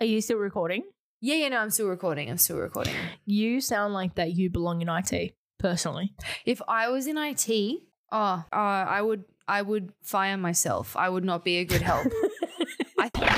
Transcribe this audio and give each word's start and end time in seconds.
Are 0.00 0.06
you 0.06 0.22
still 0.22 0.38
recording? 0.38 0.84
Yeah, 1.20 1.34
yeah, 1.34 1.48
no, 1.50 1.58
I'm 1.58 1.68
still 1.68 1.88
recording. 1.88 2.30
I'm 2.30 2.38
still 2.38 2.56
recording. 2.56 2.94
You 3.26 3.60
sound 3.60 3.92
like 3.92 4.14
that 4.14 4.32
you 4.32 4.48
belong 4.48 4.80
in 4.80 4.88
IT, 4.88 5.34
personally. 5.58 6.14
If 6.46 6.62
I 6.66 6.88
was 6.88 7.06
in 7.06 7.18
IT, 7.18 7.82
oh, 8.10 8.16
uh, 8.16 8.46
I 8.50 9.02
would, 9.02 9.24
I 9.46 9.60
would 9.60 9.92
fire 10.02 10.38
myself. 10.38 10.96
I 10.96 11.10
would 11.10 11.24
not 11.24 11.44
be 11.44 11.58
a 11.58 11.66
good 11.66 11.82
help. 11.82 12.06
I, 12.98 13.10
Seven 13.14 13.36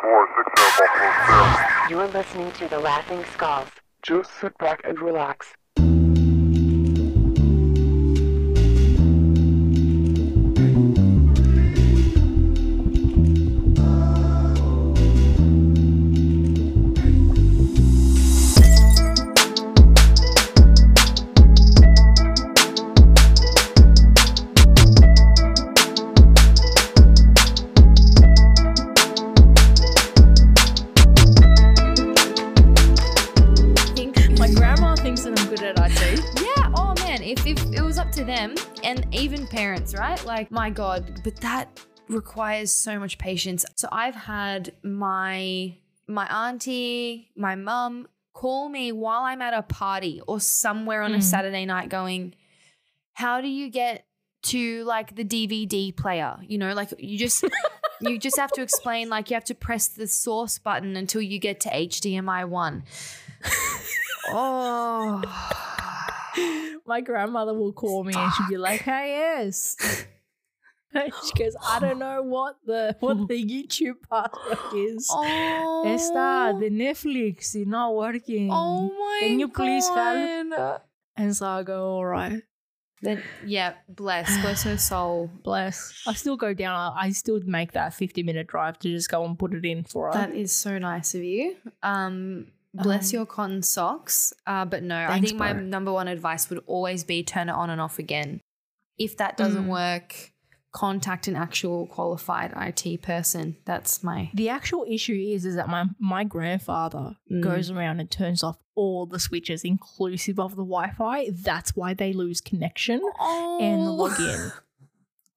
four 0.00 0.28
six 0.36 0.76
zero 0.76 0.88
Buffalo 1.08 1.88
You 1.90 1.98
are 1.98 2.08
listening 2.08 2.52
to 2.52 2.68
The 2.68 2.78
Laughing 2.78 3.24
Skulls. 3.32 3.68
Just 4.02 4.30
sit 4.40 4.56
back 4.58 4.82
and 4.84 5.00
relax. 5.00 5.54
Like, 40.32 40.50
my 40.50 40.70
God, 40.70 41.20
but 41.24 41.36
that 41.42 41.78
requires 42.08 42.72
so 42.72 42.98
much 42.98 43.18
patience. 43.18 43.66
So 43.76 43.86
I've 43.92 44.14
had 44.14 44.72
my 44.82 45.76
my 46.08 46.26
auntie, 46.26 47.30
my 47.36 47.54
mum 47.54 48.08
call 48.32 48.70
me 48.70 48.92
while 48.92 49.24
I'm 49.24 49.42
at 49.42 49.52
a 49.52 49.60
party 49.60 50.22
or 50.26 50.40
somewhere 50.40 51.02
on 51.02 51.12
a 51.12 51.18
Mm. 51.18 51.22
Saturday 51.22 51.66
night, 51.66 51.90
going, 51.90 52.34
"How 53.12 53.42
do 53.42 53.48
you 53.48 53.68
get 53.68 54.06
to 54.44 54.84
like 54.84 55.14
the 55.16 55.24
DVD 55.24 55.92
player? 55.94 56.38
You 56.48 56.56
know, 56.56 56.72
like 56.72 56.94
you 56.98 57.18
just." 57.18 57.44
You 58.04 58.18
just 58.18 58.36
have 58.36 58.50
to 58.52 58.62
explain, 58.62 59.08
like 59.08 59.30
you 59.30 59.34
have 59.34 59.44
to 59.44 59.54
press 59.54 59.86
the 59.86 60.08
source 60.08 60.58
button 60.58 60.96
until 60.96 61.22
you 61.22 61.38
get 61.38 61.60
to 61.60 61.68
HDMI 61.68 62.48
one. 62.48 62.82
oh, 64.30 65.22
My 66.84 67.00
grandmother 67.00 67.54
will 67.54 67.72
call 67.72 68.02
me 68.02 68.12
and 68.16 68.32
she'll 68.32 68.48
be 68.48 68.56
like, 68.56 68.80
"Hey, 68.80 69.10
yes." 69.10 69.76
She 71.24 71.32
goes, 71.42 71.54
"I 71.66 71.78
don't 71.80 71.98
know 71.98 72.22
what 72.22 72.56
the 72.64 72.96
what 73.00 73.28
the 73.28 73.44
YouTube 73.44 73.96
password 74.10 74.58
is." 74.74 75.08
oh, 75.10 75.82
Esther, 75.86 76.58
the 76.60 76.70
Netflix 76.70 77.54
is 77.56 77.66
not 77.66 77.94
working. 77.94 78.50
Oh 78.52 78.88
my 78.88 79.18
Can 79.26 79.40
you 79.40 79.48
please 79.48 79.88
help? 79.88 80.56
God. 80.56 80.80
And 81.16 81.34
so 81.36 81.46
I 81.46 81.62
go, 81.62 81.94
"All 81.96 82.06
right, 82.06 82.42
Then 83.02 83.22
yeah, 83.44 83.74
bless, 83.88 84.28
bless 84.42 84.62
her 84.64 84.76
soul. 84.90 85.30
bless." 85.42 86.02
I 86.06 86.12
still 86.14 86.36
go 86.36 86.54
down. 86.54 86.92
I 86.96 87.10
still 87.10 87.40
make 87.44 87.72
that 87.72 87.94
fifty 87.94 88.22
minute 88.22 88.46
drive 88.46 88.78
to 88.80 88.88
just 88.90 89.10
go 89.10 89.24
and 89.24 89.38
put 89.38 89.54
it 89.54 89.64
in 89.64 89.84
for 89.84 90.06
her. 90.06 90.12
That 90.12 90.34
is 90.34 90.52
so 90.52 90.78
nice 90.78 91.14
of 91.14 91.22
you. 91.22 91.56
Um, 91.82 92.48
bless 92.74 93.12
Um, 93.12 93.16
your 93.18 93.26
cotton 93.26 93.62
socks. 93.62 94.32
Uh, 94.46 94.64
but 94.64 94.82
no, 94.82 94.96
thanks, 95.08 95.12
I 95.12 95.20
think 95.20 95.38
my 95.38 95.52
bro. 95.52 95.62
number 95.62 95.92
one 95.92 96.08
advice 96.08 96.48
would 96.50 96.62
always 96.66 97.04
be 97.04 97.22
turn 97.22 97.48
it 97.48 97.52
on 97.52 97.70
and 97.70 97.80
off 97.80 97.98
again. 97.98 98.40
If 98.98 99.16
that 99.18 99.36
doesn't 99.36 99.64
Mm. 99.66 99.68
work, 99.68 100.31
contact 100.72 101.28
an 101.28 101.36
actual 101.36 101.86
qualified 101.86 102.52
IT 102.56 103.02
person. 103.02 103.56
That's 103.66 104.02
my 104.02 104.30
The 104.34 104.48
actual 104.48 104.86
issue 104.88 105.14
is, 105.34 105.44
is 105.44 105.54
that 105.56 105.68
my 105.68 105.86
my 105.98 106.24
grandfather 106.24 107.16
Mm. 107.30 107.42
goes 107.42 107.70
around 107.70 108.00
and 108.00 108.10
turns 108.10 108.42
off 108.42 108.56
all 108.74 109.04
the 109.06 109.18
switches, 109.18 109.64
inclusive 109.64 110.38
of 110.40 110.52
the 110.52 110.64
Wi-Fi. 110.64 111.28
That's 111.30 111.76
why 111.76 111.92
they 111.94 112.12
lose 112.12 112.40
connection 112.40 113.00
oh 113.20 113.58
and 113.60 113.86
the 113.86 113.90
login. 113.90 114.52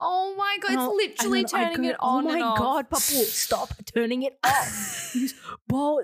Oh 0.08 0.36
my 0.38 0.58
god, 0.62 0.74
it's 0.74 1.20
literally 1.20 1.40
and 1.40 1.50
turning 1.50 1.84
go, 1.84 1.90
it 1.90 1.96
on 2.02 2.28
Oh 2.28 2.30
my 2.30 2.40
god, 2.40 2.90
Papu, 2.90 3.24
stop 3.24 3.70
turning 3.86 4.24
it 4.24 4.38
off. 4.44 5.16
Well, 5.70 6.02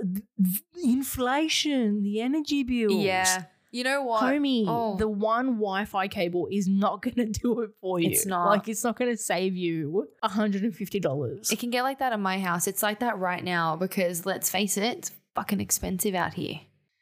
inflation, 0.83 2.01
the 2.01 2.21
energy 2.21 2.63
bills. 2.63 3.03
Yeah. 3.03 3.43
You 3.71 3.85
know 3.85 4.03
what? 4.03 4.21
Homie, 4.23 4.65
Oh. 4.67 4.97
the 4.97 5.07
one 5.07 5.53
Wi-Fi 5.55 6.07
cable 6.09 6.47
is 6.51 6.67
not 6.67 7.01
gonna 7.03 7.27
do 7.27 7.61
it 7.61 7.71
for 7.79 7.99
you. 7.99 8.09
It's 8.09 8.25
not. 8.25 8.47
Like 8.49 8.67
it's 8.67 8.83
not 8.83 8.97
gonna 8.97 9.15
save 9.17 9.55
you 9.55 10.07
$150. 10.23 11.51
It 11.51 11.59
can 11.59 11.69
get 11.69 11.83
like 11.83 11.99
that 11.99 12.13
in 12.13 12.21
my 12.21 12.39
house. 12.39 12.67
It's 12.67 12.83
like 12.83 12.99
that 12.99 13.17
right 13.17 13.43
now 13.43 13.75
because 13.75 14.25
let's 14.25 14.49
face 14.49 14.77
it, 14.77 14.97
it's 14.97 15.11
fucking 15.35 15.61
expensive 15.61 16.15
out 16.15 16.33
here. 16.33 16.59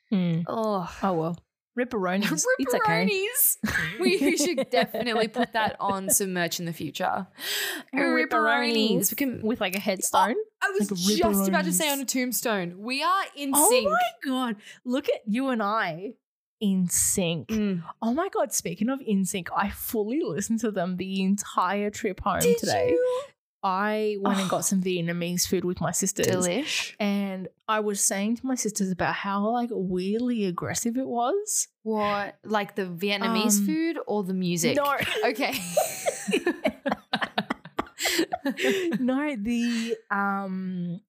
Hmm. 0.10 0.42
Oh, 0.48 0.90
Oh 1.04 1.14
well. 1.14 1.38
Ripperonis. 1.78 2.44
It's 2.60 2.74
okay. 2.76 3.08
Ripperonis. 3.08 3.58
we, 4.00 4.18
should 4.38 4.70
definitely 4.70 5.28
put 5.30 5.54
that 5.54 5.76
on 5.80 6.10
some 6.10 6.34
merch 6.34 6.60
in 6.60 6.66
the 6.66 6.74
the 7.94 8.00
Ripperonis. 8.00 9.12
We 9.12 9.16
can, 9.16 9.42
with 9.42 9.62
like 9.62 9.76
a 9.76 9.80
headstone. 9.80 10.36
I 10.62 10.70
was 10.78 10.92
like 10.92 11.18
just 11.18 11.48
about 11.48 11.66
to 11.66 11.72
say 11.74 11.90
on 11.90 12.00
a 12.02 12.06
tombstone. 12.06 12.80
We 12.80 13.02
are 13.02 13.24
in 13.36 13.52
Oh 13.56 13.70
sync. 13.70 13.86
my 13.88 14.00
god. 14.26 14.56
Look 14.84 15.08
at 15.10 15.22
you 15.26 15.50
and 15.50 15.64
I 15.64 16.14
NSYNC. 16.64 17.48
Mm. 17.48 17.84
Oh 18.02 18.14
my 18.14 18.30
god, 18.30 18.54
speaking 18.54 18.90
of 18.90 19.00
in 19.06 19.26
sync, 19.26 19.50
I 19.56 19.70
fully 19.70 20.22
listened 20.22 20.60
to 20.62 20.72
them 20.72 20.98
the 20.98 21.22
entire 21.22 21.90
trip 21.90 22.20
home 22.22 22.40
Did 22.42 22.58
today. 22.58 22.90
you? 22.92 23.22
I 23.62 24.16
went 24.22 24.38
and 24.40 24.48
Oh. 24.48 24.52
got 24.52 24.66
some 24.66 24.82
Vietnamese 24.82 25.46
food 25.48 25.66
with 25.66 25.82
my 25.82 25.92
sisters. 25.92 26.28
Delish. 26.28 26.96
And 27.00 27.48
I 27.68 27.82
was 27.82 28.00
saying 28.02 28.38
to 28.38 28.46
my 28.46 28.56
sisters 28.56 28.90
about 28.92 29.16
how 29.16 29.50
like 29.50 29.70
weirdly 29.74 30.46
aggressive 30.46 30.96
it 30.98 31.08
was. 31.08 31.68
What? 31.84 32.38
Like 32.46 32.76
the 32.76 32.84
Vietnamese 32.86 33.60
Um, 33.60 33.66
food 33.66 33.98
or 34.08 34.24
the 34.24 34.34
music? 34.34 34.78
No. 34.78 34.96
Okay. 35.26 35.60
no, 39.00 39.36
the 39.36 39.96
um 40.12 41.02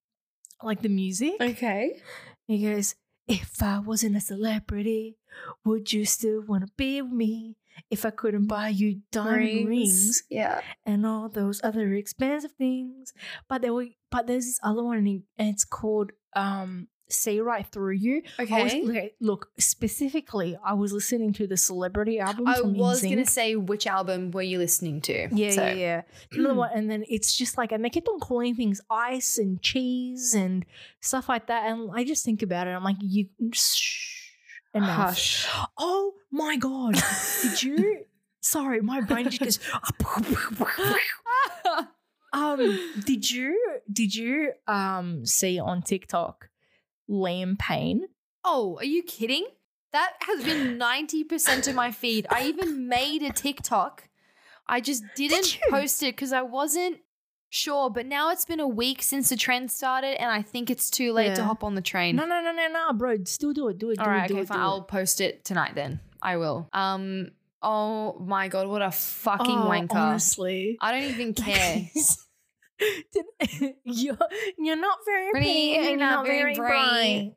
like 0.63 0.83
the 0.83 0.89
music. 0.89 1.35
okay. 1.41 2.01
He 2.47 2.63
goes, 2.65 2.95
If 3.29 3.63
I 3.63 3.79
wasn't 3.79 4.17
a 4.17 4.21
celebrity, 4.21 5.17
would 5.65 5.93
you 5.93 6.05
still 6.05 6.43
want 6.43 6.67
to 6.67 6.73
be 6.77 7.01
with 7.03 7.13
me? 7.13 7.57
If 7.91 8.05
I 8.05 8.11
couldn't 8.11 8.47
buy 8.47 8.69
you 8.69 9.01
diamond 9.11 9.69
rings, 9.69 10.23
Yeah. 10.29 10.61
and 10.85 11.07
all 11.07 11.29
those 11.29 11.61
other 11.65 11.95
expensive 11.95 12.53
things. 12.53 13.13
But 13.49 13.63
there 13.63 13.73
were 13.73 13.87
but 14.11 14.27
there's 14.27 14.45
this 14.45 14.61
other 14.63 14.83
one 14.83 14.99
and 14.99 15.23
it's 15.39 15.65
called 15.65 16.11
um 16.35 16.89
See 17.09 17.41
Right 17.41 17.67
Through 17.67 17.95
You. 17.95 18.23
I 18.39 18.43
was- 18.43 18.51
Okay. 18.73 18.83
okay, 18.89 19.15
look, 19.21 19.51
specifically, 19.59 20.57
I 20.65 20.75
was 20.75 20.93
listening 20.93 21.33
to 21.35 21.47
the 21.49 21.57
celebrity 21.57 22.21
album 22.21 22.47
I 22.47 22.61
was 22.61 23.03
NSYNC. 23.03 23.11
gonna 23.11 23.27
say 23.27 23.57
which 23.57 23.87
album 23.89 24.31
were 24.31 24.43
you 24.43 24.59
listening 24.59 25.01
to? 25.03 25.29
Yeah, 25.33 25.51
So- 25.51 25.65
yeah, 25.67 25.73
yeah. 25.75 26.03
Another 26.33 26.55
one, 26.55 26.71
and 26.73 26.89
then 26.91 27.05
it's 27.09 27.35
just 27.35 27.59
like, 27.59 27.73
and 27.73 27.85
they 27.85 27.91
kept 27.91 28.07
on 28.09 28.21
calling 28.21 28.55
things 28.55 28.81
ice 28.91 29.39
and 29.39 29.61
cheese 29.61 30.35
and 30.35 30.65
stuff 31.01 31.29
like 31.29 31.47
that. 31.49 31.69
And 31.71 31.91
I 31.93 32.05
just 32.05 32.25
think 32.25 32.43
about 32.43 32.69
it. 32.69 32.71
I'm 32.71 32.85
like, 32.85 32.99
you 33.01 33.27
shh, 33.53 34.20
enough. 34.75 34.97
Hush. 34.97 35.49
Oh 35.79 36.15
my 36.31 36.57
god! 36.57 36.97
Did 37.43 37.63
you? 37.63 38.05
Sorry, 38.43 38.81
my 38.81 39.01
brain 39.03 39.29
just 39.29 39.41
goes. 39.41 39.59
um, 42.33 42.93
did 43.05 43.31
you? 43.31 43.79
Did 43.93 44.15
you 44.15 44.53
um 44.67 45.27
see 45.27 45.59
on 45.61 45.83
TikTok 45.83 46.49
Liam 47.09 47.59
Payne? 47.59 48.07
oh, 48.45 48.77
are 48.79 48.85
you 48.85 49.03
kidding? 49.03 49.47
That 49.93 50.13
has 50.21 50.45
been 50.45 50.79
90% 50.79 51.69
of 51.69 51.75
my 51.75 51.91
feed. 51.91 52.27
I 52.31 52.45
even 52.45 52.89
made 52.89 53.23
a 53.23 53.31
TikTok. 53.31 54.09
I 54.67 54.81
just 54.81 55.03
didn't 55.17 55.55
you? 55.55 55.61
post 55.69 56.03
it 56.03 56.15
because 56.15 56.33
I 56.33 56.43
wasn't 56.43 56.99
sure. 57.51 57.91
But 57.91 58.07
now 58.07 58.31
it's 58.31 58.45
been 58.47 58.61
a 58.61 58.67
week 58.69 59.03
since 59.03 59.29
the 59.29 59.37
trend 59.37 59.71
started, 59.71 60.19
and 60.21 60.31
I 60.31 60.41
think 60.43 60.71
it's 60.71 60.89
too 60.91 61.13
late 61.13 61.35
to 61.37 61.45
hop 61.45 61.63
on 61.63 61.75
the 61.75 61.83
train. 61.83 62.17
No, 62.17 62.25
no, 62.25 62.41
no, 62.41 62.53
no, 62.53 62.69
no, 62.69 62.93
bro. 62.95 63.19
Still 63.25 63.53
do 63.53 63.69
it. 63.69 63.77
Do 63.79 63.91
it. 63.91 63.97
Do 63.99 64.03
All 64.05 64.09
it. 64.09 64.11
right, 64.11 64.29
do 64.29 64.35
okay, 64.35 64.43
it, 64.43 64.49
fine. 64.49 64.57
do 64.59 64.63
I'll 64.63 64.81
it. 64.83 64.89
post 64.89 65.21
it 65.21 65.45
tonight 65.45 65.75
then. 65.75 66.01
I 66.23 66.37
will. 66.39 66.69
Um. 66.73 67.33
Oh 67.63 68.19
my 68.19 68.49
god, 68.49 68.69
what 68.69 68.81
a 68.81 68.91
fucking 68.91 69.47
Oh, 69.59 69.69
wanker! 69.69 69.95
Honestly, 69.95 70.79
I 70.81 70.93
don't 70.93 71.11
even 71.11 71.35
care. 71.45 71.91
Did- 73.13 73.75
you're 73.85 74.17
you're 74.57 74.77
not 74.81 74.99
very 75.05 75.31
Pretty, 75.33 75.47
pretty 75.47 75.77
and 75.77 75.85
you're 75.87 75.97
not 75.99 76.25
very 76.27 76.55
bright. 76.55 77.35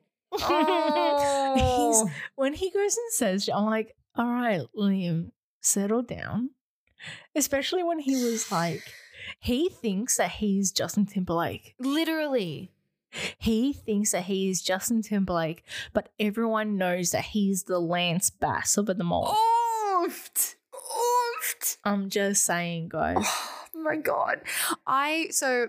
Oh. 0.96 2.10
When 2.36 2.54
he 2.54 2.70
goes 2.70 2.96
and 2.96 3.12
says, 3.12 3.48
I'm 3.52 3.66
like, 3.66 3.94
all 4.16 4.26
right, 4.26 4.62
Liam, 4.76 5.30
settle 5.60 6.02
down. 6.02 6.50
Especially 7.36 7.82
when 7.82 7.98
he 7.98 8.14
was 8.14 8.50
like, 8.50 8.82
he 9.38 9.68
thinks 9.68 10.16
that 10.16 10.32
he's 10.32 10.72
Justin 10.72 11.06
Timberlake. 11.06 11.74
Literally. 11.78 12.70
He 13.38 13.72
thinks 13.72 14.12
that 14.12 14.24
he 14.24 14.50
is 14.50 14.60
Justin 14.60 15.02
Timberlake, 15.02 15.62
but 15.92 16.08
everyone 16.18 16.76
knows 16.76 17.10
that 17.10 17.26
he's 17.26 17.64
the 17.64 17.78
Lance 17.78 18.30
Bass 18.30 18.76
of 18.76 18.86
them 18.86 19.12
all. 19.12 19.36
Oofed. 20.02 20.56
Oofed. 20.74 21.76
I'm 21.84 22.08
just 22.08 22.44
saying, 22.44 22.88
guys. 22.88 23.16
Oh 23.20 23.80
my 23.80 23.96
god. 23.96 24.40
I 24.86 25.28
so 25.30 25.68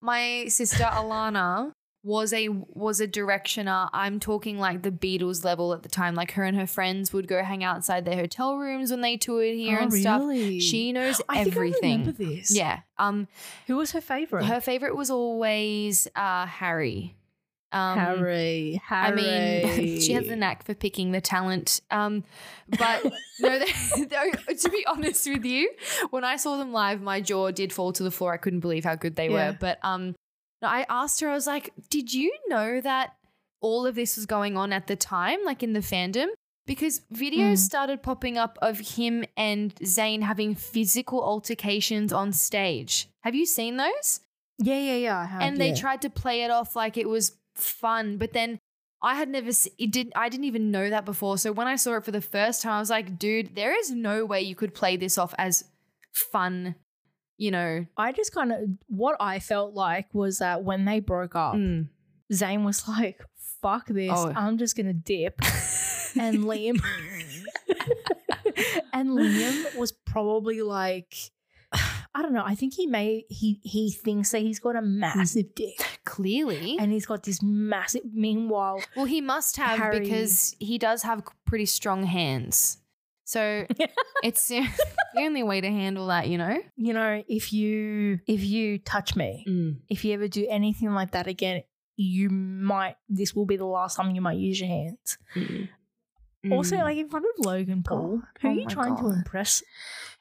my 0.00 0.46
sister 0.48 0.84
Alana 0.84 1.72
was 2.04 2.32
a 2.32 2.48
was 2.48 3.00
a 3.00 3.08
directioner. 3.08 3.88
I'm 3.92 4.20
talking 4.20 4.58
like 4.58 4.82
the 4.82 4.90
Beatles 4.90 5.44
level 5.44 5.72
at 5.74 5.82
the 5.82 5.88
time. 5.88 6.14
Like 6.14 6.32
her 6.32 6.44
and 6.44 6.56
her 6.56 6.66
friends 6.66 7.12
would 7.12 7.26
go 7.28 7.42
hang 7.42 7.64
outside 7.64 8.04
their 8.04 8.16
hotel 8.16 8.56
rooms 8.56 8.90
when 8.90 9.00
they 9.00 9.16
toured 9.16 9.54
here 9.54 9.78
Oh, 9.80 9.82
and 9.84 9.92
stuff. 9.92 10.20
really? 10.20 10.60
She 10.60 10.92
knows 10.92 11.20
I 11.28 11.42
think 11.44 11.56
I 11.56 11.58
everything. 11.58 11.98
remember 12.00 12.12
this. 12.12 12.54
Yeah. 12.54 12.80
Um 12.98 13.26
Who 13.66 13.76
was 13.76 13.92
her 13.92 14.00
favorite? 14.00 14.44
her 14.46 14.60
favorite 14.60 14.96
was 14.96 15.10
always 15.10 16.06
uh 16.14 16.46
Harry. 16.46 17.14
Um 17.72 17.98
Harry. 17.98 18.80
Harry. 18.86 19.64
I 19.64 19.76
mean, 19.76 20.00
she 20.00 20.12
has 20.14 20.26
a 20.28 20.36
knack 20.36 20.64
for 20.64 20.74
picking 20.74 21.10
the 21.12 21.20
talent. 21.20 21.80
Um, 21.90 22.24
but 22.78 23.04
no, 23.40 23.58
they, 23.98 24.04
they- 24.06 24.54
to 24.54 24.70
be 24.70 24.86
honest 24.86 25.28
with 25.28 25.44
you, 25.44 25.70
when 26.10 26.24
I 26.24 26.36
saw 26.36 26.56
them 26.56 26.72
live, 26.72 27.02
my 27.02 27.20
jaw 27.20 27.50
did 27.50 27.72
fall 27.72 27.92
to 27.92 28.02
the 28.02 28.10
floor. 28.10 28.32
I 28.32 28.38
couldn't 28.38 28.60
believe 28.60 28.84
how 28.84 28.94
good 28.94 29.16
they 29.16 29.28
Yeah. 29.28 29.50
were. 29.50 29.56
But 29.60 29.78
um, 29.82 30.14
no, 30.62 30.68
I 30.68 30.84
asked 30.88 31.20
her, 31.20 31.28
I 31.28 31.34
was 31.34 31.46
like, 31.46 31.72
"Did 31.90 32.12
you 32.12 32.32
know 32.48 32.80
that 32.80 33.14
all 33.60 33.86
of 33.86 33.94
this 33.94 34.16
was 34.16 34.26
going 34.26 34.56
on 34.56 34.72
at 34.72 34.86
the 34.86 34.96
time, 34.96 35.40
like 35.44 35.62
in 35.62 35.72
the 35.72 35.80
fandom?" 35.80 36.28
Because 36.66 37.00
videos 37.12 37.54
Mm. 37.54 37.58
started 37.58 38.02
popping 38.02 38.36
up 38.36 38.58
of 38.60 38.78
him 38.96 39.24
and 39.36 39.74
Zayn 39.76 40.22
having 40.22 40.54
physical 40.54 41.22
altercations 41.24 42.12
on 42.12 42.32
stage. 42.32 43.08
Have 43.22 43.34
you 43.34 43.46
seen 43.46 43.78
those? 43.78 44.20
Yeah, 44.58 44.78
yeah, 44.78 44.96
yeah. 44.96 45.18
I 45.18 45.24
have, 45.24 45.42
and 45.42 45.56
they 45.56 45.68
yeah. 45.68 45.74
tried 45.76 46.02
to 46.02 46.10
play 46.10 46.42
it 46.42 46.50
off 46.50 46.76
like 46.76 46.96
it 46.96 47.08
was 47.08 47.32
fun 47.54 48.16
but 48.18 48.32
then 48.34 48.56
i 49.02 49.16
had 49.16 49.28
never 49.28 49.50
se- 49.50 49.72
it 49.78 49.90
didn't. 49.90 50.12
i 50.14 50.28
didn't 50.28 50.44
even 50.44 50.70
know 50.70 50.88
that 50.90 51.04
before 51.04 51.36
so 51.36 51.50
when 51.50 51.66
i 51.66 51.74
saw 51.74 51.96
it 51.96 52.04
for 52.04 52.12
the 52.12 52.20
first 52.20 52.62
time 52.62 52.72
i 52.74 52.78
was 52.78 52.88
like 52.88 53.18
dude 53.18 53.56
there 53.56 53.76
is 53.76 53.90
no 53.90 54.24
way 54.24 54.40
you 54.40 54.54
could 54.54 54.72
play 54.72 54.96
this 54.96 55.18
off 55.18 55.34
as 55.38 55.64
fun 56.12 56.76
you 57.38 57.50
know 57.50 57.86
I 57.96 58.12
just 58.12 58.34
kind 58.34 58.52
of 58.52 58.58
what 58.88 59.16
I 59.20 59.38
felt 59.38 59.72
like 59.74 60.12
was 60.12 60.38
that 60.38 60.62
when 60.64 60.84
they 60.84 61.00
broke 61.00 61.34
up, 61.34 61.54
Mm. 61.54 61.88
Zayn 62.32 62.62
was 62.64 62.86
like, 62.86 63.22
"Fuck 63.62 63.86
this! 63.86 64.12
Oh. 64.14 64.32
I'm 64.36 64.58
just 64.58 64.76
gonna 64.76 64.92
dip." 64.92 65.40
and 66.20 66.38
Liam, 66.44 66.78
and 68.92 69.10
Liam 69.10 69.76
was 69.76 69.92
probably 69.92 70.62
like, 70.62 71.14
I 71.72 72.22
don't 72.22 72.32
know. 72.32 72.42
I 72.44 72.54
think 72.54 72.74
he 72.74 72.86
may 72.86 73.24
he 73.28 73.60
he 73.62 73.90
thinks 73.90 74.30
that 74.32 74.40
he's 74.40 74.58
got 74.58 74.76
a 74.76 74.82
massive 74.82 75.54
dick, 75.54 76.00
clearly 76.04 76.76
and 76.78 76.92
he's 76.92 77.06
got 77.06 77.22
this 77.22 77.40
massive. 77.42 78.02
Meanwhile, 78.12 78.82
well 78.96 79.04
he 79.06 79.20
must 79.20 79.56
have 79.56 79.78
Harry- 79.78 80.00
because 80.00 80.54
he 80.58 80.78
does 80.78 81.02
have 81.02 81.22
pretty 81.46 81.66
strong 81.66 82.02
hands 82.04 82.78
so 83.28 83.66
it's 84.24 84.48
the 84.48 84.66
only 85.18 85.42
way 85.42 85.60
to 85.60 85.68
handle 85.68 86.06
that 86.08 86.28
you 86.28 86.38
know 86.38 86.56
you 86.76 86.92
know, 86.94 87.22
if 87.28 87.52
you 87.52 88.20
if 88.26 88.42
you 88.42 88.78
touch 88.78 89.14
me, 89.16 89.30
if 89.88 90.04
you 90.04 90.14
ever 90.14 90.28
do 90.28 90.46
anything 90.48 90.94
like 90.94 91.10
that 91.12 91.26
again, 91.26 91.62
you 91.96 92.30
might. 92.30 92.96
This 93.08 93.34
will 93.34 93.44
be 93.46 93.56
the 93.56 93.66
last 93.66 93.96
time 93.96 94.14
you 94.14 94.20
might 94.22 94.38
use 94.38 94.58
your 94.60 94.68
hands. 94.68 95.18
Also, 96.52 96.76
Mm. 96.76 96.82
like 96.84 96.96
in 96.96 97.08
front 97.08 97.26
of 97.26 97.44
Logan 97.44 97.82
Paul, 97.82 98.22
who 98.40 98.48
Oh 98.48 98.50
are 98.50 98.54
you 98.54 98.66
trying 98.66 98.96
to 98.96 99.08
impress? 99.10 99.62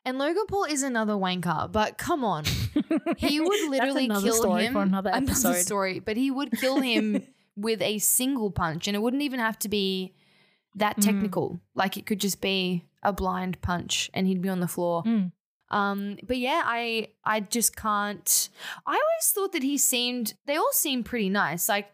and 0.04 0.18
Logan 0.18 0.45
Paul 0.48 0.63
is 0.65 0.81
another 0.81 1.13
wanker, 1.13 1.71
but 1.71 1.98
come 2.00 2.24
on. 2.25 2.44
He 3.18 3.39
would 3.39 3.69
literally 3.69 4.06
another 4.06 4.31
kill 4.31 4.56
him 4.56 4.74
for 4.74 4.81
another 4.81 5.12
episode. 5.13 5.54
story, 5.62 6.00
but 6.00 6.18
he 6.18 6.31
would 6.31 6.51
kill 6.57 6.81
him 6.81 7.21
with 7.56 7.81
a 7.83 8.00
single 8.00 8.50
punch, 8.51 8.88
and 8.88 8.95
it 8.95 9.00
wouldn't 9.00 9.21
even 9.21 9.39
have 9.39 9.59
to 9.59 9.69
be 9.69 10.15
that 10.75 10.98
Mm. 10.98 11.01
technical. 11.06 11.59
Like 11.75 11.98
it 11.98 12.06
could 12.07 12.19
just 12.19 12.42
be 12.42 12.83
a 13.03 13.13
blind 13.13 13.61
punch, 13.61 14.09
and 14.13 14.27
he'd 14.27 14.41
be 14.41 14.49
on 14.49 14.59
the 14.59 14.67
floor. 14.67 15.03
Mm. 15.03 15.31
Um, 15.69 16.17
but 16.25 16.38
yeah, 16.38 16.61
I 16.65 17.09
I 17.23 17.41
just 17.41 17.75
can't. 17.75 18.49
I 18.85 18.91
always 18.91 19.31
thought 19.33 19.51
that 19.53 19.63
he 19.63 19.77
seemed. 19.77 20.33
They 20.45 20.55
all 20.55 20.71
seem 20.71 21.03
pretty 21.03 21.29
nice. 21.29 21.67
Like 21.67 21.91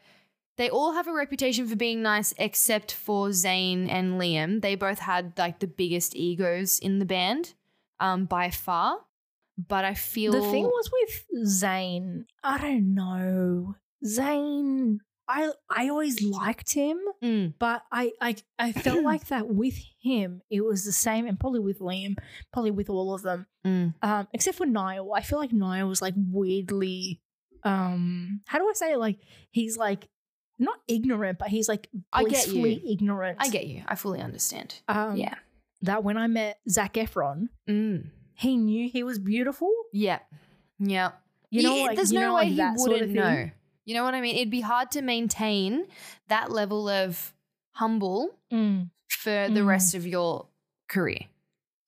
they 0.57 0.69
all 0.69 0.93
have 0.93 1.07
a 1.07 1.13
reputation 1.13 1.67
for 1.67 1.75
being 1.75 2.01
nice, 2.01 2.33
except 2.37 2.91
for 2.91 3.29
Zayn 3.29 3.89
and 3.89 4.19
Liam. 4.21 4.61
They 4.61 4.75
both 4.75 4.99
had 4.99 5.33
like 5.37 5.59
the 5.59 5.67
biggest 5.67 6.15
egos 6.15 6.79
in 6.79 6.99
the 6.99 7.05
band, 7.05 7.53
um, 7.99 8.25
by 8.25 8.51
far. 8.51 8.99
But 9.57 9.85
I 9.85 9.93
feel 9.93 10.31
The 10.31 10.41
thing 10.41 10.65
was 10.65 10.89
with 10.91 11.47
Zayn, 11.47 12.25
I 12.43 12.57
don't 12.57 12.93
know. 12.95 13.75
Zayn, 14.03 14.97
I 15.27 15.51
I 15.69 15.89
always 15.89 16.21
liked 16.21 16.73
him, 16.73 16.97
Mm. 17.23 17.53
but 17.59 17.83
I 17.91 18.11
I, 18.21 18.35
I 18.59 18.71
felt 18.71 19.03
like 19.11 19.27
that 19.27 19.47
with 19.47 19.75
him, 20.01 20.41
it 20.49 20.61
was 20.61 20.83
the 20.85 20.91
same, 20.91 21.25
and 21.27 21.39
probably 21.39 21.59
with 21.61 21.79
Liam, 21.79 22.15
probably 22.51 22.71
with 22.71 22.89
all 22.89 23.13
of 23.13 23.21
them, 23.21 23.45
Mm. 23.65 23.93
um, 24.01 24.27
except 24.33 24.57
for 24.57 24.65
Niall. 24.65 25.13
I 25.13 25.21
feel 25.21 25.39
like 25.39 25.53
Niall 25.53 25.87
was 25.87 26.01
like 26.01 26.13
weirdly, 26.17 27.21
um, 27.63 28.41
how 28.47 28.59
do 28.59 28.67
I 28.69 28.73
say 28.73 28.93
it? 28.93 28.97
Like 28.99 29.19
he's 29.51 29.77
like 29.77 30.07
not 30.59 30.77
ignorant, 30.87 31.39
but 31.39 31.47
he's 31.49 31.67
like 31.69 31.87
I 32.11 32.23
get 32.25 32.47
you. 32.47 32.65
ignorant. 32.65 33.37
I 33.39 33.49
get 33.49 33.65
you. 33.67 33.83
I 33.87 33.95
fully 33.95 34.19
understand. 34.21 34.75
um, 34.87 35.15
yeah. 35.17 35.35
that 35.81 36.03
when 36.03 36.17
I 36.17 36.27
met 36.27 36.59
Zac 36.69 36.93
Efron, 36.93 37.47
Mm. 37.67 38.09
he 38.35 38.57
knew 38.57 38.89
he 38.89 39.03
was 39.03 39.19
beautiful. 39.19 39.71
Yeah. 39.93 40.19
Yeah. 40.79 41.11
You 41.49 41.63
know, 41.63 41.75
Yeah, 41.75 41.83
like, 41.85 41.95
there's 41.97 42.11
you 42.11 42.19
no 42.19 42.27
know, 42.27 42.35
way 42.35 42.41
like 42.41 42.49
he 42.49 42.55
wouldn't 42.61 42.79
sort 42.79 43.01
of 43.01 43.09
know. 43.09 43.49
You 43.85 43.93
know 43.95 44.03
what 44.03 44.13
I 44.15 44.21
mean? 44.21 44.35
It'd 44.35 44.49
be 44.49 44.61
hard 44.61 44.91
to 44.91 45.01
maintain 45.01 45.85
that 46.27 46.51
level 46.51 46.87
of 46.89 47.33
humble 47.73 48.37
Mm. 48.51 48.89
for 49.09 49.47
the 49.49 49.61
Mm. 49.61 49.67
rest 49.67 49.93
of 49.95 50.05
your 50.07 50.47
career, 50.87 51.25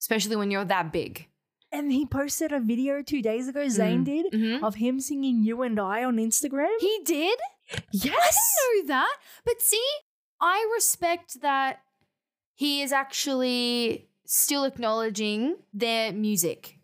especially 0.02 0.36
when 0.36 0.52
you're 0.52 0.66
that 0.66 0.92
big. 0.92 1.28
And 1.72 1.92
he 1.92 2.06
posted 2.06 2.52
a 2.52 2.60
video 2.60 3.02
two 3.02 3.22
days 3.22 3.48
ago, 3.48 3.66
Zayn 3.66 4.02
Mm. 4.02 4.06
did, 4.06 4.26
Mhm. 4.34 4.64
of 4.64 4.76
him 4.76 5.00
singing 5.00 5.44
You 5.44 5.62
and 5.62 5.80
I 5.80 6.04
on 6.04 6.18
Instagram. 6.18 6.74
He 6.80 7.00
did? 7.04 7.38
yes. 7.92 8.14
I 8.14 8.76
didn't 8.78 8.88
know 8.88 8.88
that. 8.96 9.18
But 9.46 9.62
see, 9.62 9.86
I 10.40 10.70
respect 10.74 11.42
that 11.42 11.82
he 12.56 12.82
is 12.82 12.92
actually 12.92 14.08
still 14.26 14.64
acknowledging 14.64 15.58
their 15.74 16.12
music. 16.12 16.78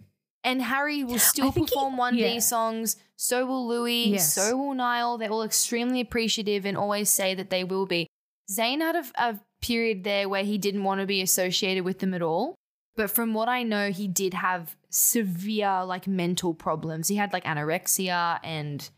And 0.43 0.61
Harry 0.63 1.03
will 1.03 1.19
still 1.19 1.51
think 1.51 1.69
he- 1.69 1.75
perform 1.75 1.97
1D 1.97 2.33
yeah. 2.35 2.39
songs. 2.39 2.97
So 3.23 3.45
will 3.45 3.67
Louis. 3.67 4.07
Yes. 4.13 4.33
So 4.33 4.57
will 4.57 4.73
Niall. 4.73 5.19
They're 5.19 5.29
all 5.29 5.43
extremely 5.43 6.01
appreciative 6.01 6.65
and 6.65 6.75
always 6.75 7.07
say 7.09 7.35
that 7.35 7.51
they 7.51 7.63
will 7.63 7.85
be. 7.85 8.07
Zayn 8.51 8.79
had 8.79 8.95
a, 8.95 9.03
a 9.15 9.39
period 9.61 10.03
there 10.03 10.27
where 10.27 10.43
he 10.43 10.57
didn't 10.57 10.83
want 10.83 11.01
to 11.01 11.05
be 11.05 11.21
associated 11.21 11.85
with 11.85 11.99
them 11.99 12.15
at 12.15 12.23
all. 12.23 12.55
But 12.95 13.11
from 13.11 13.35
what 13.35 13.47
I 13.47 13.61
know, 13.61 13.91
he 13.91 14.07
did 14.07 14.33
have 14.33 14.75
severe 14.89 15.83
like 15.85 16.07
mental 16.07 16.53
problems. 16.55 17.07
He 17.09 17.15
had 17.15 17.31
like 17.31 17.43
anorexia 17.43 18.39
and 18.43 18.89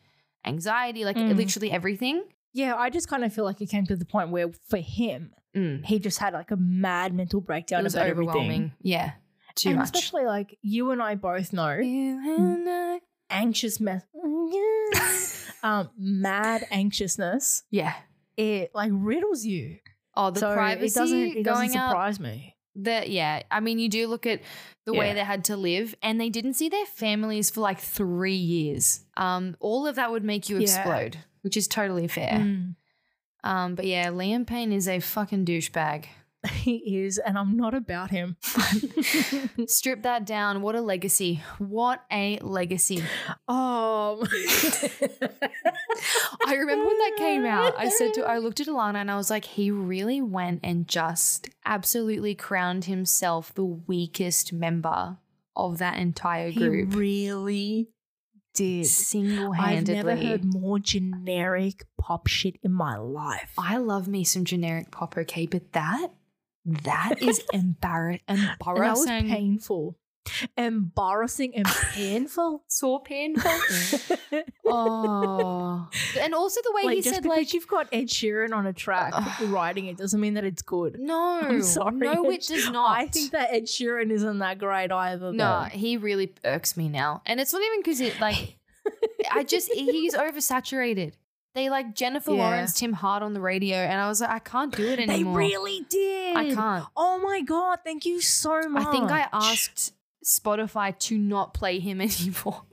anxiety, 0.45 1.03
like 1.05 1.17
Mm. 1.17 1.35
literally 1.35 1.71
everything. 1.71 2.23
Yeah, 2.53 2.75
I 2.75 2.89
just 2.89 3.09
kind 3.09 3.23
of 3.25 3.33
feel 3.33 3.43
like 3.43 3.59
it 3.61 3.67
came 3.69 3.85
to 3.87 3.95
the 3.95 4.05
point 4.05 4.29
where 4.29 4.51
for 4.69 4.77
him, 4.77 5.33
Mm. 5.55 5.85
he 5.85 5.99
just 5.99 6.17
had 6.19 6.33
like 6.33 6.49
a 6.51 6.55
mad 6.57 7.13
mental 7.13 7.41
breakdown 7.41 7.81
It 7.81 7.83
was 7.83 7.95
about 7.95 8.09
overwhelming. 8.09 8.43
everything. 8.49 8.71
Yeah. 8.81 9.11
Too 9.55 9.69
and 9.69 9.79
much. 9.79 9.85
especially 9.85 10.25
like 10.25 10.57
you 10.61 10.89
and 10.91 11.01
I 11.03 11.13
both 11.15 11.53
know 11.53 11.73
You 11.75 12.19
and 12.37 12.67
I- 12.69 12.99
anxious 13.33 13.79
mess 13.79 14.03
um 15.63 15.89
mad 15.97 16.65
anxiousness 16.71 17.63
Yeah. 17.71 17.93
it 18.37 18.71
like 18.73 18.91
riddles 18.93 19.45
you. 19.45 19.77
Oh, 20.15 20.29
the 20.29 20.39
so 20.41 20.53
privacy 20.53 20.85
it 20.85 20.93
doesn't 20.93 21.19
it 21.37 21.43
doesn't 21.43 21.67
going 21.67 21.77
out. 21.77 21.89
surprise 21.89 22.19
me. 22.19 22.55
that 22.75 23.09
yeah. 23.09 23.41
I 23.49 23.59
mean, 23.61 23.79
you 23.79 23.89
do 23.89 24.07
look 24.07 24.25
at 24.27 24.41
the 24.85 24.93
way 24.93 25.13
they 25.13 25.23
had 25.23 25.45
to 25.45 25.55
live, 25.57 25.95
and 26.03 26.19
they 26.19 26.29
didn't 26.29 26.53
see 26.55 26.67
their 26.69 26.85
families 26.85 27.49
for 27.49 27.61
like 27.61 27.79
three 27.79 28.35
years. 28.35 29.05
Um, 29.15 29.55
all 29.61 29.87
of 29.87 29.95
that 29.95 30.11
would 30.11 30.23
make 30.23 30.49
you 30.49 30.57
Yeah. 30.57 30.63
explode, 30.63 31.17
which 31.41 31.55
is 31.57 31.67
totally 31.67 32.07
fair. 32.07 32.33
Mm. 32.33 32.75
Um, 33.45 33.75
but 33.75 33.85
yeah, 33.85 34.07
Liam 34.09 34.45
Payne 34.45 34.71
is 34.73 34.87
a 34.87 34.99
fucking 34.99 35.45
douchebag. 35.45 36.05
He 36.63 37.03
is, 37.03 37.17
and 37.17 37.37
I'm 37.37 37.57
not 37.57 37.73
about 37.73 38.09
him. 38.11 38.37
Strip 39.67 40.03
that 40.03 40.25
down. 40.25 40.61
What 40.61 40.75
a 40.75 40.81
legacy. 40.81 41.41
What 41.57 42.03
a 42.11 42.37
legacy. 42.39 42.99
um 43.47 44.23
I 46.45 46.55
remember 46.55 46.85
when 46.85 46.97
that 46.99 47.15
came 47.17 47.45
out. 47.45 47.73
I 47.77 47.89
said 47.89 48.13
to 48.15 48.23
I 48.25 48.37
looked 48.37 48.59
at 48.61 48.67
Alana 48.67 48.95
and 48.95 49.11
I 49.11 49.17
was 49.17 49.29
like, 49.29 49.45
he 49.45 49.71
really 49.71 50.21
went 50.21 50.61
and 50.63 50.87
just 50.87 51.49
absolutely 51.65 52.35
crowned 52.35 52.85
himself 52.85 53.53
the 53.53 53.65
weakest 53.65 54.53
member 54.53 55.17
of 55.55 55.77
that 55.79 55.97
entire 55.97 56.49
he 56.49 56.59
group. 56.59 56.95
really 56.95 57.89
did. 58.53 58.85
single-handedly. 58.85 59.97
I've 59.99 60.05
never 60.05 60.15
heard 60.21 60.45
more 60.45 60.79
generic 60.79 61.85
pop 61.97 62.27
shit 62.27 62.57
in 62.63 62.71
my 62.71 62.95
life. 62.97 63.51
I 63.57 63.77
love 63.77 64.07
me 64.07 64.23
some 64.23 64.45
generic 64.45 64.91
pop, 64.91 65.17
okay, 65.17 65.45
but 65.45 65.73
that 65.73 66.09
that 66.65 67.21
is 67.21 67.43
embarrass 67.53 68.21
and 68.27 68.39
that 68.39 68.57
was 68.65 69.05
embarrassing. 69.05 69.29
painful. 69.29 69.97
Embarrassing 70.57 71.53
and 71.55 71.65
painful. 71.91 72.63
So 72.67 72.99
painful. 72.99 73.51
oh, 74.65 75.89
and 76.19 76.33
also 76.33 76.61
the 76.63 76.71
way 76.73 76.83
like 76.83 76.95
he 76.95 77.01
just 77.01 77.15
said, 77.15 77.23
because 77.23 77.37
like, 77.37 77.53
you've 77.53 77.67
got 77.67 77.89
Ed 77.91 78.07
Sheeran 78.07 78.53
on 78.53 78.65
a 78.65 78.71
track 78.71 79.13
writing 79.41 79.87
it 79.87 79.97
doesn't 79.97 80.19
mean 80.21 80.35
that 80.35 80.45
it's 80.45 80.61
good. 80.61 80.97
no, 80.99 81.41
I'm 81.41 81.61
sorry. 81.61 81.97
no, 81.97 82.29
Ed 82.29 82.35
it 82.35 82.47
does 82.47 82.69
not. 82.69 82.97
I 82.97 83.07
think 83.07 83.31
that 83.31 83.53
Ed 83.53 83.65
Sheeran 83.65 84.11
isn't 84.11 84.39
that 84.39 84.59
great 84.59 84.91
either. 84.91 85.33
No, 85.33 85.67
though. 85.69 85.77
he 85.77 85.97
really 85.97 86.33
irks 86.45 86.77
me 86.77 86.87
now. 86.87 87.21
And 87.25 87.41
it's 87.41 87.51
not 87.51 87.61
even 87.61 87.81
because 87.81 87.99
it 87.99 88.19
like 88.21 88.57
I 89.31 89.43
just 89.43 89.71
he's 89.73 90.15
oversaturated. 90.15 91.13
They 91.55 91.69
like 91.69 91.93
Jennifer 91.93 92.31
Yeah. 92.31 92.37
Lawrence, 92.49 92.73
Tim 92.73 92.93
Hart 92.93 93.21
on 93.21 93.33
the 93.33 93.39
radio, 93.41 93.77
and 93.77 93.99
I 94.01 94.07
was 94.07 94.21
like, 94.21 94.29
I 94.31 94.39
can't 94.39 94.75
do 94.75 94.87
it 94.87 94.99
anymore. 94.99 95.39
They 95.39 95.45
really 95.47 95.81
did. 95.89 96.35
I 96.35 96.53
can't. 96.53 96.85
Oh 96.97 97.19
my 97.19 97.41
god! 97.41 97.79
Thank 97.83 98.05
you 98.05 98.21
so 98.21 98.67
much. 98.67 98.87
I 98.87 98.91
think 98.91 99.11
I 99.11 99.27
asked 99.31 99.93
Spotify 100.25 100.97
to 100.99 101.17
not 101.17 101.53
play 101.53 101.79
him 101.79 102.01
anymore. 102.01 102.63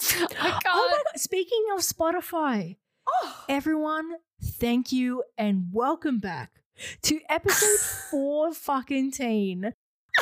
I 0.00 0.26
can't. 0.28 0.32
Oh 0.66 0.88
my 0.90 1.02
god! 1.12 1.20
Speaking 1.20 1.64
of 1.74 1.80
Spotify, 1.80 2.76
Oh. 3.08 3.44
everyone, 3.48 4.08
thank 4.40 4.92
you 4.92 5.24
and 5.36 5.66
welcome 5.72 6.18
back 6.20 6.62
to 7.02 7.18
episode 7.28 7.80
four 8.10 8.54
fucking 8.54 9.10
teen 9.10 9.74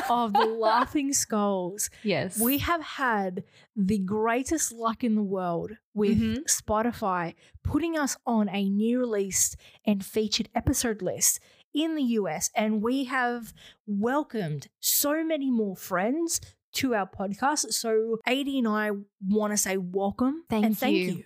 of 0.08 0.32
the 0.32 0.46
Laughing 0.46 1.12
Skulls. 1.12 1.90
Yes. 2.02 2.40
We 2.40 2.58
have 2.58 2.82
had 2.82 3.44
the 3.76 3.98
greatest 3.98 4.72
luck 4.72 5.02
in 5.04 5.14
the 5.14 5.22
world 5.22 5.72
with 5.94 6.20
Mhm. 6.20 6.44
Spotify 6.44 7.34
putting 7.62 7.96
us 7.98 8.16
on 8.26 8.48
a 8.48 8.68
new 8.68 9.00
released 9.00 9.56
and 9.84 10.04
featured 10.04 10.48
episode 10.54 11.02
list 11.02 11.40
in 11.74 11.94
the 11.94 12.02
US. 12.02 12.50
And 12.56 12.82
we 12.82 13.04
have 13.04 13.52
welcomed 13.86 14.68
so 14.80 15.22
many 15.24 15.50
more 15.50 15.76
friends 15.76 16.40
to 16.72 16.94
our 16.94 17.08
podcast. 17.08 17.72
So, 17.72 18.18
80 18.26 18.58
and 18.60 18.68
I 18.68 18.90
want 19.26 19.52
to 19.52 19.56
say 19.56 19.76
welcome 19.76 20.44
Thank 20.48 20.64
and 20.66 20.78
thank 20.78 20.94
you. 20.96 21.02
you. 21.12 21.24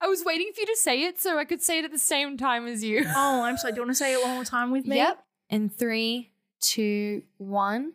I 0.00 0.08
was 0.08 0.22
waiting 0.24 0.50
for 0.54 0.60
you 0.60 0.66
to 0.66 0.76
say 0.76 1.04
it 1.04 1.18
so 1.18 1.38
I 1.38 1.46
could 1.46 1.62
say 1.62 1.78
it 1.78 1.84
at 1.86 1.90
the 1.90 1.98
same 1.98 2.36
time 2.36 2.66
as 2.66 2.84
you. 2.84 3.04
Oh, 3.16 3.42
I'm 3.42 3.56
sorry. 3.56 3.72
Do 3.72 3.76
you 3.76 3.82
want 3.82 3.92
to 3.92 3.94
say 3.94 4.12
it 4.12 4.22
one 4.22 4.34
more 4.34 4.44
time 4.44 4.70
with 4.70 4.86
me? 4.86 4.96
Yep. 4.96 5.18
In 5.48 5.68
three, 5.70 6.32
two, 6.60 7.22
one. 7.38 7.92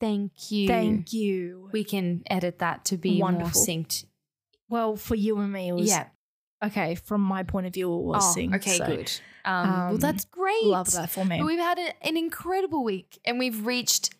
Thank 0.00 0.50
you. 0.50 0.68
Thank 0.68 1.12
you. 1.12 1.68
We 1.72 1.84
can 1.84 2.22
edit 2.28 2.58
that 2.60 2.84
to 2.86 2.96
be 2.96 3.18
more 3.18 3.30
Wonderful. 3.32 3.60
synced. 3.60 4.04
well, 4.68 4.96
for 4.96 5.14
you 5.14 5.38
and 5.38 5.52
me, 5.52 5.68
it 5.68 5.72
was 5.72 5.88
Yeah. 5.88 6.06
okay. 6.64 6.94
From 6.94 7.20
my 7.20 7.42
point 7.42 7.66
of 7.66 7.74
view, 7.74 7.92
it 7.92 8.02
was 8.02 8.22
Oh, 8.36 8.40
synced, 8.40 8.54
okay, 8.56 8.76
so 8.78 8.86
good. 8.86 9.12
Um, 9.44 9.68
well, 9.70 9.88
um, 9.94 9.96
that's 9.98 10.24
great. 10.26 10.64
Love 10.64 10.90
that 10.92 11.10
for 11.10 11.24
me. 11.24 11.38
But 11.38 11.46
we've 11.46 11.58
had 11.58 11.78
a, 11.78 12.06
an 12.06 12.16
incredible 12.16 12.84
week 12.84 13.18
and 13.24 13.38
we've 13.38 13.64
reached 13.66 14.10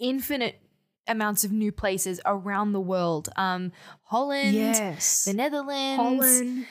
infinite 0.00 0.60
amounts 1.06 1.44
of 1.44 1.50
new 1.52 1.72
places 1.72 2.20
around 2.26 2.72
the 2.72 2.80
world. 2.80 3.28
Um, 3.36 3.72
Holland, 4.04 4.54
yes. 4.54 5.24
the 5.24 5.32
Netherlands, 5.32 5.96
Holland. 6.02 6.66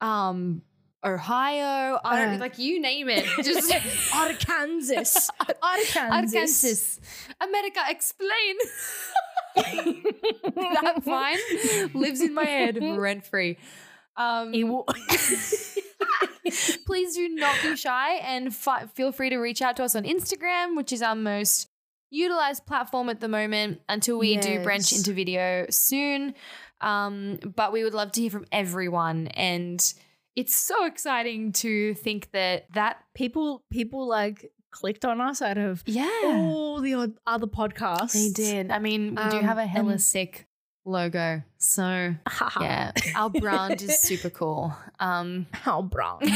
um, 0.00 0.62
Ohio, 1.04 1.98
Uh, 2.04 2.36
like 2.40 2.58
you 2.58 2.80
name 2.80 3.08
it. 3.08 3.24
Just 3.44 3.72
Arkansas. 4.14 5.28
Arkansas. 5.62 6.00
Arkansas. 6.00 7.00
America, 7.40 7.80
explain. 7.88 8.56
that 10.54 11.02
vine 11.04 11.38
lives 11.94 12.20
in 12.20 12.34
my 12.34 12.44
head 12.44 12.78
rent 12.98 13.24
free. 13.26 13.56
Um, 14.16 14.50
will- 14.52 14.86
please 16.86 17.14
do 17.14 17.28
not 17.28 17.56
be 17.62 17.76
shy 17.76 18.14
and 18.16 18.54
fi- 18.54 18.86
feel 18.94 19.12
free 19.12 19.30
to 19.30 19.36
reach 19.38 19.62
out 19.62 19.76
to 19.76 19.84
us 19.84 19.94
on 19.94 20.04
Instagram, 20.04 20.76
which 20.76 20.92
is 20.92 21.02
our 21.02 21.14
most 21.14 21.68
utilized 22.10 22.66
platform 22.66 23.08
at 23.08 23.20
the 23.20 23.28
moment 23.28 23.80
until 23.88 24.18
we 24.18 24.36
do 24.36 24.62
branch 24.64 24.92
into 24.92 25.12
video 25.12 25.66
soon. 25.70 26.34
Um, 26.80 27.38
but 27.56 27.72
we 27.72 27.84
would 27.84 27.94
love 27.94 28.12
to 28.12 28.20
hear 28.20 28.30
from 28.30 28.46
everyone. 28.52 29.28
And 29.28 29.80
it's 30.38 30.54
so 30.54 30.86
exciting 30.86 31.52
to 31.52 31.94
think 31.94 32.30
that 32.32 32.66
that, 32.74 32.98
people 33.14 33.64
people 33.70 34.06
like 34.08 34.50
clicked 34.70 35.04
on 35.04 35.20
us 35.20 35.42
out 35.42 35.58
of 35.58 35.82
yeah, 35.86 36.08
all 36.24 36.80
the 36.80 37.12
other 37.26 37.46
podcasts. 37.46 38.12
they 38.12 38.30
did. 38.30 38.70
I 38.70 38.78
mean, 38.78 39.14
we 39.14 39.30
do 39.30 39.38
Um, 39.38 39.44
have 39.44 39.58
a 39.58 39.66
hella 39.66 39.92
and- 39.92 40.02
sick 40.02 40.46
logo. 40.84 41.42
So 41.58 42.14
yeah, 42.60 42.92
our 43.16 43.30
brand 43.30 43.82
is 43.82 43.98
super 44.00 44.30
cool. 44.30 44.74
Um, 45.00 45.46
How 45.52 45.82
brown. 45.82 46.22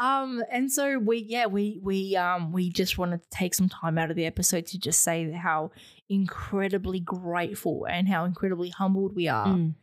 um 0.00 0.42
and 0.50 0.70
so 0.70 0.98
we 0.98 1.18
yeah 1.18 1.46
we 1.46 1.78
we 1.82 2.16
um 2.16 2.52
we 2.52 2.70
just 2.70 2.98
wanted 2.98 3.22
to 3.22 3.28
take 3.30 3.54
some 3.54 3.68
time 3.68 3.98
out 3.98 4.10
of 4.10 4.16
the 4.16 4.26
episode 4.26 4.66
to 4.66 4.78
just 4.78 5.02
say 5.02 5.30
how 5.32 5.70
incredibly 6.08 7.00
grateful 7.00 7.86
and 7.88 8.08
how 8.08 8.24
incredibly 8.24 8.70
humbled 8.70 9.14
we 9.14 9.28
are 9.28 9.46
mm. 9.46 9.74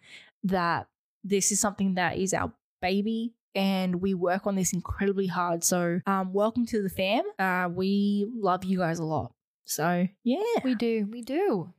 that 0.44 0.88
this 1.24 1.52
is 1.52 1.60
something 1.60 1.96
that 1.96 2.18
is 2.18 2.34
our 2.34 2.52
baby 2.82 3.34
and 3.56 4.02
we 4.02 4.14
work 4.14 4.46
on 4.48 4.56
this 4.56 4.74
incredibly 4.74 5.28
hard 5.28 5.64
so 5.64 6.00
um 6.06 6.32
welcome 6.34 6.66
to 6.66 6.82
the 6.82 6.90
fam 6.90 7.24
uh 7.40 7.68
we 7.72 8.28
love 8.36 8.64
you 8.64 8.78
guys 8.80 9.00
a 9.00 9.04
lot 9.04 9.32
so 9.66 10.08
yeah 10.24 10.40
We 10.64 10.76
do, 10.76 11.08
we 11.12 11.22
do. 11.22 11.74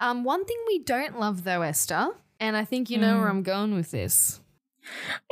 Um, 0.00 0.24
one 0.24 0.44
thing 0.44 0.56
we 0.66 0.80
don't 0.80 1.18
love 1.20 1.44
though, 1.44 1.62
Esther, 1.62 2.08
and 2.40 2.56
I 2.56 2.64
think 2.64 2.90
you 2.90 2.98
know 2.98 3.18
where 3.18 3.26
Mm. 3.28 3.30
I'm 3.30 3.42
going 3.44 3.74
with 3.74 3.90
this, 3.92 4.40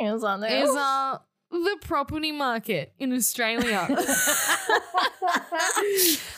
is, 0.00 0.22
on 0.24 0.40
there. 0.40 0.62
is 0.62 0.70
uh 0.70 1.18
the 1.50 1.76
property 1.82 2.30
market 2.32 2.92
in 2.98 3.12
Australia. 3.12 3.86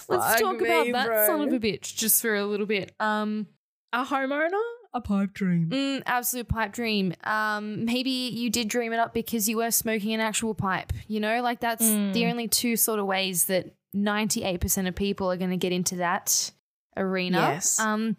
Let's 0.08 0.40
talk 0.40 0.60
me, 0.60 0.66
about 0.66 0.92
that 0.92 1.06
bro. 1.06 1.26
son 1.26 1.40
of 1.42 1.52
a 1.52 1.58
bitch 1.58 1.94
just 1.96 2.20
for 2.22 2.34
a 2.34 2.44
little 2.46 2.66
bit. 2.66 2.92
Um, 3.00 3.46
a 3.92 4.04
homeowner 4.04 4.50
a 4.92 5.00
pipe 5.00 5.32
dream 5.32 5.68
mm, 5.70 6.02
absolute 6.06 6.48
pipe 6.48 6.72
dream. 6.72 7.14
Um, 7.24 7.84
maybe 7.84 8.10
you 8.10 8.50
did 8.50 8.68
dream 8.68 8.92
it 8.92 8.98
up 8.98 9.14
because 9.14 9.48
you 9.48 9.58
were 9.58 9.70
smoking 9.70 10.12
an 10.12 10.20
actual 10.20 10.54
pipe. 10.54 10.92
You 11.06 11.20
know, 11.20 11.42
like 11.42 11.60
that's 11.60 11.86
the 11.86 11.94
Mm. 12.22 12.30
only 12.30 12.48
two 12.48 12.76
sort 12.76 12.98
of 12.98 13.06
ways 13.06 13.44
that 13.46 13.74
98% 13.94 14.88
of 14.88 14.94
people 14.94 15.30
are 15.30 15.36
going 15.36 15.50
to 15.50 15.56
get 15.56 15.72
into 15.72 15.96
that 15.96 16.50
arena. 16.96 17.38
Yes. 17.38 17.78
Um, 17.78 18.16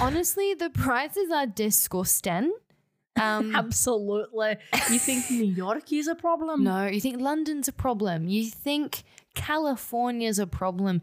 honestly, 0.00 0.54
the 0.54 0.70
prices 0.70 1.30
are 1.30 1.46
disgusting. 1.46 2.52
Um, 3.16 3.54
Absolutely. 3.62 4.56
You 4.90 4.98
think 4.98 5.24
New 5.30 5.44
York 5.44 5.92
is 5.92 6.08
a 6.08 6.14
problem? 6.14 6.64
no, 6.64 6.86
you 6.86 7.00
think 7.00 7.20
London's 7.20 7.68
a 7.68 7.72
problem. 7.72 8.28
You 8.28 8.46
think 8.50 9.02
California's 9.34 10.38
a 10.38 10.46
problem. 10.46 11.00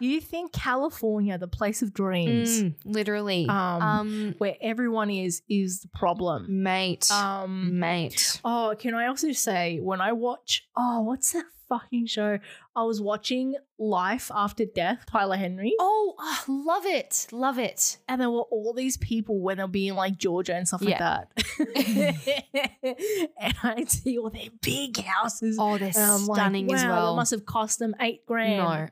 You 0.00 0.20
think 0.20 0.52
California, 0.52 1.36
the 1.38 1.46
place 1.48 1.82
of 1.82 1.92
dreams, 1.92 2.62
Mm, 2.62 2.74
literally. 2.84 3.46
Um, 3.48 3.82
um, 3.82 4.34
where 4.38 4.56
everyone 4.60 5.10
is, 5.10 5.42
is 5.48 5.80
the 5.80 5.88
problem. 5.88 6.62
mate. 6.62 7.10
Um. 7.10 7.78
mate. 7.78 8.40
Oh, 8.44 8.74
can 8.78 8.94
I 8.94 9.06
also 9.06 9.32
say 9.32 9.78
when 9.80 10.00
I 10.00 10.12
watch? 10.12 10.66
Oh, 10.76 11.02
what's 11.02 11.32
that 11.32 11.44
fucking 11.70 12.04
show? 12.06 12.38
I 12.76 12.82
was 12.82 13.00
watching 13.00 13.54
Life 13.78 14.30
After 14.34 14.64
Death, 14.66 15.04
Tyler 15.10 15.36
Henry, 15.36 15.72
Oh, 15.80 16.14
ah, 16.18 16.44
love 16.46 16.84
it. 16.84 17.26
Love 17.32 17.58
it. 17.58 17.96
and 18.08 18.20
there 18.20 18.28
were 18.30 18.42
all 18.42 18.74
these 18.74 18.98
people 18.98 19.40
when 19.40 19.56
they're 19.56 19.66
being 19.68 19.94
like 19.94 20.18
Georgia 20.18 20.54
and 20.54 20.68
stuff 20.68 20.82
Yeah. 20.82 21.24
like 21.28 21.28
that. 21.36 22.54
and 23.40 23.54
I 23.62 23.84
see 23.84 24.18
all 24.18 24.28
their 24.30 24.48
big 24.60 24.98
houses. 25.02 25.56
Oh, 25.58 25.78
they're 25.78 25.92
I'm 25.96 26.26
like, 26.26 26.36
stunning 26.36 26.74
as 26.74 26.84
well. 26.84 27.14
It 27.14 27.16
must 27.16 27.30
have 27.30 27.46
cost 27.46 27.78
them 27.78 27.94
eight 28.00 28.26
grand. 28.26 28.58
No. 28.58 28.88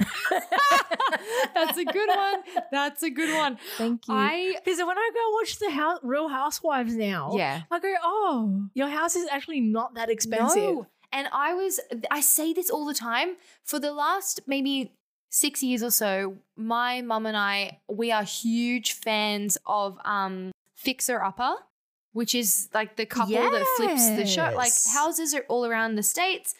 That's 1.54 1.78
a 1.78 1.84
good 1.84 2.08
one. 2.08 2.42
That's 2.70 3.02
a 3.02 3.10
good 3.10 3.34
one. 3.36 3.58
Thank 3.78 4.08
you. 4.08 4.14
I 4.14 4.56
Because 4.64 4.78
when 4.78 4.98
I 4.98 5.10
go 5.14 5.30
watch 5.38 5.58
the 5.58 5.70
house, 5.70 5.98
Real 6.02 6.28
Housewives 6.28 6.94
now, 6.94 7.32
yeah. 7.36 7.62
I 7.70 7.78
go, 7.78 7.92
oh, 8.02 8.66
your 8.74 8.88
house 8.88 9.16
is 9.16 9.26
actually 9.30 9.60
not 9.60 9.94
that 9.94 10.10
expensive. 10.10 10.56
No. 10.62 10.86
And 11.14 11.28
I 11.32 11.54
was 11.54 11.80
I 12.10 12.20
say 12.20 12.52
this 12.52 12.68
all 12.68 12.84
the 12.84 12.92
time. 12.92 13.36
For 13.62 13.78
the 13.78 13.92
last 13.92 14.40
maybe 14.46 14.92
six 15.30 15.62
years 15.62 15.82
or 15.82 15.92
so, 15.92 16.38
my 16.56 17.00
mum 17.02 17.24
and 17.24 17.36
I, 17.36 17.78
we 17.88 18.10
are 18.10 18.24
huge 18.24 18.92
fans 18.92 19.56
of 19.64 19.96
um 20.04 20.50
Fixer 20.74 21.22
Upper, 21.22 21.54
which 22.12 22.34
is 22.34 22.68
like 22.74 22.96
the 22.96 23.06
couple 23.06 23.34
that 23.34 23.66
flips 23.76 24.08
the 24.10 24.26
show. 24.26 24.52
Like 24.56 24.72
houses 24.92 25.32
are 25.34 25.44
all 25.48 25.64
around 25.64 25.94
the 25.94 26.02
States. 26.02 26.54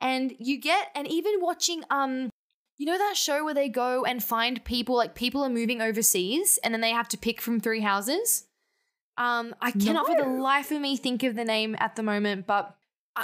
And 0.00 0.34
you 0.38 0.60
get 0.60 0.88
and 0.96 1.06
even 1.06 1.34
watching 1.40 1.84
um 1.88 2.30
you 2.78 2.86
know 2.86 2.98
that 2.98 3.16
show 3.16 3.44
where 3.44 3.54
they 3.54 3.68
go 3.68 4.04
and 4.04 4.24
find 4.24 4.64
people 4.64 4.96
like 4.96 5.14
people 5.14 5.44
are 5.44 5.50
moving 5.50 5.80
overseas 5.80 6.58
and 6.64 6.74
then 6.74 6.80
they 6.80 6.90
have 6.90 7.08
to 7.10 7.18
pick 7.18 7.40
from 7.40 7.60
three 7.60 7.80
houses? 7.80 8.46
Um, 9.18 9.54
I 9.60 9.70
cannot 9.70 10.06
for 10.06 10.16
the 10.16 10.26
life 10.26 10.70
of 10.70 10.80
me 10.80 10.96
think 10.96 11.22
of 11.22 11.36
the 11.36 11.44
name 11.44 11.76
at 11.78 11.94
the 11.94 12.02
moment, 12.02 12.46
but 12.46 12.74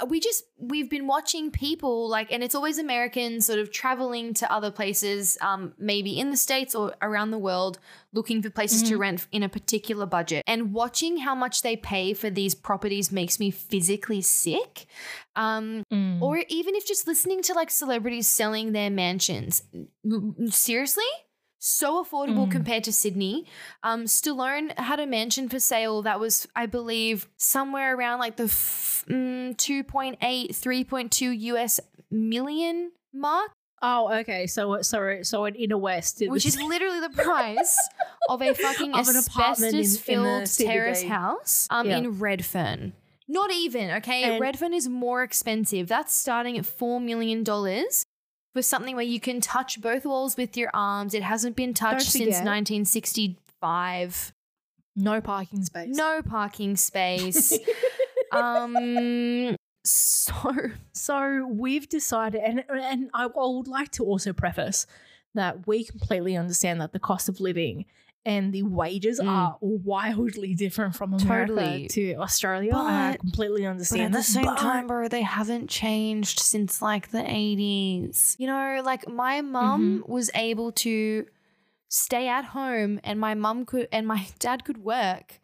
we 0.07 0.19
just 0.19 0.43
we've 0.59 0.89
been 0.89 1.07
watching 1.07 1.51
people 1.51 2.09
like 2.09 2.31
and 2.31 2.43
it's 2.43 2.55
always 2.55 2.77
americans 2.77 3.45
sort 3.45 3.59
of 3.59 3.71
traveling 3.71 4.33
to 4.33 4.51
other 4.51 4.69
places 4.71 5.37
um 5.41 5.73
maybe 5.77 6.19
in 6.19 6.29
the 6.31 6.37
states 6.37 6.75
or 6.75 6.93
around 7.01 7.31
the 7.31 7.37
world 7.37 7.79
looking 8.13 8.41
for 8.41 8.49
places 8.49 8.81
to 8.83 8.95
Mhm. 8.95 8.99
rent 8.99 9.27
in 9.31 9.43
a 9.43 9.49
particular 9.49 10.05
budget 10.05 10.43
and 10.47 10.73
watching 10.73 11.17
how 11.17 11.35
much 11.35 11.61
they 11.61 11.75
pay 11.75 12.13
for 12.13 12.29
these 12.29 12.55
properties 12.55 13.11
makes 13.11 13.39
me 13.39 13.51
physically 13.51 14.21
sick 14.21 14.87
um 15.35 15.83
Mm. 15.91 16.21
or 16.21 16.43
even 16.49 16.75
if 16.75 16.85
just 16.87 17.07
listening 17.07 17.41
to 17.43 17.53
like 17.53 17.69
celebrities 17.71 18.27
selling 18.27 18.71
their 18.73 18.89
mansions 18.89 19.61
seriously 20.49 21.03
so 21.67 22.03
affordable 22.03 22.47
Mm. 22.47 22.51
compared 22.51 22.83
to 22.85 22.93
Sydney. 22.93 23.45
Um, 23.83 24.05
Stallone 24.05 24.77
had 24.79 24.99
a 24.99 25.05
mansion 25.07 25.49
for 25.49 25.59
sale 25.59 26.01
that 26.03 26.19
was, 26.19 26.47
I 26.55 26.65
believe, 26.65 27.27
somewhere 27.37 27.95
around 27.95 28.19
like 28.19 28.35
the 28.37 28.45
f- 28.45 29.05
mm, 29.09 29.55
2.8, 29.57 30.53
3.2 30.55 31.31
US 31.53 31.79
million 32.11 32.91
mark. 33.13 33.51
Oh, 33.81 34.11
okay. 34.21 34.47
So 34.47 34.73
it- 34.75 34.85
sorry. 34.85 35.23
So 35.23 35.45
an 35.45 35.55
inner 35.55 35.77
west, 35.77 36.23
which 36.25 36.45
is 36.45 36.59
literally 36.61 36.99
the 36.99 37.09
price 37.11 37.77
of 38.29 38.41
a 38.41 38.53
fucking 38.53 38.93
Of 38.95 39.07
an 39.07 39.17
apartment 39.17 39.73
in- 39.73 39.79
in 39.79 39.85
the 39.85 39.87
asbestos-filled 39.87 40.45
terrace 40.67 41.03
house 41.03 41.67
um, 41.69 41.87
Yeah. 41.87 41.97
in 41.97 42.17
Redfern. 42.19 42.93
Not 43.27 43.51
even 43.51 43.91
okay. 43.97 44.23
And- 44.23 44.39
Redfern 44.41 44.73
is 44.73 44.87
more 44.87 45.21
expensive. 45.21 45.87
That's 45.87 46.13
starting 46.13 46.57
at 46.57 46.65
four 46.65 46.99
million 46.99 47.43
dollars 47.43 48.05
for 48.57 48.63
something 48.63 48.95
where 48.95 49.05
you 49.05 49.19
can 49.19 49.39
touch 49.39 49.79
both 49.79 50.03
walls 50.03 50.35
with 50.35 50.57
your 50.57 50.71
arms. 50.73 51.13
It 51.13 51.21
hasn't 51.21 51.55
been 51.55 51.75
touched 51.75 52.09
since 52.09 52.37
1965. 52.37 54.33
no 54.95 55.21
parking 55.21 55.63
space. 55.63 55.95
No 55.95 56.23
parking 56.23 56.75
space. 56.75 57.57
um. 58.31 59.55
So 59.85 60.71
So 60.91 61.47
we've 61.47 61.87
decided, 61.87 62.41
and 62.41 62.63
and 62.67 63.11
I 63.13 63.27
would 63.27 63.67
like 63.67 63.91
to 63.91 64.03
also 64.03 64.33
preface 64.33 64.87
that 65.35 65.67
we 65.67 65.83
completely 65.83 66.35
understand 66.35 66.81
that 66.81 66.93
the 66.93 66.99
cost 66.99 67.29
of 67.29 67.39
living 67.39 67.85
and 68.25 68.53
the 68.53 68.63
wages 68.63 69.19
Mm. 69.19 69.27
are 69.27 69.57
wildly 69.61 70.53
different 70.53 70.95
from 70.95 71.13
America 71.13 71.53
Totally. 71.55 71.87
to 71.89 72.15
Australia. 72.15 72.73
I 72.75 73.11
But- 73.11 73.19
completely 73.21 73.61
But 73.61 73.69
understand 73.69 74.13
at 74.15 74.17
the 74.19 74.23
same 74.23 74.45
but- 74.45 74.57
time, 74.57 74.87
bro, 74.87 75.07
they 75.07 75.21
haven't 75.21 75.69
changed 75.69 76.39
since 76.39 76.81
like 76.81 77.09
the 77.11 77.23
80s. 77.23 78.35
You 78.37 78.47
know, 78.47 78.81
like 78.83 79.07
my 79.07 79.41
mum 79.41 80.03
was 80.07 80.29
able 80.35 80.71
to 80.73 81.25
stay 81.89 82.27
at 82.27 82.45
home 82.45 82.99
and 83.03 83.17
my 83.19 83.33
mum 83.33 83.65
could 83.65 83.87
and 83.93 84.05
my 84.05 84.27
dad 84.39 84.65
could 84.65 84.79
work 84.83 85.39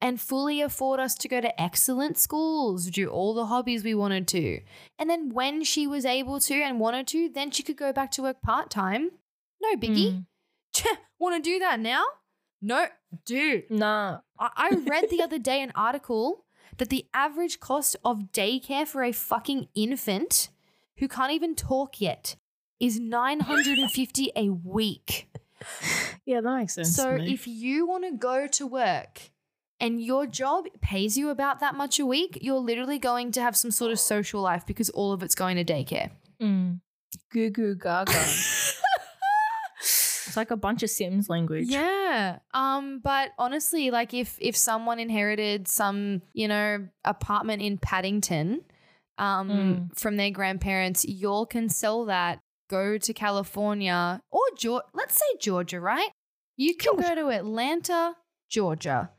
and 0.00 0.20
fully 0.20 0.60
afford 0.60 1.00
us 1.00 1.14
to 1.16 1.28
go 1.28 1.40
to 1.40 1.60
excellent 1.60 2.16
schools, 2.18 2.86
do 2.90 3.08
all 3.08 3.34
the 3.34 3.46
hobbies 3.46 3.82
we 3.84 3.94
wanted 3.94 4.28
to. 4.28 4.60
And 4.98 5.08
then 5.10 5.30
when 5.34 5.62
she 5.64 5.86
was 5.88 6.04
able 6.04 6.38
to 6.40 6.54
and 6.54 6.78
wanted 6.80 7.06
to, 7.08 7.28
then 7.28 7.50
she 7.50 7.62
could 7.64 7.76
go 7.76 7.92
back 7.92 8.10
to 8.12 8.22
work 8.22 8.40
part-time. 8.42 9.10
No 9.60 9.74
biggie. 9.74 10.12
Mm. 10.12 10.26
Want 11.18 11.42
to 11.42 11.50
do 11.50 11.58
that 11.58 11.80
now? 11.80 12.04
No, 12.60 12.86
dude. 13.24 13.70
Nah. 13.70 14.20
I, 14.38 14.50
I 14.56 14.70
read 14.86 15.10
the 15.10 15.22
other 15.22 15.38
day 15.38 15.62
an 15.62 15.72
article 15.74 16.44
that 16.78 16.90
the 16.90 17.06
average 17.12 17.60
cost 17.60 17.96
of 18.04 18.32
daycare 18.32 18.86
for 18.86 19.02
a 19.02 19.12
fucking 19.12 19.68
infant 19.74 20.48
who 20.98 21.08
can't 21.08 21.32
even 21.32 21.54
talk 21.54 22.00
yet 22.00 22.36
is 22.80 22.98
950 22.98 24.32
a 24.36 24.50
week. 24.50 25.28
Yeah, 26.24 26.40
that 26.40 26.56
makes 26.56 26.74
sense. 26.74 26.94
So 26.94 27.14
if 27.14 27.48
you 27.48 27.86
want 27.86 28.04
to 28.04 28.12
go 28.12 28.46
to 28.46 28.66
work 28.66 29.30
and 29.80 30.02
your 30.02 30.26
job 30.26 30.66
pays 30.80 31.16
you 31.16 31.30
about 31.30 31.60
that 31.60 31.74
much 31.74 31.98
a 31.98 32.06
week, 32.06 32.38
you're 32.42 32.58
literally 32.58 32.98
going 32.98 33.32
to 33.32 33.40
have 33.40 33.56
some 33.56 33.70
sort 33.70 33.90
of 33.90 33.98
social 33.98 34.40
life 34.40 34.66
because 34.66 34.90
all 34.90 35.12
of 35.12 35.22
it's 35.22 35.34
going 35.34 35.56
to 35.56 35.64
daycare. 35.64 36.10
mm. 36.40 36.80
goo 37.32 37.50
goo 37.50 37.74
gaga, 37.74 38.12
like 40.38 40.50
a 40.50 40.56
bunch 40.56 40.82
of 40.82 40.88
Sims 40.90 41.28
language. 41.28 41.66
Yeah. 41.68 42.38
Um, 42.54 43.00
but 43.04 43.32
honestly, 43.38 43.90
like 43.90 44.14
if 44.14 44.38
if 44.40 44.56
someone 44.56 44.98
inherited 44.98 45.68
some, 45.68 46.22
you 46.32 46.48
know, 46.48 46.88
apartment 47.04 47.60
in 47.62 47.76
Paddington 47.78 48.62
um 49.18 49.48
Mm. 49.50 49.98
from 49.98 50.16
their 50.16 50.30
grandparents, 50.30 51.04
y'all 51.06 51.44
can 51.44 51.68
sell 51.68 52.04
that, 52.06 52.38
go 52.70 52.96
to 52.98 53.12
California 53.12 54.20
or 54.30 54.40
Georgia, 54.56 54.86
let's 54.94 55.14
say 55.16 55.36
Georgia, 55.40 55.80
right? 55.80 56.10
You 56.56 56.74
can 56.76 56.96
go 56.96 57.14
to 57.14 57.28
Atlanta, 57.28 58.14
Georgia, 58.48 59.10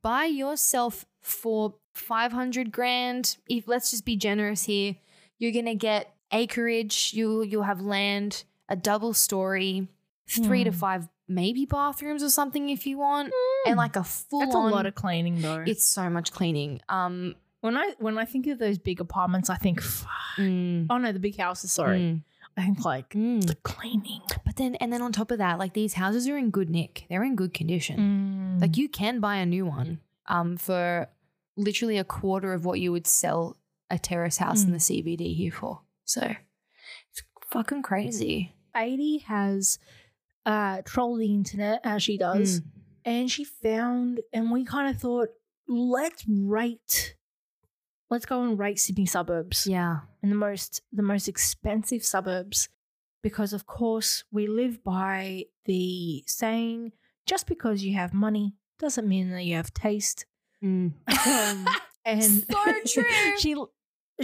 buy 0.00 0.24
yourself 0.26 1.04
for 1.22 1.74
500 1.94 2.70
grand. 2.72 3.36
If 3.48 3.66
let's 3.68 3.90
just 3.90 4.04
be 4.04 4.16
generous 4.16 4.64
here, 4.64 4.96
you're 5.38 5.52
going 5.52 5.66
to 5.66 5.74
get 5.74 6.14
acreage, 6.32 7.12
you 7.14 7.42
you'll 7.42 7.62
have 7.64 7.80
land, 7.80 8.44
a 8.68 8.76
double 8.76 9.12
story, 9.14 9.88
3 10.28 10.64
to 10.64 10.70
Hmm. 10.70 10.76
5 10.76 11.08
maybe 11.28 11.66
bathrooms 11.66 12.22
or 12.22 12.30
something 12.30 12.70
if 12.70 12.86
you 12.86 12.98
want, 12.98 13.32
and 13.66 13.76
like 13.76 13.96
a 13.96 14.04
full 14.04 14.40
That's 14.40 14.54
a 14.54 14.58
lot 14.58 14.86
of 14.86 14.94
cleaning 14.94 15.40
though. 15.42 15.62
it's 15.66 15.84
so 15.84 16.08
much 16.10 16.32
cleaning. 16.32 16.80
Um 16.88 17.34
when 17.60 17.76
I 17.76 17.94
when 17.98 18.16
I 18.18 18.24
think 18.24 18.46
of 18.46 18.58
those 18.58 18.78
big 18.78 19.00
apartments, 19.00 19.50
I 19.50 19.56
think, 19.56 19.82
"Fuck." 19.82 20.08
mm, 20.38 20.86
oh 20.88 20.98
no, 20.98 21.10
the 21.12 21.18
big 21.18 21.36
houses. 21.36 21.72
Sorry, 21.72 21.98
mm, 21.98 22.22
I 22.56 22.62
think 22.64 22.84
like 22.84 23.10
mm. 23.10 23.44
the 23.44 23.56
cleaning. 23.56 24.22
But 24.46 24.56
then 24.56 24.76
and 24.76 24.92
then 24.92 25.02
on 25.02 25.12
top 25.12 25.30
of 25.32 25.38
that, 25.38 25.58
like 25.58 25.74
these 25.74 25.94
houses 25.94 26.28
are 26.28 26.38
in 26.38 26.50
good 26.50 26.70
nick. 26.70 27.04
They're 27.10 27.24
in 27.24 27.34
good 27.36 27.52
condition. 27.52 27.98
Mm. 27.98 28.60
Like 28.60 28.76
you 28.76 28.88
can 28.88 29.18
buy 29.20 29.36
a 29.36 29.46
new 29.46 29.66
one 29.66 30.00
um 30.26 30.56
for 30.56 31.08
literally 31.56 31.98
a 31.98 32.04
quarter 32.04 32.52
of 32.52 32.64
what 32.64 32.78
you 32.80 32.92
would 32.92 33.06
sell 33.06 33.56
a 33.90 33.98
terrace 33.98 34.38
house 34.38 34.62
in 34.62 34.70
Mm. 34.70 34.74
the 34.74 34.78
CBD 34.80 35.34
here 35.34 35.50
for. 35.52 35.80
So 36.04 36.22
it's 37.10 37.22
fucking 37.50 37.82
crazy. 37.82 38.54
80 38.76 39.18
has 39.26 39.78
uh 40.48 40.76
trolled 40.84 41.20
the 41.20 41.32
internet 41.40 41.80
as 41.84 42.02
she 42.02 42.16
does 42.18 42.60
Mm. 42.60 42.64
and 43.04 43.30
she 43.30 43.44
found 43.44 44.20
and 44.32 44.50
we 44.50 44.64
kind 44.64 44.88
of 44.92 44.96
thought 45.00 45.28
let's 45.68 46.24
rate 46.28 47.14
let's 48.10 48.26
go 48.26 48.42
and 48.42 48.58
rate 48.58 48.80
Sydney 48.80 49.06
suburbs 49.06 49.66
Yeah. 49.66 50.00
and 50.22 50.32
the 50.32 50.36
most 50.46 50.82
the 50.92 51.02
most 51.12 51.28
expensive 51.28 52.02
suburbs 52.04 52.68
because 53.22 53.52
of 53.52 53.66
course 53.66 54.24
we 54.32 54.46
live 54.46 54.82
by 54.82 55.44
the 55.66 56.24
saying 56.26 56.92
just 57.26 57.46
because 57.46 57.82
you 57.84 57.94
have 57.94 58.14
money 58.14 58.54
doesn't 58.78 59.06
mean 59.08 59.30
that 59.30 59.44
you 59.44 59.54
have 59.56 59.72
taste 59.74 60.24
Mm. 60.64 60.92
um, 61.26 61.66
and 62.04 62.22
So 62.50 62.72
true. 62.86 63.04
she 63.38 63.54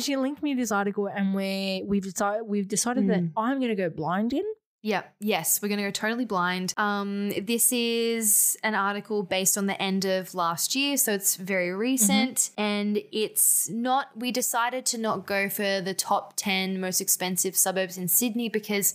she 0.05 0.17
linked 0.17 0.43
me 0.43 0.55
this 0.55 0.73
article 0.73 1.07
and 1.07 1.33
where 1.35 1.81
we've 1.85 2.03
decided 2.03 2.43
we've 2.49 2.67
decided 2.67 3.09
that 3.11 3.21
Mm. 3.23 3.33
I'm 3.37 3.59
going 3.61 3.69
to 3.77 3.83
go 3.85 3.89
blind 3.91 4.33
in 4.33 4.43
Yeah, 4.85 5.05
yes, 5.19 5.63
we're 5.63 5.69
going 5.69 5.79
to 5.79 5.85
go 5.85 5.91
totally 5.91 6.27
blind. 6.27 6.75
Um, 6.77 7.31
this 7.41 7.73
is 7.73 8.55
an 8.63 8.75
article 8.75 9.23
based 9.23 9.57
on 9.57 9.65
the 9.65 9.81
end 9.81 10.05
of 10.05 10.35
last 10.35 10.75
year, 10.75 10.99
so 10.99 11.15
it's 11.15 11.37
very 11.37 11.73
recent, 11.73 12.51
and 12.59 13.01
it's 13.11 13.71
not. 13.71 14.09
We 14.15 14.31
decided 14.31 14.85
to 14.87 14.99
not 14.99 15.25
go 15.25 15.49
for 15.49 15.81
the 15.81 15.95
top 15.95 16.35
ten 16.37 16.79
most 16.79 17.01
expensive 17.01 17.57
suburbs 17.57 17.97
in 17.97 18.09
Sydney 18.09 18.51
because, 18.51 18.95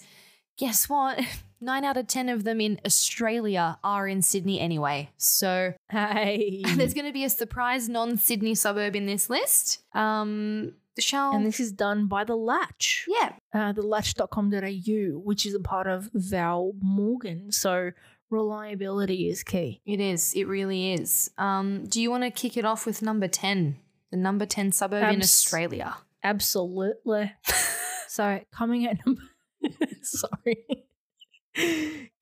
guess 0.59 0.87
what? 0.87 1.21
Nine 1.59 1.83
out 1.83 1.97
of 1.97 2.05
ten 2.05 2.29
of 2.29 2.43
them 2.43 2.61
in 2.61 2.79
Australia 2.85 3.79
are 3.83 4.07
in 4.07 4.21
Sydney 4.21 4.59
anyway. 4.59 5.09
So 5.17 5.73
Hey. 5.89 6.61
there's 6.75 6.93
going 6.93 7.07
to 7.07 7.11
be 7.11 7.23
a 7.23 7.31
surprise 7.31 7.89
non-Sydney 7.89 8.53
suburb 8.53 8.95
in 8.95 9.07
this 9.07 9.27
list. 9.27 9.79
Um, 9.95 10.75
shall 11.03 11.33
and 11.33 11.45
this 11.45 11.59
is 11.59 11.71
done 11.71 12.07
by 12.07 12.23
the 12.23 12.35
Latch. 12.35 13.05
yeah, 13.07 13.33
Uh, 13.53 13.71
the 13.73 13.81
latch.com.au, 13.81 15.19
which 15.19 15.45
is 15.45 15.53
a 15.55 15.59
part 15.59 15.87
of 15.87 16.09
Val 16.13 16.73
Morgan. 16.81 17.51
So 17.51 17.91
reliability 18.29 19.27
is 19.29 19.43
key. 19.43 19.81
It 19.85 19.99
is. 19.99 20.33
It 20.33 20.45
really 20.45 20.93
is. 20.93 21.31
Um, 21.37 21.85
do 21.87 22.01
you 22.01 22.09
want 22.11 22.23
to 22.23 22.31
kick 22.31 22.57
it 22.57 22.65
off 22.65 22.85
with 22.85 23.01
number 23.01 23.27
10? 23.27 23.77
The 24.11 24.17
number 24.17 24.45
10 24.45 24.71
suburb 24.71 25.13
in 25.13 25.21
Australia. 25.21 25.97
Absolutely. 26.23 27.33
so 28.07 28.41
coming 28.51 28.85
at 28.87 28.97
number 29.05 29.21
sorry. 30.01 30.65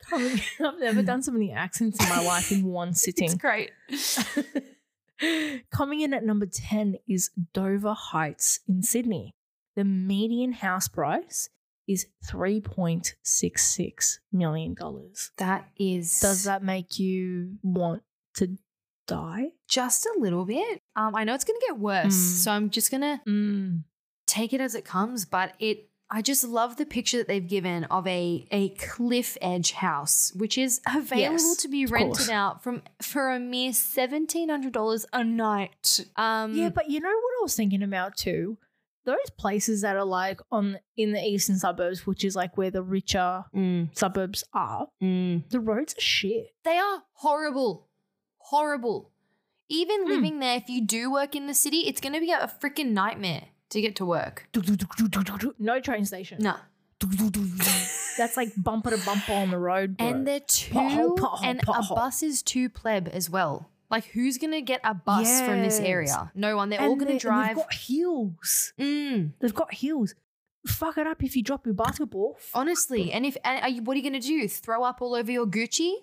coming 0.10 0.40
I've 0.60 0.80
never 0.80 1.02
done 1.04 1.22
so 1.24 1.32
many 1.32 1.52
accents 1.52 2.02
in 2.02 2.10
my 2.10 2.22
life 2.26 2.52
in 2.52 2.64
one 2.66 2.94
sitting. 3.04 3.36
great. 3.38 3.72
Coming 5.72 6.02
in 6.02 6.14
at 6.14 6.24
number 6.24 6.46
10 6.46 6.98
is 7.08 7.30
Dover 7.54 7.94
Heights 7.94 8.60
in 8.68 8.84
Sydney. 8.84 9.34
The 9.76 9.84
median 9.84 10.54
house 10.54 10.88
price 10.88 11.50
is 11.88 12.08
$3.66 12.30 14.18
million. 14.32 14.76
That 15.38 15.70
is. 15.78 16.20
Does 16.20 16.44
that 16.44 16.64
make 16.64 17.00
you 17.00 17.58
want 17.64 18.04
to 18.36 18.58
die? 19.08 19.52
Just 19.70 20.06
a 20.06 20.16
little 20.20 20.46
bit. 20.46 20.82
Um, 20.96 21.16
I 21.16 21.24
know 21.24 21.34
it's 21.34 21.46
going 21.46 21.60
to 21.60 21.66
get 21.68 21.80
worse, 21.80 22.16
Mm. 22.16 22.44
so 22.44 22.52
I'm 22.52 22.70
just 22.70 22.92
going 22.92 23.02
to 23.02 23.22
Mm. 23.28 23.84
take 24.26 24.54
it 24.54 24.62
as 24.62 24.76
it 24.76 24.86
comes, 24.86 25.26
but 25.26 25.54
it. 25.60 25.90
I 26.10 26.22
just 26.22 26.44
love 26.46 26.78
the 26.78 26.86
picture 26.86 27.18
that 27.18 27.28
they've 27.28 27.46
given 27.48 27.84
of 27.86 28.08
a, 28.08 28.48
a 28.50 28.70
cliff 28.70 29.38
edge 29.42 29.74
house, 29.74 30.32
which 30.36 30.58
is 30.58 30.80
available 30.88 31.18
Yes, 31.18 31.58
to 31.58 31.68
be 31.68 31.86
rented 31.86 32.30
out 32.30 32.64
from 32.64 32.82
for 33.02 33.30
a 33.32 33.40
mere 33.40 33.74
seventeen 33.74 34.48
hundred 34.50 34.72
dollars 34.74 35.06
a 35.12 35.24
night. 35.24 36.06
Um, 36.16 36.54
Yeah, 36.54 36.70
but 36.70 36.90
you 36.90 37.00
know 37.02 37.10
what 37.10 37.34
I 37.40 37.44
was 37.44 37.56
thinking 37.56 37.84
about 37.84 38.16
too? 38.16 38.58
Those 39.04 39.30
places 39.38 39.82
that 39.82 39.96
are 39.98 40.06
like 40.06 40.40
on 40.52 40.80
in 40.96 41.12
the 41.14 41.22
eastern 41.22 41.58
suburbs, 41.58 42.06
which 42.08 42.24
is 42.24 42.36
like 42.36 42.58
where 42.58 42.72
the 42.72 42.84
richer 42.84 43.44
Mm, 43.56 43.90
suburbs 43.98 44.44
are, 44.54 44.88
mm. 45.02 45.44
the 45.50 45.60
roads 45.60 45.94
are 45.98 46.02
shit. 46.02 46.48
They 46.64 46.78
are 46.78 47.04
horrible. 47.14 47.88
Horrible. 48.38 49.12
Even 49.70 50.04
Hmm. 50.04 50.10
living 50.10 50.40
there, 50.40 50.56
if 50.56 50.70
you 50.70 50.82
do 50.86 51.12
work 51.12 51.36
in 51.36 51.48
the 51.48 51.54
city, 51.54 51.80
it's 51.80 52.00
going 52.00 52.14
to 52.14 52.22
be 52.22 52.32
a 52.32 52.48
freaking 52.62 52.92
nightmare 52.92 53.48
to 53.70 53.82
get 53.82 53.96
to 53.98 54.06
work. 54.06 54.48
No 55.60 55.80
train 55.80 56.06
station. 56.06 56.38
No. 56.42 56.56
That's 58.18 58.36
like 58.38 58.50
bumper 58.58 58.90
to 58.92 59.06
bumper 59.06 59.34
on 59.34 59.52
the 59.52 59.60
road. 59.60 59.98
Bro. 59.98 60.08
And 60.08 60.28
they're 60.28 60.40
too, 60.40 60.74
Pothole, 60.74 61.18
pothole, 61.18 61.44
and 61.44 61.60
pothole. 61.62 61.92
a 61.92 61.96
bus 61.96 62.24
is 62.24 62.42
too 62.42 62.70
pleb 62.70 63.08
as 63.12 63.30
well. 63.30 63.70
Like, 63.90 64.06
who's 64.06 64.38
going 64.38 64.52
to 64.52 64.62
get 64.62 64.82
a 64.84 64.94
bus 64.94 65.40
from 65.42 65.62
this 65.62 65.80
Yes. 65.80 65.88
area? 65.88 66.32
No 66.36 66.58
one. 66.58 66.70
They're 66.70 66.80
And 66.80 66.90
all 66.90 66.96
going 66.96 67.08
they- 67.14 67.20
to 67.20 67.28
and 67.30 67.36
drive. 67.36 67.48
They've 67.56 67.64
got 67.66 67.74
heels. 67.74 68.74
Mm. 68.80 69.34
They've 69.40 69.54
got 69.54 69.74
heels. 69.76 70.14
fuck 70.66 70.98
it 70.98 71.08
up 71.08 71.24
if 71.24 71.34
you 71.38 71.42
drop 71.44 71.66
your 71.66 71.74
basketball. 71.76 72.38
Honestly, 72.54 73.14
and 73.14 73.26
if 73.26 73.38
and 73.46 73.64
are 73.64 73.70
you, 73.70 73.82
what 73.84 73.94
are 73.96 74.00
you 74.00 74.04
gonna 74.04 74.20
do? 74.20 74.50
Throw 74.50 74.84
up 74.84 75.02
all 75.02 75.16
over 75.16 75.32
your 75.32 75.46
Gucci? 75.48 75.94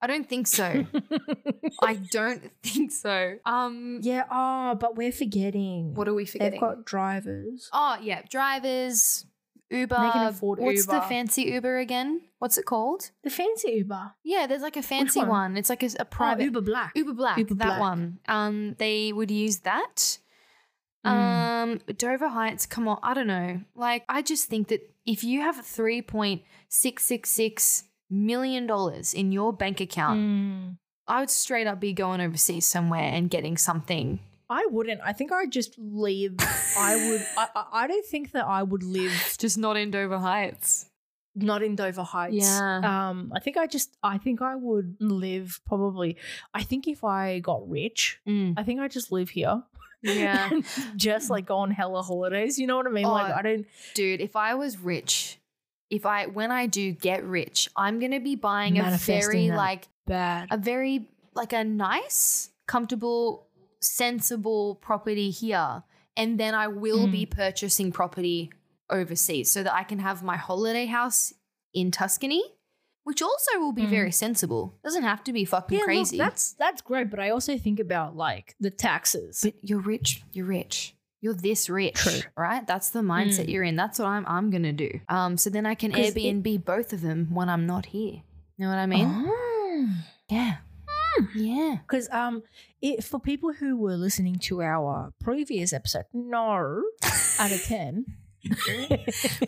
I 0.00 0.06
don't 0.06 0.28
think 0.28 0.46
so. 0.46 0.86
I 1.82 1.94
don't 1.94 2.50
think 2.62 2.92
so. 2.92 3.34
Um 3.44 3.98
Yeah, 4.02 4.24
oh, 4.30 4.76
but 4.76 4.96
we're 4.96 5.12
forgetting. 5.12 5.94
What 5.94 6.08
are 6.08 6.14
we 6.14 6.24
forgetting? 6.24 6.52
They've 6.52 6.60
got 6.60 6.84
drivers. 6.84 7.68
Oh, 7.72 7.96
yeah, 8.00 8.22
drivers, 8.30 9.26
Uber. 9.70 9.96
They 9.96 10.10
can 10.10 10.26
afford 10.28 10.60
What's 10.60 10.86
Uber. 10.86 11.00
the 11.00 11.06
fancy 11.06 11.42
Uber 11.42 11.78
again? 11.78 12.20
What's 12.38 12.56
it 12.58 12.64
called? 12.64 13.10
The 13.24 13.30
fancy 13.30 13.72
Uber. 13.72 14.12
Yeah, 14.24 14.46
there's 14.46 14.62
like 14.62 14.76
a 14.76 14.82
fancy 14.82 15.18
one? 15.20 15.28
one? 15.28 15.56
It's 15.56 15.68
like 15.68 15.82
a, 15.82 15.86
a 15.86 16.02
oh, 16.02 16.04
private 16.04 16.42
oh, 16.42 16.46
Uber 16.46 16.60
Black. 16.60 16.92
Uber 16.94 17.14
Black, 17.14 17.38
Uber 17.38 17.54
that 17.54 17.66
Black. 17.66 17.80
one. 17.80 18.18
Um 18.28 18.76
they 18.78 19.12
would 19.12 19.30
use 19.30 19.58
that. 19.60 20.18
Mm. 21.04 21.10
Um 21.10 21.80
Dover 21.96 22.28
Heights, 22.28 22.66
come 22.66 22.86
on, 22.88 22.98
I 23.02 23.14
don't 23.14 23.26
know. 23.26 23.62
Like 23.74 24.04
I 24.08 24.22
just 24.22 24.48
think 24.48 24.68
that 24.68 24.80
if 25.06 25.24
you 25.24 25.40
have 25.40 25.56
3.666 25.56 27.82
million 28.10 28.66
dollars 28.66 29.14
in 29.14 29.32
your 29.32 29.52
bank 29.52 29.80
account, 29.80 30.20
Mm. 30.20 30.76
I 31.06 31.20
would 31.20 31.30
straight 31.30 31.66
up 31.66 31.80
be 31.80 31.92
going 31.94 32.20
overseas 32.20 32.66
somewhere 32.66 33.00
and 33.02 33.30
getting 33.30 33.56
something. 33.56 34.20
I 34.50 34.66
wouldn't. 34.70 35.00
I 35.04 35.12
think 35.12 35.30
I'd 35.32 35.52
just 35.52 35.78
live. 35.78 36.34
I 36.78 36.96
would. 37.08 37.26
I, 37.36 37.64
I- 37.72 37.86
don't 37.86 38.04
think 38.06 38.32
that 38.32 38.46
I 38.46 38.62
would 38.62 38.82
live 38.82 39.12
Just 39.38 39.58
not 39.58 39.76
in 39.76 39.90
Dover 39.90 40.18
Heights. 40.18 40.86
not 41.34 41.62
in 41.62 41.76
Dover 41.76 42.02
Heights. 42.02 42.34
Yeah. 42.36 42.80
Um. 43.10 43.32
I 43.34 43.40
think 43.40 43.56
I 43.56 43.66
just. 43.66 43.96
I 44.02 44.18
think 44.18 44.40
I 44.42 44.54
would 44.56 44.96
live 45.00 45.60
probably. 45.66 46.16
I 46.54 46.62
think 46.62 46.88
if 46.88 47.04
I 47.04 47.38
got 47.40 47.68
rich, 47.68 48.20
I 48.26 48.62
think 48.64 48.80
I 48.80 48.88
just 48.88 49.12
live 49.12 49.30
here. 49.30 49.62
Yeah. 50.02 50.48
just 50.96 51.28
like 51.30 51.46
go 51.46 51.56
on 51.58 51.70
hella 51.70 52.02
holidays. 52.02 52.58
You 52.58 52.66
know 52.66 52.76
what 52.76 52.86
I 52.86 52.90
mean? 52.90 53.06
like 53.06 53.32
Oh, 53.32 53.36
I 53.38 53.42
don't. 53.42 53.66
Dude, 53.94 54.20
if 54.20 54.34
I 54.36 54.54
was 54.54 54.78
rich, 54.78 55.37
if 55.90 56.04
I 56.06 56.26
when 56.26 56.50
I 56.50 56.66
do 56.66 56.92
get 56.92 57.24
rich, 57.24 57.68
I'm 57.76 57.98
gonna 58.00 58.20
be 58.20 58.34
buying 58.36 58.78
a 58.78 58.96
very 58.98 59.50
like 59.50 59.88
Bad. 60.06 60.48
a 60.50 60.56
very 60.56 61.08
like 61.34 61.52
a 61.52 61.64
nice, 61.64 62.50
comfortable, 62.66 63.46
sensible 63.80 64.74
property 64.76 65.30
here, 65.30 65.82
and 66.16 66.38
then 66.38 66.54
I 66.54 66.68
will 66.68 67.06
be 67.06 67.26
purchasing 67.26 67.92
property 67.92 68.50
overseas 68.90 69.50
so 69.50 69.62
that 69.62 69.74
I 69.74 69.82
can 69.84 69.98
have 69.98 70.22
my 70.22 70.36
holiday 70.36 70.86
house 70.86 71.32
in 71.74 71.90
Tuscany, 71.90 72.42
which 73.04 73.20
also 73.22 73.58
will 73.58 73.72
be 73.72 73.82
Mm. 73.82 73.90
very 73.90 74.10
sensible. 74.12 74.78
Doesn't 74.82 75.02
have 75.02 75.22
to 75.24 75.32
be 75.32 75.44
fucking 75.44 75.76
Yeah, 75.76 75.80
look, 75.82 75.86
crazy. 75.86 76.16
that's 76.18 76.52
that's 76.54 76.80
great, 76.82 77.10
but 77.10 77.20
I 77.20 77.30
also 77.30 77.56
think 77.58 77.78
about 77.80 78.16
like 78.16 78.54
the 78.60 78.70
taxes. 78.70 79.40
but 79.44 79.54
you're 79.62 79.80
rich. 79.80 80.22
You're 80.32 80.46
rich. 80.46 80.94
You're 81.20 81.34
this 81.34 81.68
rich, 81.68 81.94
True. 81.96 82.20
right? 82.36 82.66
That's 82.66 82.90
the 82.90 83.00
mindset 83.00 83.46
Mm. 83.46 83.48
you're 83.48 83.64
in. 83.64 83.74
That's 83.76 83.98
what 83.98 84.06
I'm. 84.06 84.24
I'm 84.26 84.50
gonna 84.50 84.72
do. 84.72 85.00
Um, 85.08 85.36
so 85.36 85.50
then 85.50 85.66
I 85.66 85.74
can 85.74 85.90
'Cause 85.92 86.10
it- 86.10 86.14
Airbnb 86.16 86.64
both 86.64 86.92
of 86.92 87.00
them 87.00 87.28
when 87.34 87.48
I'm 87.48 87.66
not 87.66 87.86
here. 87.86 88.22
You 88.56 88.64
know 88.64 88.68
what 88.68 88.78
I 88.78 88.86
mean? 88.86 89.06
Oh. 89.08 89.88
Yeah. 90.30 90.56
Yeah. 91.34 91.78
Because 91.82 92.08
um, 92.10 92.42
it, 92.80 93.02
for 93.02 93.18
people 93.18 93.52
who 93.52 93.76
were 93.76 93.96
listening 93.96 94.36
to 94.40 94.62
our 94.62 95.12
previous 95.20 95.72
episode, 95.72 96.04
no, 96.12 96.82
out 97.40 97.50
of 97.52 97.62
ten, 97.64 98.04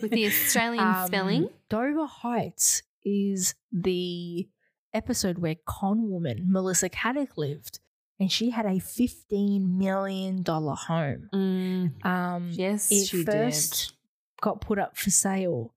With 0.00 0.11
the 0.11 0.26
Australian 0.26 0.85
um, 0.85 1.06
spelling. 1.06 1.48
Dover 1.68 2.06
Heights 2.06 2.83
is 3.04 3.54
the 3.72 4.48
episode 4.92 5.38
where 5.38 5.54
con 5.64 6.11
woman 6.11 6.46
Melissa 6.50 6.88
Caddick 6.90 7.37
lived, 7.37 7.78
and 8.20 8.30
she 8.30 8.50
had 8.50 8.66
a 8.66 8.78
fifteen 8.78 9.78
million 9.78 10.42
dollar 10.42 10.74
home. 10.76 11.28
Mm, 11.35 12.04
Um, 12.06 12.50
yes, 12.52 12.92
it 12.92 13.06
she 13.09 13.24
first 13.24 13.88
did. 13.88 13.92
got 14.42 14.61
put 14.61 14.78
up 14.78 14.96
for 14.96 15.11
sale 15.11 15.74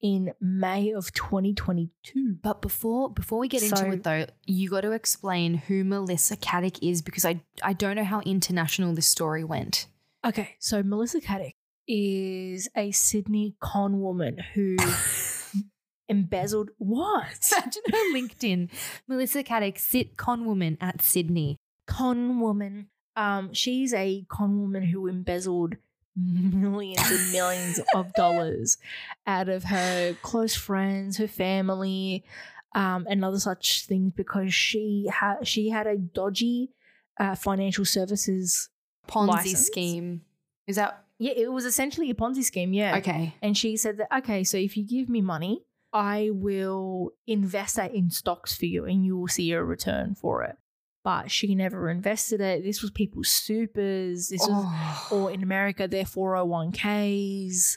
in 0.00 0.32
May 0.40 0.90
of 0.90 1.12
2022. 1.12 2.38
But 2.42 2.60
before 2.60 3.08
before 3.12 3.38
we 3.38 3.46
get 3.46 3.62
into 3.62 3.88
it 3.92 4.02
though, 4.02 4.26
you 4.46 4.68
got 4.68 4.80
to 4.80 4.90
explain 4.92 5.54
who 5.54 5.84
Melissa 5.84 6.36
Caddick 6.36 6.78
is 6.82 7.02
because 7.02 7.24
I 7.24 7.40
I 7.62 7.72
don't 7.74 7.94
know 7.94 8.02
how 8.04 8.20
international 8.22 8.94
this 8.94 9.06
story 9.06 9.44
went. 9.44 9.86
Okay, 10.24 10.56
so 10.58 10.82
Melissa 10.82 11.20
Caddick 11.20 11.54
is 11.86 12.68
a 12.76 12.90
Sydney 12.92 13.54
con 13.60 14.00
woman 14.00 14.38
who 14.54 14.76
embezzled 16.08 16.70
what? 16.78 17.50
Imagine 17.52 17.82
her 17.90 18.14
LinkedIn. 18.14 18.70
Melissa 19.08 19.42
Caddick, 19.42 19.78
sit 19.78 20.16
con 20.16 20.44
woman 20.44 20.78
at 20.80 21.02
Sydney. 21.02 21.58
Con 21.92 22.40
woman. 22.40 22.88
Um, 23.16 23.52
she's 23.52 23.92
a 23.92 24.24
con 24.28 24.60
woman 24.60 24.82
who 24.84 25.06
embezzled 25.06 25.76
millions 26.16 27.10
and 27.10 27.32
millions 27.32 27.80
of 27.94 28.12
dollars 28.14 28.78
out 29.26 29.48
of 29.48 29.64
her 29.64 30.14
close 30.22 30.54
friends, 30.54 31.18
her 31.18 31.28
family, 31.28 32.24
um, 32.74 33.06
and 33.08 33.24
other 33.24 33.38
such 33.38 33.86
things 33.86 34.12
because 34.16 34.52
she 34.54 35.08
had 35.12 35.46
she 35.46 35.68
had 35.70 35.86
a 35.86 35.96
dodgy 35.96 36.70
uh, 37.18 37.34
financial 37.34 37.84
services. 37.84 38.68
Ponzi 39.08 39.26
License? 39.28 39.66
scheme. 39.66 40.22
Is 40.66 40.76
that 40.76 41.04
Yeah, 41.18 41.32
it 41.36 41.52
was 41.52 41.64
essentially 41.64 42.08
a 42.10 42.14
Ponzi 42.14 42.44
scheme. 42.44 42.72
Yeah. 42.72 42.96
okay? 42.98 43.34
And 43.42 43.58
she 43.58 43.76
said 43.76 43.98
that, 43.98 44.16
okay, 44.18 44.44
so 44.44 44.56
if 44.56 44.76
you 44.76 44.86
give 44.86 45.08
me 45.08 45.20
money, 45.20 45.64
I 45.92 46.30
will 46.32 47.10
invest 47.26 47.76
that 47.76 47.94
in 47.94 48.10
stocks 48.10 48.56
for 48.56 48.66
you 48.66 48.84
and 48.84 49.04
you 49.04 49.18
will 49.18 49.28
see 49.28 49.50
a 49.52 49.62
return 49.62 50.14
for 50.14 50.44
it. 50.44 50.56
But 51.04 51.30
she 51.32 51.54
never 51.56 51.90
invested 51.90 52.40
it. 52.40 52.62
This 52.62 52.80
was 52.80 52.90
people's 52.92 53.28
supers. 53.28 54.28
This 54.28 54.40
was, 54.40 54.50
Oh. 54.50 55.08
or 55.10 55.30
in 55.32 55.42
America, 55.42 55.88
their 55.88 56.04
401ks, 56.04 57.76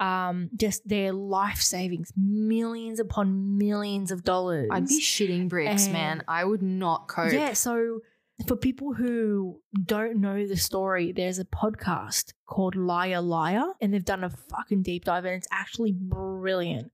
um, 0.00 0.50
just 0.56 0.86
their 0.88 1.12
life 1.12 1.60
savings, 1.60 2.12
millions 2.16 2.98
upon 3.00 3.56
millions 3.56 4.10
of 4.10 4.24
dollars. 4.24 4.68
I'd 4.72 4.86
be 4.88 5.00
shitting 5.00 5.48
bricks, 5.48 5.84
And- 5.84 5.92
man. 5.92 6.22
I 6.26 6.44
would 6.44 6.62
not 6.62 7.06
cope. 7.08 7.32
Yeah, 7.32 7.52
so 7.52 8.00
for 8.48 8.56
people 8.56 8.92
who 8.94 9.60
don't 9.84 10.20
know 10.20 10.46
the 10.46 10.56
story, 10.56 11.12
there's 11.12 11.38
a 11.38 11.44
podcast 11.44 12.32
called 12.46 12.74
Liar 12.74 13.20
Liar, 13.22 13.72
and 13.80 13.94
they've 13.94 14.04
done 14.04 14.24
a 14.24 14.30
fucking 14.30 14.82
deep 14.82 15.04
dive, 15.04 15.24
and 15.24 15.34
it's 15.36 15.48
actually 15.50 15.92
brilliant. 15.92 16.90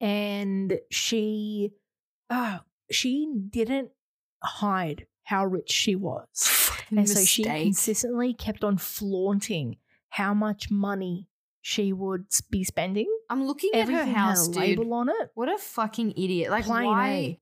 And 0.00 0.78
she, 0.90 1.72
uh, 2.30 2.58
she 2.90 3.26
didn't 3.50 3.90
hide 4.42 5.06
how 5.24 5.44
rich 5.44 5.70
she 5.70 5.94
was, 5.96 6.70
and 6.90 7.08
so 7.08 7.24
she 7.24 7.44
consistently 7.44 8.32
kept 8.34 8.62
on 8.64 8.76
flaunting 8.78 9.76
how 10.10 10.32
much 10.34 10.70
money 10.70 11.28
she 11.62 11.92
would 11.92 12.26
be 12.50 12.62
spending. 12.64 13.06
I'm 13.28 13.44
looking 13.46 13.70
at 13.74 13.88
her 13.88 14.04
house, 14.06 14.46
had 14.46 14.50
a 14.50 14.66
dude. 14.66 14.78
label 14.78 14.94
on 14.94 15.08
it. 15.08 15.30
What 15.34 15.48
a 15.48 15.58
fucking 15.58 16.12
idiot! 16.12 16.50
Like 16.50 16.64
Plain 16.64 16.86
why? 16.86 17.08
A. 17.10 17.40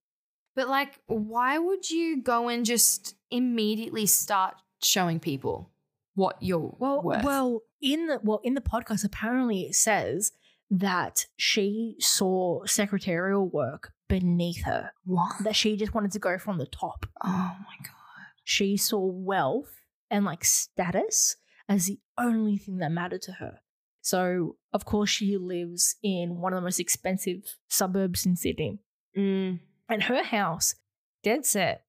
But 0.57 0.69
like, 0.69 1.01
why 1.07 1.59
would 1.59 1.91
you 1.91 2.23
go 2.23 2.49
and 2.49 2.65
just 2.65 3.17
immediately 3.31 4.07
start 4.07 4.55
showing 4.83 5.19
people 5.19 5.71
what 6.15 6.37
you're 6.41 6.75
Well, 6.79 7.03
worth? 7.03 7.25
well, 7.25 7.63
in 7.83 8.07
the 8.07 8.21
well 8.23 8.41
in 8.45 8.55
the 8.55 8.61
podcast, 8.61 9.05
apparently 9.05 9.63
it 9.63 9.75
says 9.75 10.33
that 10.71 11.27
she 11.37 11.97
saw 12.01 12.65
secretarial 12.67 13.49
work 13.49 13.93
beneath 14.09 14.65
her. 14.65 14.93
what? 15.05 15.33
That 15.43 15.57
she 15.57 15.77
just 15.77 15.95
wanted 15.95 16.13
to 16.13 16.19
go 16.19 16.39
from 16.39 16.59
the 16.59 16.67
top. 16.67 17.07
Oh 17.23 17.57
my 17.59 17.77
god! 17.83 18.27
She 18.45 18.77
saw 18.77 18.99
wealth 19.01 19.73
and 20.11 20.25
like 20.25 20.45
status 20.45 21.37
as 21.69 21.87
the 21.87 21.99
only 22.19 22.59
thing 22.59 22.79
that 22.79 22.93
mattered 22.93 23.23
to 23.23 23.33
her. 23.33 23.61
So 24.03 24.57
of 24.73 24.85
course 24.85 25.09
she 25.11 25.37
lives 25.39 25.97
in 26.03 26.41
one 26.41 26.53
of 26.53 26.59
the 26.59 26.65
most 26.65 26.79
expensive 26.81 27.39
suburbs 27.69 28.27
in 28.27 28.37
Sydney, 28.37 28.81
Mm. 29.17 29.61
and 29.89 30.03
her 30.05 30.23
house, 30.23 30.75
dead 31.23 31.47
set, 31.47 31.85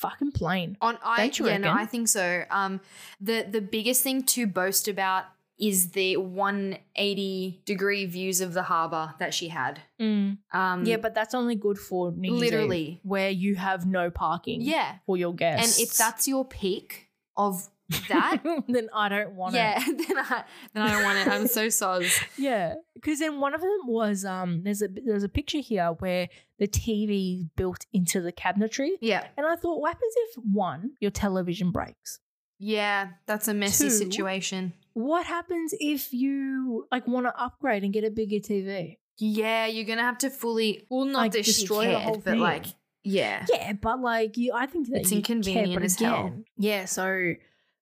fucking 0.00 0.30
plain. 0.32 0.76
On 0.80 0.96
I 1.02 1.30
yeah 1.38 1.56
no? 1.58 1.72
I 1.72 1.86
think 1.86 2.06
so. 2.08 2.44
Um, 2.50 2.80
the 3.20 3.46
the 3.50 3.60
biggest 3.60 4.02
thing 4.04 4.22
to 4.24 4.46
boast 4.46 4.86
about 4.86 5.24
is 5.58 5.90
the 5.92 6.16
180 6.18 7.62
degree 7.64 8.06
views 8.06 8.40
of 8.40 8.52
the 8.52 8.62
harbour 8.64 9.14
that 9.18 9.32
she 9.34 9.48
had. 9.48 9.80
Um, 10.00 10.38
yeah, 10.84 10.96
but 10.98 11.14
that's 11.14 11.34
only 11.34 11.54
good 11.54 11.78
for 11.78 12.12
New 12.12 12.32
Year's 12.32 12.42
Eve, 12.44 12.52
Literally. 12.52 13.00
where 13.02 13.30
you 13.30 13.54
have 13.56 13.86
no 13.86 14.10
parking. 14.10 14.60
yeah, 14.60 14.96
for 15.06 15.16
your 15.16 15.34
guests. 15.34 15.78
and 15.78 15.86
if 15.88 15.94
that's 15.96 16.28
your 16.28 16.44
peak 16.44 17.08
of 17.36 17.68
that, 18.08 18.42
then 18.68 18.88
I 18.94 19.08
don't 19.08 19.32
want 19.34 19.54
yeah, 19.54 19.78
it. 19.80 19.86
Yeah, 19.86 20.06
then 20.08 20.18
I 20.18 20.44
then 20.74 20.82
I 20.82 20.92
don't 20.92 21.04
want 21.04 21.18
it. 21.18 21.28
I'm 21.28 21.46
so 21.46 21.66
soz. 21.70 22.20
Yeah, 22.36 22.74
because 22.94 23.20
then 23.20 23.40
one 23.40 23.54
of 23.54 23.60
them 23.60 23.78
was 23.86 24.24
um. 24.24 24.62
There's 24.62 24.82
a 24.82 24.88
there's 24.88 25.22
a 25.24 25.28
picture 25.28 25.60
here 25.60 25.88
where 26.00 26.28
the 26.58 26.66
TV 26.68 27.38
is 27.38 27.44
built 27.56 27.86
into 27.92 28.20
the 28.20 28.32
cabinetry, 28.32 28.90
Yeah, 29.00 29.26
and 29.36 29.46
I 29.46 29.56
thought, 29.56 29.80
what 29.80 29.92
happens 29.94 30.14
if 30.16 30.42
one 30.52 30.92
your 31.00 31.10
television 31.10 31.70
breaks? 31.70 32.18
yeah, 32.58 33.08
that's 33.26 33.48
a 33.48 33.54
messy 33.54 33.84
Two. 33.88 33.90
situation. 33.90 34.72
What 34.96 35.26
happens 35.26 35.74
if 35.78 36.14
you 36.14 36.86
like 36.90 37.06
want 37.06 37.26
to 37.26 37.38
upgrade 37.38 37.84
and 37.84 37.92
get 37.92 38.02
a 38.04 38.10
bigger 38.10 38.36
TV? 38.36 38.96
Yeah, 39.18 39.66
you're 39.66 39.84
gonna 39.84 40.00
have 40.00 40.16
to 40.18 40.30
fully 40.30 40.86
well, 40.88 41.04
not 41.04 41.18
Like, 41.18 41.32
destroy 41.32 41.84
the 41.84 41.90
cared, 41.90 42.02
whole 42.02 42.22
but 42.24 42.38
like, 42.38 42.64
yeah, 43.04 43.44
Yeah, 43.52 43.74
but 43.74 44.00
like 44.00 44.38
you, 44.38 44.54
I 44.54 44.64
think 44.64 44.88
that 44.88 45.00
It's 45.00 45.10
care, 45.10 45.18
inconvenient 45.18 45.74
but 45.74 45.82
as 45.82 45.98
hell. 45.98 46.32
Yeah, 46.56 46.86
so 46.86 47.34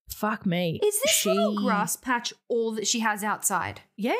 fuck 0.09 0.45
me. 0.45 0.81
Is 0.83 1.01
this 1.03 1.11
she, 1.11 1.29
little 1.29 1.55
grass 1.55 1.95
patch 1.95 2.33
all 2.49 2.73
that 2.73 2.85
she 2.85 2.99
has 2.99 3.23
outside? 3.23 3.79
Yeah, 3.95 4.15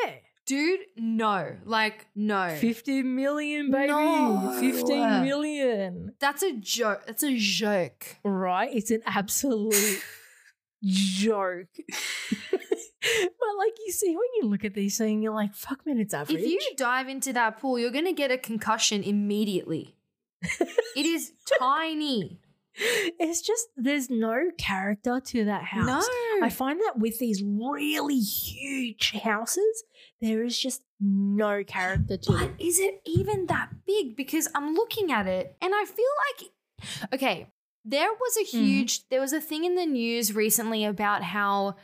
Dude, 0.46 0.80
no. 0.96 1.58
Like, 1.66 2.08
no. 2.16 2.56
50 2.62 3.04
million, 3.04 3.72
baby. 3.72 3.88
No. 3.88 4.56
15 4.62 5.24
million. 5.24 6.14
That's 6.20 6.44
a 6.44 6.54
joke. 6.54 7.04
That's 7.08 7.24
a 7.24 7.36
joke. 7.36 8.06
Right? 8.24 8.70
It's 8.72 8.92
an 8.92 9.02
absolute 9.06 10.02
joke. 10.84 11.68
but 13.40 13.58
like 13.58 13.74
you 13.86 13.92
see 13.92 14.16
when 14.16 14.28
you 14.42 14.48
look 14.50 14.64
at 14.64 14.74
these 14.74 14.98
things, 14.98 15.24
you're 15.24 15.34
like, 15.34 15.54
fuck 15.54 15.86
man, 15.86 16.00
it's 16.00 16.14
average. 16.14 16.40
If 16.40 16.46
you 16.46 16.60
dive 16.78 17.08
into 17.08 17.34
that 17.34 17.60
pool, 17.60 17.78
you're 17.78 17.92
going 17.92 18.06
to 18.06 18.14
get 18.14 18.32
a 18.32 18.38
concussion 18.38 19.04
immediately. 19.04 19.96
it 20.96 21.06
is 21.06 21.34
tiny. 21.60 22.40
it's 22.78 23.42
just 23.42 23.68
there's 23.78 24.10
no 24.10 24.50
character 24.58 25.20
to 25.20 25.46
that 25.46 25.64
house. 25.64 25.86
No. 25.86 26.46
I 26.46 26.50
find 26.50 26.80
that 26.82 27.00
with 27.00 27.20
these 27.20 27.42
really 27.44 28.20
huge 28.20 29.12
houses, 29.12 29.84
there 30.22 30.44
is 30.44 30.60
just 30.60 30.82
no 31.00 31.64
character 31.64 32.18
to 32.18 32.32
But 32.32 32.44
it. 32.44 32.52
is 32.60 32.80
it 32.80 33.02
even 33.06 33.46
that 33.48 33.70
big? 33.86 34.16
Because 34.16 34.50
I'm 34.54 34.74
looking 34.74 35.12
at 35.12 35.28
it 35.28 35.56
and 35.62 35.74
I 35.74 35.86
feel 35.86 36.06
like, 36.42 37.14
okay, 37.14 37.48
there 37.86 38.10
was 38.12 38.38
a 38.38 38.44
mm-hmm. 38.44 38.66
huge, 38.66 39.08
there 39.10 39.22
was 39.22 39.32
a 39.32 39.42
thing 39.42 39.64
in 39.64 39.76
the 39.76 39.86
news 39.86 40.36
recently 40.36 40.84
about 40.84 41.24
how 41.24 41.76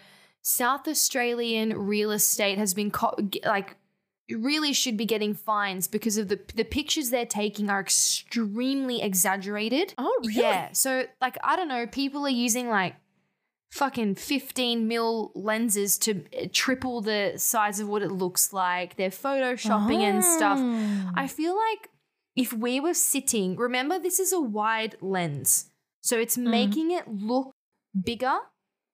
South 0.42 0.88
Australian 0.88 1.78
real 1.78 2.12
estate 2.12 2.58
has 2.58 2.74
been 2.74 2.92
co- 2.92 3.16
like 3.46 3.76
really 4.30 4.74
should 4.74 4.98
be 4.98 5.06
getting 5.06 5.34
fines 5.34 5.88
because 5.88 6.18
of 6.18 6.28
the 6.28 6.40
the 6.56 6.64
pictures 6.64 7.10
they're 7.10 7.26
taking 7.26 7.70
are 7.70 7.80
extremely 7.80 9.02
exaggerated. 9.02 9.94
Oh, 9.98 10.20
really? 10.26 10.42
Yeah. 10.42 10.72
So 10.72 11.06
like 11.20 11.38
I 11.44 11.56
don't 11.56 11.68
know, 11.68 11.86
people 11.88 12.26
are 12.26 12.30
using 12.30 12.70
like 12.70 12.96
fucking 13.72 14.16
15 14.16 14.88
mil 14.88 15.32
lenses 15.34 15.98
to 16.00 16.24
uh, 16.38 16.48
triple 16.52 17.02
the 17.02 17.34
size 17.38 17.80
of 17.80 17.88
what 17.88 18.02
it 18.02 18.12
looks 18.12 18.52
like. 18.52 18.98
They're 18.98 19.10
photoshopping 19.10 20.02
and 20.02 20.24
stuff. 20.24 20.60
Oh. 20.62 21.12
I 21.16 21.28
feel 21.28 21.56
like 21.56 21.90
if 22.36 22.54
we 22.54 22.80
were 22.80 22.94
sitting, 22.94 23.56
remember 23.56 24.00
this 24.00 24.20
is 24.20 24.34
a 24.34 24.42
wide 24.42 24.96
lens. 25.02 25.70
So 26.02 26.18
it's 26.20 26.38
making 26.38 26.92
it 26.92 27.08
look 27.08 27.54
bigger 28.04 28.40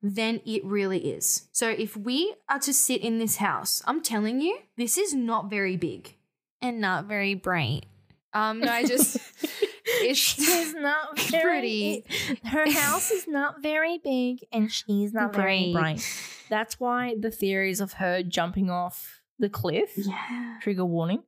than 0.02 0.42
it 0.46 0.64
really 0.64 1.10
is. 1.10 1.48
So 1.52 1.70
if 1.70 1.98
we 1.98 2.34
are 2.50 2.60
to 2.60 2.74
sit 2.74 3.02
in 3.02 3.18
this 3.18 3.38
house, 3.38 3.82
I'm 3.88 4.02
telling 4.02 4.42
you, 4.42 4.60
this 4.78 4.98
is 4.98 5.14
not 5.14 5.50
very 5.50 5.76
big 5.78 6.16
and 6.62 6.80
not 6.80 7.06
very 7.06 7.34
bright. 7.36 7.86
Um 8.34 8.60
no, 8.60 8.72
I 8.72 8.86
just 8.86 9.18
it's 9.86 10.20
She's 10.20 10.74
not 10.74 11.18
very 11.32 12.04
pretty. 12.04 12.40
Her 12.46 12.70
house 12.72 13.10
is 13.12 13.28
not 13.28 13.62
very 13.64 13.98
big 14.04 14.46
and 14.52 14.72
she's 14.72 15.14
not 15.14 15.34
very 15.34 15.72
Bright. 15.72 15.96
bright. 15.98 16.24
That's 16.50 16.80
why 16.80 17.16
the 17.20 17.32
theories 17.32 17.80
of 17.82 17.94
her 17.94 18.22
jumping 18.24 18.70
off 18.70 19.22
the 19.40 19.50
cliff, 19.50 19.92
Yeah. 19.96 20.58
trigger 20.62 20.86
warning, 20.86 21.24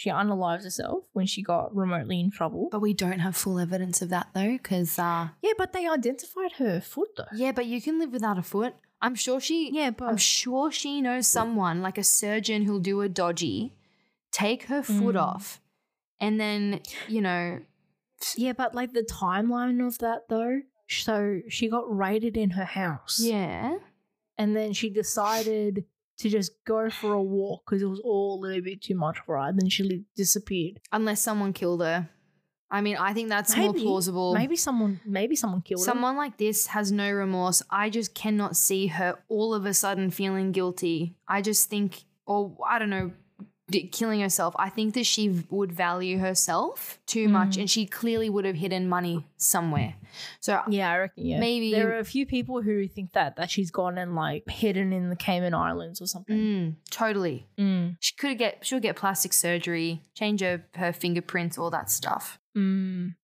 she 0.00 0.08
unalives 0.08 0.64
herself 0.64 1.04
when 1.12 1.26
she 1.26 1.42
got 1.42 1.76
remotely 1.76 2.18
in 2.20 2.30
trouble. 2.30 2.68
But 2.72 2.80
we 2.80 2.94
don't 2.94 3.18
have 3.26 3.36
full 3.36 3.58
evidence 3.58 4.00
of 4.00 4.08
that 4.08 4.28
though, 4.34 4.52
because 4.52 4.98
uh 4.98 5.28
yeah, 5.42 5.52
but 5.58 5.72
they 5.74 5.86
identified 5.86 6.52
her 6.52 6.80
foot 6.80 7.10
though. 7.18 7.32
yeah, 7.34 7.52
but 7.52 7.66
you 7.66 7.82
can 7.82 7.98
live 7.98 8.10
without 8.12 8.38
a 8.38 8.42
foot. 8.42 8.74
I'm 9.02 9.14
sure 9.14 9.40
she 9.40 9.70
Yeah, 9.72 9.90
but 9.90 10.08
I'm 10.08 10.16
sure 10.16 10.70
she 10.72 11.02
knows 11.02 11.26
someone, 11.26 11.82
like 11.82 11.98
a 11.98 12.04
surgeon 12.04 12.62
who'll 12.64 12.80
do 12.92 13.02
a 13.02 13.08
dodgy, 13.10 13.74
take 14.32 14.62
her 14.72 14.82
foot 14.82 15.16
Mm. 15.16 15.22
off, 15.28 15.60
and 16.18 16.40
then, 16.40 16.80
you 17.06 17.20
know, 17.20 17.60
yeah, 18.36 18.54
but 18.54 18.74
like 18.74 18.92
the 18.94 19.02
timeline 19.02 19.86
of 19.86 19.98
that 19.98 20.28
though. 20.30 20.60
So 20.88 21.40
she 21.48 21.68
got 21.68 21.84
raided 21.94 22.36
in 22.38 22.50
her 22.58 22.64
house. 22.64 23.20
yeah. 23.22 23.76
and 24.38 24.56
then 24.56 24.72
she 24.72 24.88
decided 24.88 25.84
to 26.20 26.28
just 26.28 26.52
go 26.66 26.90
for 26.90 27.12
a 27.12 27.22
walk 27.22 27.62
because 27.66 27.82
it 27.82 27.86
was 27.86 28.00
all 28.00 28.38
a 28.38 28.40
little 28.40 28.62
bit 28.62 28.82
too 28.82 28.94
much 28.94 29.18
for 29.26 29.38
her. 29.38 29.52
Then 29.54 29.68
she 29.68 30.04
disappeared. 30.16 30.80
Unless 30.92 31.22
someone 31.22 31.52
killed 31.52 31.82
her. 31.82 32.08
I 32.70 32.82
mean, 32.82 32.96
I 32.96 33.12
think 33.14 33.30
that's 33.30 33.56
more 33.56 33.74
plausible. 33.74 34.32
Maybe 34.32 34.54
someone, 34.54 35.00
maybe 35.04 35.34
someone 35.34 35.60
killed 35.62 35.80
her. 35.80 35.84
Someone 35.84 36.16
like 36.16 36.36
this 36.36 36.68
has 36.68 36.92
no 36.92 37.10
remorse. 37.10 37.62
I 37.68 37.90
just 37.90 38.14
cannot 38.14 38.56
see 38.56 38.86
her 38.86 39.18
all 39.28 39.54
of 39.54 39.66
a 39.66 39.74
sudden 39.74 40.10
feeling 40.10 40.52
guilty. 40.52 41.16
I 41.26 41.42
just 41.42 41.68
think, 41.68 42.04
or 42.26 42.56
I 42.64 42.78
don't 42.78 42.90
know, 42.90 43.10
killing 43.70 44.20
herself. 44.20 44.54
I 44.58 44.68
think 44.68 44.94
that 44.94 45.04
she 45.06 45.44
would 45.50 45.72
value 45.72 46.18
herself 46.18 46.98
too 47.06 47.28
much 47.28 47.56
Mm. 47.56 47.60
and 47.60 47.70
she 47.70 47.86
clearly 47.86 48.28
would 48.30 48.44
have 48.44 48.56
hidden 48.56 48.88
money 48.88 49.26
somewhere. 49.36 49.94
So, 50.40 50.60
Yeah, 50.68 50.90
I 50.90 50.98
reckon. 50.98 51.24
Yeah, 51.26 51.40
Maybe- 51.40 51.70
there 51.72 51.94
are 51.94 51.98
a 51.98 52.04
few 52.04 52.26
people 52.26 52.62
who 52.62 52.86
think 52.88 53.12
that 53.12 53.36
that 53.36 53.50
she's 53.50 53.70
gone 53.70 53.96
and 53.98 54.14
like 54.14 54.48
hidden 54.48 54.92
in 54.92 55.08
the 55.10 55.16
Cayman 55.16 55.54
Islands 55.54 56.00
or 56.02 56.06
something. 56.06 56.36
mm, 56.36 56.74
totally. 56.90 57.46
Mm. 57.58 57.96
She 58.00 58.14
could 58.16 58.38
get, 58.38 58.64
she'll 58.66 58.80
get 58.80 58.96
plastic 58.96 59.32
surgery, 59.32 60.02
change 60.14 60.40
her, 60.40 60.64
her 60.74 60.92
fingerprints, 60.92 61.58
all 61.58 61.70
that 61.70 61.90
stuff. 61.90 62.38
Mm. 62.56 63.14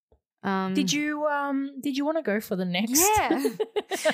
Um, 0.43 0.73
Did 0.75 0.93
you 0.93 1.25
um? 1.25 1.71
Did 1.81 1.97
you 1.97 2.05
want 2.05 2.17
to 2.19 2.21
go 2.23 2.39
for 2.39 2.55
the 2.55 2.63
next? 2.63 2.91
Yeah. 3.01 3.29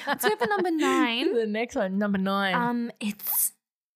Let's 0.08 0.26
go 0.28 0.36
for 0.38 0.48
number 0.48 0.72
nine. 0.72 1.36
the 1.36 1.46
next 1.46 1.76
one, 1.76 2.00
number 2.00 2.18
nine. 2.18 2.56
Um, 2.56 2.92
it's 3.00 3.52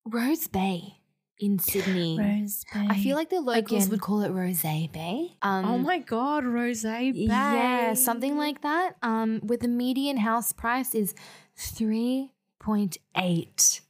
Rose 0.05 0.47
Bay 0.47 0.96
in 1.39 1.59
Sydney. 1.59 2.17
Rose 2.19 2.65
Bay. 2.73 2.87
I 2.89 2.99
feel 2.99 3.15
like 3.15 3.29
the 3.29 3.41
locals 3.41 3.83
Again. 3.83 3.89
would 3.91 4.01
call 4.01 4.21
it 4.21 4.29
Rose 4.29 4.61
Bay. 4.61 5.35
Um, 5.41 5.65
oh 5.65 5.77
my 5.77 5.99
god, 5.99 6.45
Rose 6.45 6.83
Bay. 6.83 7.11
Yeah, 7.13 7.93
something 7.93 8.37
like 8.37 8.61
that. 8.61 8.95
Um, 9.01 9.41
with 9.43 9.61
the 9.61 9.67
median 9.67 10.17
house 10.17 10.53
price 10.53 10.95
is 10.95 11.13
three 11.55 12.31
point 12.59 12.97
eight 13.15 13.81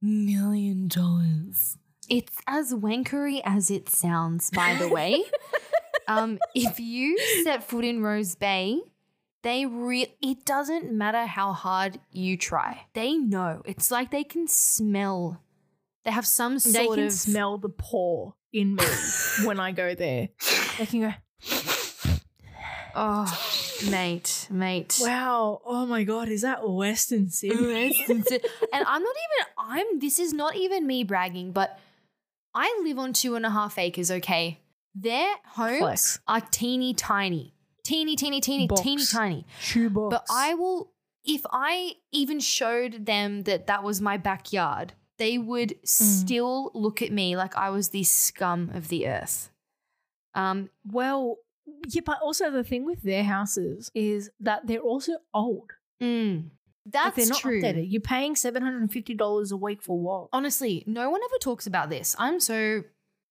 million 0.00 0.88
dollars. 0.88 1.76
It's 2.08 2.38
as 2.46 2.74
wankery 2.74 3.40
as 3.44 3.70
it 3.70 3.88
sounds, 3.88 4.50
by 4.50 4.74
the 4.74 4.88
way. 4.88 5.22
um, 6.08 6.38
if 6.54 6.80
you 6.80 7.16
set 7.44 7.62
foot 7.62 7.84
in 7.84 8.02
Rose 8.02 8.34
Bay, 8.34 8.80
they 9.42 9.64
re- 9.64 10.14
it 10.20 10.44
doesn't 10.44 10.90
matter 10.90 11.26
how 11.26 11.52
hard 11.52 12.00
you 12.10 12.36
try. 12.36 12.86
They 12.94 13.14
know. 13.14 13.62
It's 13.64 13.90
like 13.90 14.10
they 14.10 14.24
can 14.24 14.48
smell. 14.48 15.40
They 16.10 16.14
have 16.14 16.26
some 16.26 16.58
sort 16.58 16.74
They 16.74 16.88
can 16.88 17.06
of 17.06 17.12
smell 17.12 17.56
the 17.56 17.68
pour 17.68 18.34
in 18.52 18.74
me 18.74 18.82
when 19.44 19.60
I 19.60 19.70
go 19.70 19.94
there. 19.94 20.30
They 20.76 20.86
can 20.86 21.02
go, 21.02 21.12
Oh, 22.96 23.32
mate, 23.88 24.48
mate. 24.50 24.98
wow, 25.00 25.62
oh 25.64 25.86
my 25.86 26.02
god, 26.02 26.28
is 26.28 26.42
that 26.42 26.68
Western 26.68 27.30
Sydney? 27.30 27.94
and 28.08 28.24
I'm 28.72 29.02
not 29.04 29.14
even, 29.14 29.46
I'm, 29.56 30.00
this 30.00 30.18
is 30.18 30.32
not 30.32 30.56
even 30.56 30.84
me 30.84 31.04
bragging, 31.04 31.52
but 31.52 31.78
I 32.56 32.80
live 32.82 32.98
on 32.98 33.12
two 33.12 33.36
and 33.36 33.46
a 33.46 33.50
half 33.50 33.78
acres, 33.78 34.10
okay? 34.10 34.58
Their 34.96 35.32
homes 35.46 35.78
Flex. 35.78 36.18
are 36.26 36.40
teeny 36.40 36.92
tiny. 36.92 37.54
Teeny, 37.84 38.16
teeny, 38.16 38.40
teeny, 38.40 38.66
Box. 38.66 38.80
teeny 38.80 39.04
tiny. 39.04 39.46
Shoebox. 39.60 40.10
But 40.10 40.26
I 40.28 40.54
will, 40.54 40.90
if 41.24 41.42
I 41.52 41.92
even 42.10 42.40
showed 42.40 43.06
them 43.06 43.44
that 43.44 43.68
that 43.68 43.84
was 43.84 44.00
my 44.00 44.16
backyard, 44.16 44.94
they 45.20 45.38
would 45.38 45.70
Mm. 45.82 45.86
still 45.86 46.70
look 46.74 47.00
at 47.02 47.12
me 47.12 47.36
like 47.36 47.54
I 47.56 47.68
was 47.70 47.90
the 47.90 48.02
scum 48.04 48.70
of 48.74 48.88
the 48.88 49.06
earth. 49.06 49.50
Um, 50.34 50.70
well, 50.84 51.36
yeah, 51.88 52.02
but 52.04 52.18
also 52.22 52.50
the 52.50 52.64
thing 52.64 52.84
with 52.84 53.02
their 53.02 53.24
houses 53.24 53.90
is 53.94 54.30
that 54.40 54.66
they're 54.66 54.80
also 54.92 55.12
old. 55.34 55.70
mm, 56.02 56.44
Like, 56.44 56.92
that's 56.92 57.16
they're 57.16 57.26
not 57.28 57.40
true. 57.40 57.60
updated. 57.62 57.86
You're 57.92 58.00
paying 58.00 58.34
seven 58.36 58.62
hundred 58.62 58.80
and 58.80 58.92
fifty 58.92 59.14
dollars 59.14 59.52
a 59.52 59.56
week 59.56 59.82
for 59.82 59.98
what? 59.98 60.28
honestly, 60.32 60.82
no 60.86 61.10
one 61.10 61.20
ever 61.28 61.38
talks 61.40 61.66
about 61.66 61.90
this. 61.90 62.16
I'm 62.18 62.40
so 62.40 62.82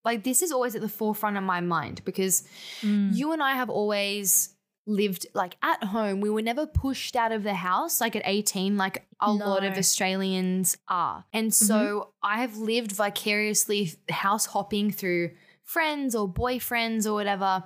like 0.05 0.23
this 0.23 0.41
is 0.41 0.51
always 0.51 0.75
at 0.75 0.81
the 0.81 0.89
forefront 0.89 1.35
of 1.37 1.43
my 1.43 1.59
mind 1.61 2.01
because 2.05 2.47
Mm. 2.81 3.15
you 3.17 3.31
and 3.33 3.41
I 3.43 3.53
have 3.55 3.69
always 3.69 4.55
lived 4.89 5.27
like 5.33 5.55
at 5.61 5.83
home. 5.83 6.19
We 6.19 6.29
were 6.29 6.41
never 6.41 6.65
pushed 6.65 7.15
out 7.15 7.31
of 7.31 7.43
the 7.43 7.53
house 7.53 8.01
like 8.01 8.15
at 8.15 8.23
18 8.25 8.75
like 8.75 9.05
a 9.21 9.31
lot 9.31 9.63
of 9.63 9.77
Australians 9.77 10.77
are. 10.87 11.25
And 11.31 11.53
so 11.53 12.13
I 12.23 12.41
have 12.41 12.57
lived 12.57 12.91
vicariously 12.91 13.93
house 14.09 14.47
hopping 14.47 14.91
through 14.91 15.31
friends 15.63 16.15
or 16.15 16.27
boyfriends 16.27 17.05
or 17.05 17.13
whatever 17.13 17.63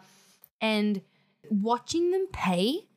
and 0.61 1.01
watching 1.49 2.11
them 2.11 2.27
pay 2.31 2.87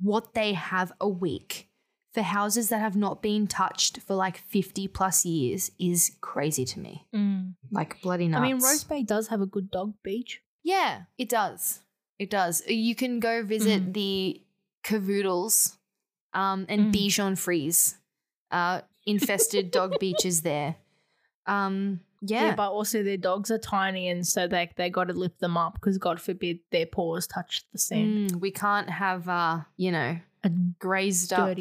what 0.00 0.34
they 0.34 0.52
have 0.52 0.92
a 1.00 1.08
week 1.08 1.68
for 2.14 2.22
houses 2.22 2.70
that 2.70 2.80
have 2.80 2.96
not 2.96 3.22
been 3.22 3.46
touched 3.46 3.98
for 3.98 4.14
like 4.14 4.38
50 4.38 4.88
plus 4.88 5.24
years 5.24 5.70
is 5.78 6.16
crazy 6.20 6.64
to 6.64 6.80
me. 6.80 7.06
Mm. 7.14 7.54
Like 7.70 8.00
bloody 8.00 8.28
nuts. 8.28 8.40
I 8.40 8.42
mean, 8.42 8.58
Rose 8.58 8.84
Bay 8.84 9.02
does 9.02 9.28
have 9.28 9.40
a 9.40 9.46
good 9.46 9.70
dog 9.70 9.94
beach. 10.02 10.40
Yeah, 10.64 11.02
it 11.16 11.28
does. 11.28 11.80
It 12.18 12.30
does. 12.30 12.62
You 12.66 12.94
can 12.94 13.20
go 13.20 13.42
visit 13.44 13.82
Mhm. 13.90 13.92
the 13.94 14.42
Cavoodles 14.84 15.76
um, 16.34 16.66
and 16.68 16.92
Mm. 16.92 16.92
Bichon 16.94 17.38
Frise, 17.38 17.96
uh, 18.50 18.80
infested 19.06 19.70
dog 19.78 19.98
beaches 20.00 20.42
there. 20.42 20.76
Um, 21.46 22.00
yeah. 22.20 22.54
but 22.54 22.70
also 22.70 23.02
their 23.02 23.16
dogs 23.16 23.50
are 23.50 23.58
tiny, 23.58 24.08
and 24.08 24.26
so 24.26 24.46
they 24.46 24.70
they 24.76 24.90
got 24.90 25.04
to 25.04 25.14
lift 25.14 25.38
them 25.40 25.56
up 25.56 25.74
because 25.74 25.96
God 25.98 26.20
forbid 26.20 26.60
their 26.70 26.84
paws 26.86 27.26
touch 27.26 27.62
the 27.72 27.78
sand. 27.78 28.32
Mm, 28.32 28.40
we 28.40 28.50
can't 28.50 28.90
have, 28.90 29.28
uh, 29.28 29.60
you 29.76 29.90
know, 29.92 30.18
A 30.44 30.50
grazed 30.78 31.32
up 31.32 31.56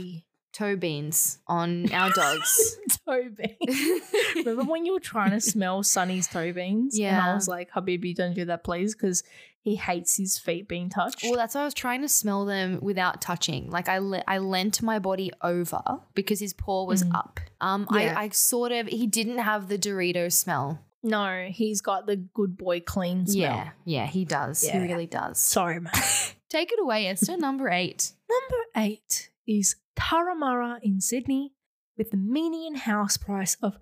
toe 0.52 0.76
beans 0.76 1.40
on 1.48 1.90
our 1.94 2.10
dogs. 2.12 2.78
toe 3.08 3.30
beans. 3.30 4.02
Remember 4.36 4.64
when 4.64 4.86
you 4.86 4.94
were 4.94 5.00
trying 5.00 5.32
to 5.32 5.40
smell 5.42 5.84
Sonny's 5.84 6.28
toe 6.28 6.52
beans? 6.52 6.98
And 7.00 7.16
I 7.16 7.34
was 7.34 7.48
like, 7.48 7.72
Habibi, 7.72 8.14
don't 8.16 8.34
do 8.34 8.46
that, 8.46 8.64
please, 8.66 8.94
because 8.96 9.24
he 9.62 9.76
hates 9.76 10.16
his 10.18 10.38
feet 10.38 10.68
being 10.68 10.90
touched. 10.90 11.20
well, 11.24 11.36
that's 11.36 11.54
why 11.56 11.62
I 11.62 11.66
was 11.66 11.74
trying 11.74 12.02
to 12.02 12.08
smell 12.10 12.46
them 12.46 12.80
without 12.82 13.22
touching. 13.22 13.70
Like 13.70 13.90
I, 13.90 13.98
le- 13.98 14.24
I 14.28 14.38
leant 14.38 14.82
my 14.82 14.98
body 15.00 15.32
over 15.42 15.82
because 16.14 16.40
his 16.40 16.54
paw 16.54 16.86
was 16.86 17.04
Mm. 17.04 17.16
up. 17.16 17.40
Um, 17.60 17.88
Yeah. 17.92 18.14
I, 18.18 18.24
I 18.24 18.30
sort 18.30 18.72
of 18.72 18.88
he 18.88 19.08
didn't 19.08 19.40
have 19.40 19.68
the 19.68 19.78
Dorito 19.78 20.32
smell. 20.32 20.80
no, 21.04 21.48
he's 21.52 21.82
got 21.82 22.06
the 22.08 22.16
good 22.16 22.58
boy 22.58 22.80
clean 22.82 23.26
smell. 23.28 23.42
Yeah, 23.42 23.70
yeah, 23.86 24.06
he 24.08 24.24
does. 24.26 24.64
Yeah. 24.64 24.80
He 24.82 24.88
really 24.88 25.06
does. 25.08 25.38
Sorry, 25.40 25.80
man. 25.80 25.94
Take 26.50 26.72
it 26.72 26.80
away, 26.82 27.08
Esther. 27.08 27.36
Number 27.38 27.70
eight. 27.70 28.12
Number 28.30 28.64
eight 28.76 29.32
is 29.48 29.76
Tamarama 29.98 30.80
in 30.82 31.02
Sydney 31.02 31.54
with 31.98 32.12
the 32.12 32.18
median 32.18 32.76
house 32.76 33.18
price 33.18 33.58
of 33.62 33.78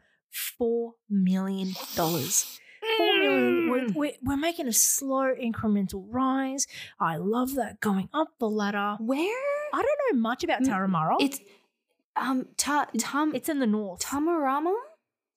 $4 0.59 0.91
million. 1.09 1.73
Four 2.97 3.13
million. 3.19 3.69
We're, 3.69 3.87
we're, 3.93 4.11
we're 4.23 4.37
making 4.37 4.67
a 4.67 4.73
slow 4.73 5.33
incremental 5.33 6.05
rise. 6.09 6.67
I 6.99 7.17
love 7.17 7.55
that 7.55 7.79
going 7.79 8.09
up 8.13 8.29
the 8.39 8.49
ladder. 8.49 8.97
Where? 8.99 9.19
I 9.73 9.81
don't 9.81 9.99
know 10.15 10.19
much 10.21 10.43
about 10.43 10.61
Mm, 10.61 10.67
Taramara. 10.67 11.15
It's 11.19 11.39
um 12.15 12.47
ta, 12.57 12.87
tam, 12.97 13.33
it's 13.35 13.49
in 13.49 13.59
the 13.59 13.67
north. 13.67 14.01
Tamarama. 14.01 14.73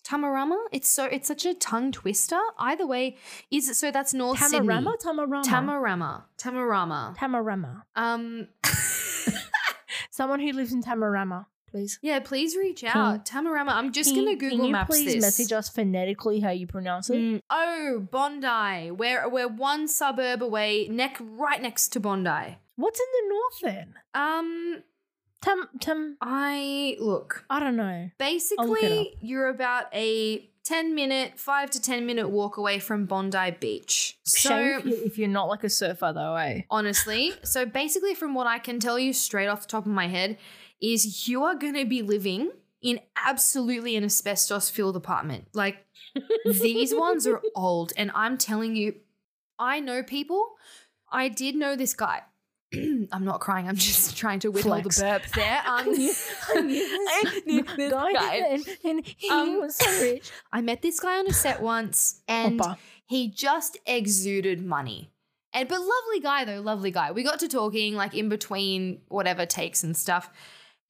Tamarama. 0.06 0.56
It's 0.72 0.88
so 0.88 1.04
it's 1.06 1.26
such 1.28 1.44
a 1.44 1.54
tongue 1.54 1.92
twister. 1.92 2.40
Either 2.58 2.86
way, 2.86 3.16
is 3.50 3.68
it 3.68 3.74
so? 3.74 3.90
That's 3.90 4.14
North 4.14 4.38
Tamarama, 4.38 4.48
Sydney. 4.50 4.68
Tamarama, 4.74 6.22
Tamarama. 6.38 7.16
Tamarama. 7.16 7.16
Tamarama. 7.16 7.82
Um. 7.96 8.48
Someone 10.10 10.40
who 10.40 10.52
lives 10.52 10.72
in 10.72 10.82
Tamarama, 10.82 11.46
please. 11.70 11.98
yeah, 12.02 12.20
please 12.20 12.56
reach 12.56 12.84
out. 12.84 13.24
Tamarama. 13.24 13.72
I'm 13.72 13.92
just 13.92 14.14
gonna 14.14 14.30
you- 14.32 14.36
Google 14.36 14.58
can 14.58 14.66
you 14.66 14.72
Maps 14.72 14.90
please 14.90 15.14
this. 15.14 15.22
message 15.22 15.52
us 15.52 15.68
phonetically 15.68 16.40
how 16.40 16.50
you 16.50 16.66
pronounce 16.66 17.10
it? 17.10 17.16
Mm, 17.16 17.40
oh, 17.50 18.06
Bondi. 18.10 18.90
We're 18.90 19.28
we're 19.28 19.48
one 19.48 19.88
suburb 19.88 20.42
away, 20.42 20.88
neck 20.88 21.16
right 21.20 21.60
next 21.60 21.88
to 21.88 22.00
Bondi. 22.00 22.56
What's 22.76 23.00
in 23.00 23.06
the 23.12 23.34
north 23.34 23.60
then? 23.62 23.94
Um, 24.14 24.82
Tam 25.42 25.68
Tam. 25.80 26.16
I 26.20 26.96
look. 27.00 27.44
I 27.50 27.60
don't 27.60 27.76
know. 27.76 28.10
Basically, 28.18 29.16
you're 29.20 29.48
about 29.48 29.86
a 29.94 30.48
10 30.64 30.94
minute, 30.94 31.38
5 31.40 31.70
to 31.70 31.80
10 31.80 32.04
minute 32.04 32.28
walk 32.28 32.58
away 32.58 32.78
from 32.78 33.06
Bondi 33.06 33.52
Beach. 33.58 34.18
So, 34.24 34.80
if 34.84 35.16
you're 35.16 35.26
not 35.26 35.48
like 35.48 35.64
a 35.64 35.70
surfer 35.70 36.12
though, 36.14 36.36
eh? 36.36 36.62
honestly, 36.70 37.32
so 37.42 37.64
basically, 37.64 38.14
from 38.14 38.34
what 38.34 38.46
I 38.46 38.58
can 38.58 38.78
tell 38.78 38.98
you 38.98 39.12
straight 39.12 39.46
off 39.46 39.62
the 39.62 39.68
top 39.68 39.86
of 39.86 39.92
my 39.92 40.08
head, 40.08 40.36
is 40.80 41.28
you 41.28 41.42
are 41.44 41.54
going 41.54 41.74
to 41.74 41.84
be 41.84 42.02
living 42.02 42.50
in 42.80 43.00
absolutely 43.24 43.96
an 43.96 44.04
asbestos 44.04 44.70
filled 44.70 44.96
apartment. 44.96 45.48
Like, 45.52 45.84
these 46.44 46.94
ones 47.06 47.26
are 47.26 47.40
old. 47.56 47.92
And 47.96 48.10
I'm 48.14 48.38
telling 48.38 48.76
you, 48.76 48.94
I 49.58 49.80
know 49.80 50.02
people. 50.02 50.46
I 51.10 51.28
did 51.28 51.56
know 51.56 51.74
this 51.74 51.94
guy. 51.94 52.22
I'm 52.74 53.24
not 53.24 53.40
crying. 53.40 53.66
I'm 53.68 53.76
just 53.76 54.16
trying 54.16 54.40
to 54.40 54.50
withhold 54.50 54.82
Flex. 54.82 54.96
the 54.98 55.02
burp 55.02 55.22
there. 55.34 55.62
Um, 55.66 55.86
I 56.54 57.42
knew 57.46 57.62
this 57.76 57.90
guy, 57.92 58.12
guy. 58.12 58.34
and, 58.36 58.66
and 58.84 59.06
he 59.06 59.30
Um, 59.30 59.60
was 59.60 59.74
so 59.76 59.90
rich. 60.02 60.30
I 60.52 60.60
met 60.60 60.82
this 60.82 61.00
guy 61.00 61.18
on 61.18 61.26
a 61.26 61.32
set 61.32 61.60
once, 61.62 62.20
and 62.28 62.60
Oppa. 62.60 62.76
he 63.06 63.28
just 63.28 63.78
exuded 63.86 64.64
money. 64.64 65.10
And 65.54 65.66
but 65.68 65.80
lovely 65.80 66.20
guy 66.22 66.44
though, 66.44 66.60
lovely 66.60 66.90
guy. 66.90 67.10
We 67.12 67.22
got 67.22 67.38
to 67.40 67.48
talking 67.48 67.94
like 67.94 68.14
in 68.14 68.28
between 68.28 69.00
whatever 69.08 69.46
takes 69.46 69.82
and 69.82 69.96
stuff, 69.96 70.30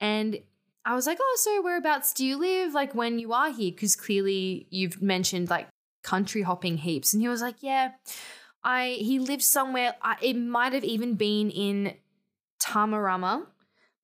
and 0.01 0.39
I 0.85 0.95
was 0.95 1.07
like, 1.07 1.19
"Oh, 1.21 1.37
so 1.41 1.63
whereabouts 1.63 2.13
do 2.13 2.25
you 2.25 2.39
live? 2.39 2.73
Like 2.73 2.95
when 2.95 3.19
you 3.19 3.33
are 3.33 3.51
here? 3.51 3.73
Because 3.73 3.97
clearly 3.97 4.67
you've 4.71 5.03
mentioned 5.03 5.51
like 5.51 5.69
country 6.03 6.43
hopping 6.43 6.79
heaps." 6.79 7.13
And 7.13 7.23
he 7.23 7.29
was 7.29 7.43
like, 7.43 7.57
"Yeah, 7.61 7.93
I 8.65 8.97
he 8.99 9.19
lives 9.19 9.47
somewhere. 9.47 9.95
I, 10.03 10.17
it 10.23 10.35
might 10.35 10.73
have 10.73 10.85
even 10.85 11.15
been 11.15 11.51
in 11.51 11.95
Tamarama." 12.61 13.47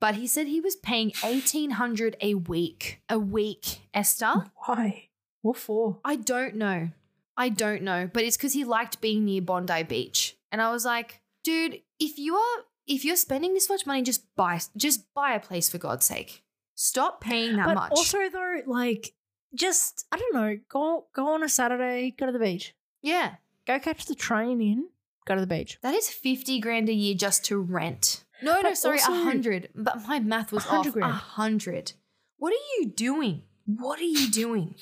But 0.00 0.16
he 0.16 0.26
said 0.26 0.46
he 0.46 0.61
was 0.61 0.76
paying 0.76 1.12
eighteen 1.24 1.70
hundred 1.70 2.16
a 2.20 2.35
week. 2.35 3.00
A 3.09 3.18
week, 3.18 3.80
Esther. 3.94 4.50
Why? 4.66 5.09
What 5.40 5.57
for? 5.57 6.00
I 6.04 6.16
don't 6.16 6.57
know. 6.57 6.90
I 7.37 7.48
don't 7.48 7.83
know, 7.83 8.09
but 8.12 8.22
it's 8.22 8.37
because 8.37 8.52
he 8.52 8.64
liked 8.64 9.00
being 9.00 9.24
near 9.24 9.42
Bondi 9.42 9.83
Beach, 9.83 10.37
and 10.52 10.62
I 10.62 10.70
was 10.70 10.85
like, 10.85 11.20
dude, 11.42 11.80
if 11.98 12.18
you 12.18 12.37
are 12.37 12.64
if 12.86 13.04
you're 13.04 13.16
spending 13.16 13.54
this 13.54 13.68
much 13.68 13.86
money, 13.86 14.02
just 14.02 14.34
buy 14.36 14.60
just 14.76 15.12
buy 15.14 15.34
a 15.34 15.40
place 15.40 15.68
for 15.68 15.78
God's 15.78 16.06
sake. 16.06 16.42
Stop 16.74 17.20
paying 17.20 17.56
that 17.56 17.66
but 17.66 17.74
much. 17.74 17.90
also 17.92 18.28
though, 18.28 18.60
like, 18.66 19.14
just 19.54 20.06
I 20.12 20.16
don't 20.16 20.34
know. 20.34 20.58
Go 20.68 21.06
go 21.14 21.28
on 21.34 21.42
a 21.42 21.48
Saturday. 21.48 22.14
Go 22.18 22.26
to 22.26 22.32
the 22.32 22.38
beach. 22.38 22.74
yeah, 23.02 23.36
Go 23.66 23.78
catch 23.78 24.04
the 24.06 24.14
train 24.14 24.60
in. 24.60 24.88
Go 25.26 25.34
to 25.34 25.40
the 25.40 25.46
beach. 25.46 25.78
that 25.82 25.94
is 25.94 26.08
fifty 26.10 26.60
grand 26.60 26.88
a 26.88 26.92
year 26.92 27.14
just 27.14 27.44
to 27.46 27.58
rent. 27.58 28.24
No, 28.42 28.60
no, 28.60 28.74
sorry, 28.74 28.98
a 28.98 29.02
hundred. 29.02 29.70
But 29.74 30.06
my 30.06 30.18
math 30.20 30.52
was 30.52 30.66
100 30.66 31.02
off. 31.02 31.10
A 31.10 31.12
hundred. 31.14 31.92
What 32.36 32.52
are 32.52 32.64
you 32.78 32.88
doing? 32.88 33.42
What 33.64 34.00
are 34.00 34.04
you 34.04 34.28
doing? 34.30 34.74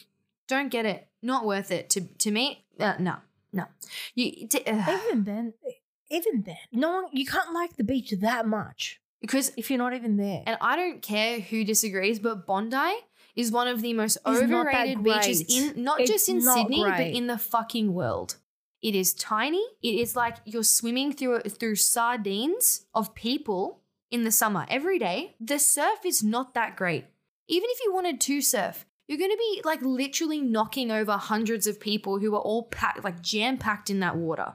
Don't 0.48 0.68
get 0.70 0.84
it. 0.86 1.06
Not 1.22 1.44
worth 1.46 1.70
it 1.70 1.88
to 1.90 2.00
to 2.00 2.30
me. 2.32 2.64
Uh, 2.80 2.94
no, 2.98 3.16
no. 3.52 3.66
You 4.16 4.48
t- 4.48 4.64
ugh. 4.66 5.00
Even 5.06 5.24
then, 5.24 5.52
even 6.12 6.42
then, 6.42 6.57
no 6.70 6.90
one 6.90 7.05
you 7.12 7.27
can't 7.27 7.53
like 7.53 7.77
the 7.77 7.85
beach 7.85 8.12
that 8.12 8.46
much 8.46 9.01
because 9.20 9.53
if 9.57 9.70
you're 9.70 9.79
not 9.79 9.94
even 9.94 10.16
there. 10.16 10.42
And 10.46 10.59
I 10.61 10.77
don't 10.77 11.01
care 11.01 11.40
who 11.40 11.64
disagrees, 11.64 12.18
but 12.18 12.46
Bondi 12.46 12.92
is 13.35 13.51
one 13.51 13.68
of 13.68 13.81
the 13.81 13.94
most 13.94 14.18
It's 14.27 14.42
overrated 14.42 15.03
beaches 15.03 15.42
in 15.48 15.83
not 15.83 16.01
It's 16.01 16.11
just 16.11 16.29
in 16.29 16.44
not 16.44 16.59
Sydney, 16.59 16.85
but 16.85 17.01
in 17.01 17.27
the 17.27 17.38
fucking 17.38 17.94
world. 17.94 18.37
It 18.83 18.94
is 18.94 19.14
tiny. 19.14 19.64
It 19.83 19.94
is 19.94 20.16
like 20.16 20.38
you're 20.44 20.64
swimming 20.64 21.12
through 21.12 21.40
through 21.42 21.77
sardines 21.77 22.85
of 22.94 23.14
people 23.14 23.81
in 24.11 24.25
the 24.25 24.33
summer 24.33 24.66
every 24.68 24.98
day. 24.98 25.37
The 25.40 25.59
surf 25.59 26.01
is 26.05 26.22
not 26.22 26.55
that 26.55 26.77
great. 26.77 27.07
Even 27.48 27.68
if 27.70 27.79
you 27.85 27.92
wanted 27.94 28.20
to 28.20 28.40
surf, 28.40 28.85
you're 29.07 29.18
going 29.18 29.31
to 29.31 29.37
be 29.37 29.62
like 29.64 29.83
literally 29.83 30.40
knocking 30.40 30.90
over 30.90 31.12
hundreds 31.12 31.66
of 31.66 31.81
people 31.81 32.18
who 32.18 32.35
are 32.35 32.40
all 32.40 32.64
packed, 32.64 33.05
like 33.05 33.22
jam 33.22 33.57
packed 33.57 33.88
in 33.88 34.01
that 34.01 34.16
water. 34.16 34.55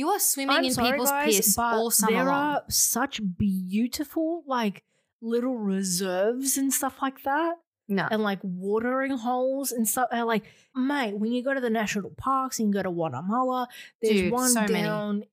You 0.00 0.08
are 0.08 0.18
swimming 0.18 0.56
I'm 0.56 0.64
in 0.64 0.72
sorry, 0.72 0.92
people's 0.92 1.10
guys, 1.10 1.36
piss 1.36 1.58
all 1.58 1.90
summer 1.90 2.12
there 2.12 2.24
long. 2.24 2.34
are 2.34 2.62
such 2.68 3.20
beautiful 3.36 4.42
like 4.46 4.82
little 5.20 5.56
reserves 5.58 6.56
and 6.56 6.72
stuff 6.72 6.96
like 7.02 7.22
that. 7.24 7.56
no, 7.86 8.08
and 8.10 8.22
like 8.22 8.38
watering 8.42 9.12
holes 9.18 9.72
and 9.72 9.86
stuff. 9.86 10.08
And 10.10 10.26
like, 10.26 10.44
mate, 10.74 11.18
when 11.18 11.32
you 11.32 11.42
go 11.44 11.52
to 11.52 11.60
the 11.60 11.68
national 11.68 12.10
parks 12.16 12.58
and 12.58 12.68
you 12.68 12.72
go 12.74 12.82
to 12.82 12.90
Wattamolla, 12.90 13.66
there's 14.00 14.22
Dude, 14.22 14.32
one 14.32 14.48
so 14.48 14.62
many. 14.62 14.72
down. 14.84 15.24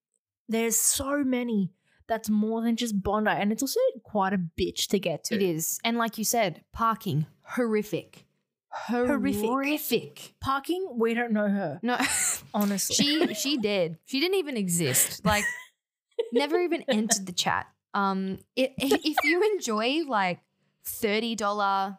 There's 0.49 0.77
so 0.77 1.23
many. 1.23 1.71
That's 2.07 2.29
more 2.29 2.61
than 2.61 2.75
just 2.75 3.01
Bondi, 3.01 3.31
and 3.31 3.53
it's 3.53 3.63
also 3.63 3.79
quite 4.03 4.33
a 4.33 4.37
bitch 4.37 4.87
to 4.89 4.99
get 4.99 5.23
to. 5.25 5.35
It 5.35 5.43
is. 5.43 5.79
And 5.85 5.97
like 5.97 6.17
you 6.17 6.25
said, 6.25 6.61
parking, 6.73 7.25
horrific. 7.43 8.25
Horrific. 8.69 9.41
Horrific. 9.41 10.33
Parking, 10.41 10.87
we 10.95 11.13
don't 11.13 11.31
know 11.31 11.47
her. 11.49 11.79
No, 11.81 11.97
Honestly, 12.53 12.95
she 12.95 13.33
she 13.33 13.57
did. 13.57 13.97
She 14.05 14.19
didn't 14.19 14.35
even 14.35 14.57
exist. 14.57 15.25
Like, 15.25 15.43
never 16.33 16.59
even 16.59 16.81
entered 16.87 17.25
the 17.25 17.31
chat. 17.33 17.67
Um, 17.93 18.39
i- 18.57 18.73
i- 18.79 19.01
if 19.03 19.17
you 19.23 19.41
enjoy 19.53 20.03
like 20.07 20.39
thirty 20.85 21.35
dollar 21.35 21.97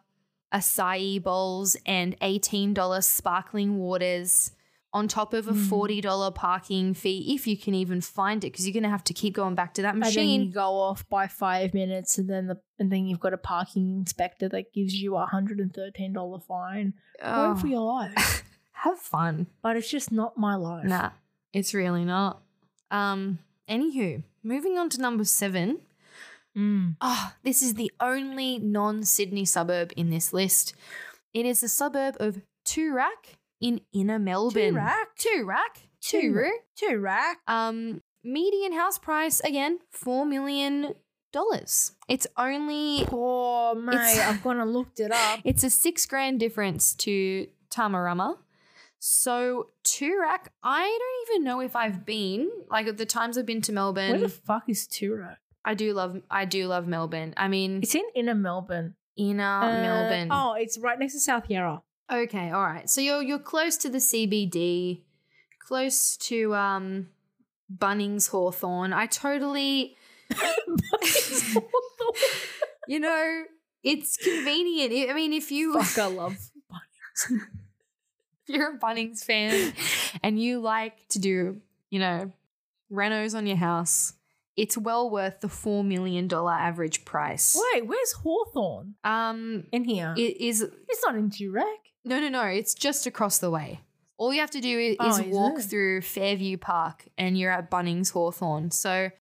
acai 0.53 1.21
bowls 1.21 1.75
and 1.85 2.15
eighteen 2.21 2.73
dollar 2.73 3.01
sparkling 3.01 3.77
waters 3.77 4.51
on 4.91 5.07
top 5.07 5.33
of 5.33 5.47
a 5.47 5.51
Mm. 5.53 5.69
forty 5.69 6.01
dollar 6.01 6.31
parking 6.31 6.93
fee, 6.93 7.33
if 7.35 7.45
you 7.45 7.55
can 7.57 7.73
even 7.75 8.01
find 8.01 8.43
it, 8.43 8.51
because 8.51 8.67
you're 8.67 8.73
gonna 8.73 8.89
have 8.89 9.03
to 9.03 9.13
keep 9.13 9.35
going 9.35 9.53
back 9.55 9.73
to 9.75 9.81
that 9.83 9.91
and 9.93 9.99
machine. 9.99 10.41
you 10.43 10.51
go 10.51 10.79
off 10.79 11.07
by 11.09 11.27
five 11.27 11.73
minutes, 11.73 12.17
and 12.17 12.29
then 12.29 12.47
the 12.47 12.59
and 12.79 12.91
then 12.91 13.05
you've 13.05 13.19
got 13.19 13.33
a 13.33 13.37
parking 13.37 13.99
inspector 13.99 14.49
that 14.49 14.73
gives 14.73 14.95
you 14.95 15.15
a 15.15 15.25
hundred 15.25 15.59
and 15.59 15.73
thirteen 15.73 16.13
dollar 16.13 16.39
fine. 16.39 16.93
Go 17.21 17.51
Oh, 17.51 17.55
for 17.55 17.67
your 17.67 17.81
life, 17.81 18.43
have 18.71 18.97
fun. 18.97 19.47
but 19.61 19.77
it's 19.77 19.89
just 19.91 20.11
not 20.11 20.37
my 20.37 20.55
life. 20.55 20.85
Nah, 20.85 21.11
it's 21.53 21.73
really 21.73 22.03
not. 22.05 22.41
Um, 22.89 23.39
anywho, 23.69 24.23
moving 24.43 24.77
on 24.77 24.89
to 24.89 24.99
number 25.01 25.23
seven. 25.25 25.81
Mm. 26.57 26.95
Oh, 26.99 27.33
this 27.43 27.61
is 27.61 27.75
the 27.75 27.91
only 27.99 28.57
non-Sydney 28.57 29.45
suburb 29.45 29.93
in 29.95 30.09
this 30.09 30.33
list. 30.33 30.73
It 31.31 31.45
is 31.45 31.61
the 31.61 31.69
suburb 31.69 32.15
of 32.19 32.41
Toorak 32.65 33.37
in 33.61 33.81
inner 33.93 34.19
Melbourne. 34.19 34.73
Toorak? 34.75 35.05
Toorak. 35.19 35.87
Tooru. 36.01 36.49
Two 36.77 36.97
rack. 36.99 37.39
Um, 37.47 38.01
median 38.23 38.73
house 38.73 38.97
price 38.97 39.39
again 39.41 39.79
four 39.89 40.25
million 40.25 40.93
dollars. 41.33 41.91
It's 42.07 42.25
only 42.37 43.05
Oh 43.11 43.75
mate, 43.75 43.95
I've 44.19 44.41
gone 44.43 44.59
and 44.59 44.71
looked 44.73 44.99
it 44.99 45.11
up. 45.11 45.39
it's 45.43 45.63
a 45.63 45.69
six 45.69 46.05
grand 46.05 46.39
difference 46.39 46.95
to 46.95 47.47
Tamarama. 47.69 48.37
So 48.99 49.67
Toorak, 49.83 50.47
I 50.63 50.83
don't 50.83 51.35
even 51.35 51.43
know 51.45 51.61
if 51.61 51.75
I've 51.75 52.05
been 52.05 52.49
like 52.69 52.87
at 52.87 52.97
the 52.97 53.05
times 53.05 53.37
I've 53.37 53.45
been 53.45 53.61
to 53.63 53.71
Melbourne. 53.71 54.11
Where 54.11 54.19
the 54.21 54.29
fuck 54.29 54.63
is 54.67 54.87
Toorak? 54.87 55.37
I 55.63 55.73
do 55.73 55.93
love 55.93 56.21
I 56.31 56.45
do 56.45 56.67
love 56.67 56.87
Melbourne. 56.87 57.33
I 57.37 57.47
mean, 57.47 57.79
It's 57.83 57.95
in 57.95 58.03
inner 58.15 58.35
Melbourne. 58.35 58.95
Inner 59.17 59.43
Uh, 59.43 59.81
Melbourne. 59.81 60.27
Oh, 60.31 60.53
it's 60.57 60.77
right 60.77 60.97
next 60.97 61.13
to 61.13 61.19
South 61.19 61.49
Yarra. 61.49 61.81
Okay, 62.11 62.49
all 62.51 62.63
right. 62.63 62.89
So 62.89 63.01
you're 63.01 63.21
you're 63.21 63.39
close 63.39 63.77
to 63.77 63.89
the 63.89 63.99
CBD, 63.99 65.01
close 65.67 66.17
to 66.17 66.55
um 66.55 67.07
Bunnings 67.75 68.29
Hawthorn. 68.29 68.93
I 68.93 69.05
totally 69.05 69.95
you 72.87 72.99
know, 72.99 73.43
it's 73.83 74.17
convenient. 74.17 75.09
I 75.09 75.13
mean, 75.13 75.33
if 75.33 75.51
you 75.51 75.79
Fuck, 75.81 75.97
I 75.99 76.07
love. 76.07 76.33
Bunnings. 76.71 77.31
if 78.47 78.55
you're 78.55 78.75
a 78.75 78.79
Bunnings 78.79 79.23
fan 79.23 79.73
and 80.23 80.41
you 80.41 80.59
like 80.59 81.07
to 81.09 81.19
do, 81.19 81.61
you 81.89 81.99
know, 81.99 82.31
renos 82.91 83.35
on 83.35 83.45
your 83.45 83.57
house, 83.57 84.13
it's 84.57 84.77
well 84.77 85.09
worth 85.09 85.41
the 85.41 85.49
four 85.49 85.83
million 85.83 86.27
dollar 86.27 86.53
average 86.53 87.05
price. 87.05 87.59
Wait, 87.73 87.85
where's 87.85 88.13
Hawthorn 88.13 88.95
Um, 89.03 89.65
in 89.71 89.83
here? 89.83 90.13
it 90.17 90.41
is 90.41 90.61
it's 90.61 91.05
not 91.05 91.15
in 91.15 91.29
Toorak. 91.29 91.63
No, 92.09 92.19
no, 92.19 92.27
no. 92.29 92.43
It's 92.43 92.73
just 92.73 93.05
across 93.05 93.37
the 93.37 93.51
way. 93.51 93.81
All 94.17 94.33
you 94.33 94.39
have 94.39 94.51
to 94.51 94.59
do 94.59 94.77
is, 94.79 94.95
Oh, 94.99 95.19
is 95.19 95.21
walk 95.27 95.59
it? 95.59 95.63
through 95.63 96.01
Fairview 96.01 96.57
Park, 96.57 97.07
and 97.17 97.37
you're 97.37 97.51
at 97.51 97.69
Bunnings 97.69 98.11
Hawthorn. 98.11 98.71
So, 98.71 99.11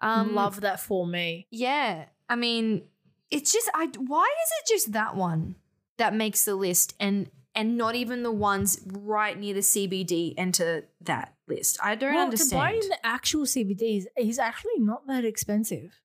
um, 0.00 0.34
love 0.34 0.60
that 0.62 0.80
for 0.80 1.06
me. 1.06 1.46
Yeah, 1.50 2.06
I 2.28 2.36
mean, 2.36 2.82
it's 3.30 3.52
just 3.52 3.70
I. 3.74 3.88
Why 3.96 4.24
is 4.24 4.50
it 4.60 4.74
just 4.74 4.92
that 4.92 5.14
one 5.14 5.54
that 5.98 6.12
makes 6.14 6.44
the 6.44 6.54
list, 6.56 6.94
and 6.98 7.30
and 7.54 7.78
not 7.78 7.94
even 7.94 8.22
the 8.24 8.32
ones 8.32 8.80
right 8.84 9.38
near 9.38 9.54
the 9.54 9.60
CBD 9.60 10.34
enter 10.36 10.88
that 11.02 11.34
list? 11.46 11.78
I 11.82 11.94
don't 11.94 12.14
well, 12.14 12.24
understand. 12.24 12.50
to 12.50 12.56
buy 12.56 12.72
in 12.72 12.88
the 12.88 13.06
actual 13.06 13.44
CBDs 13.44 14.04
is 14.18 14.38
actually 14.38 14.78
not 14.78 15.06
that 15.06 15.24
expensive. 15.24 16.00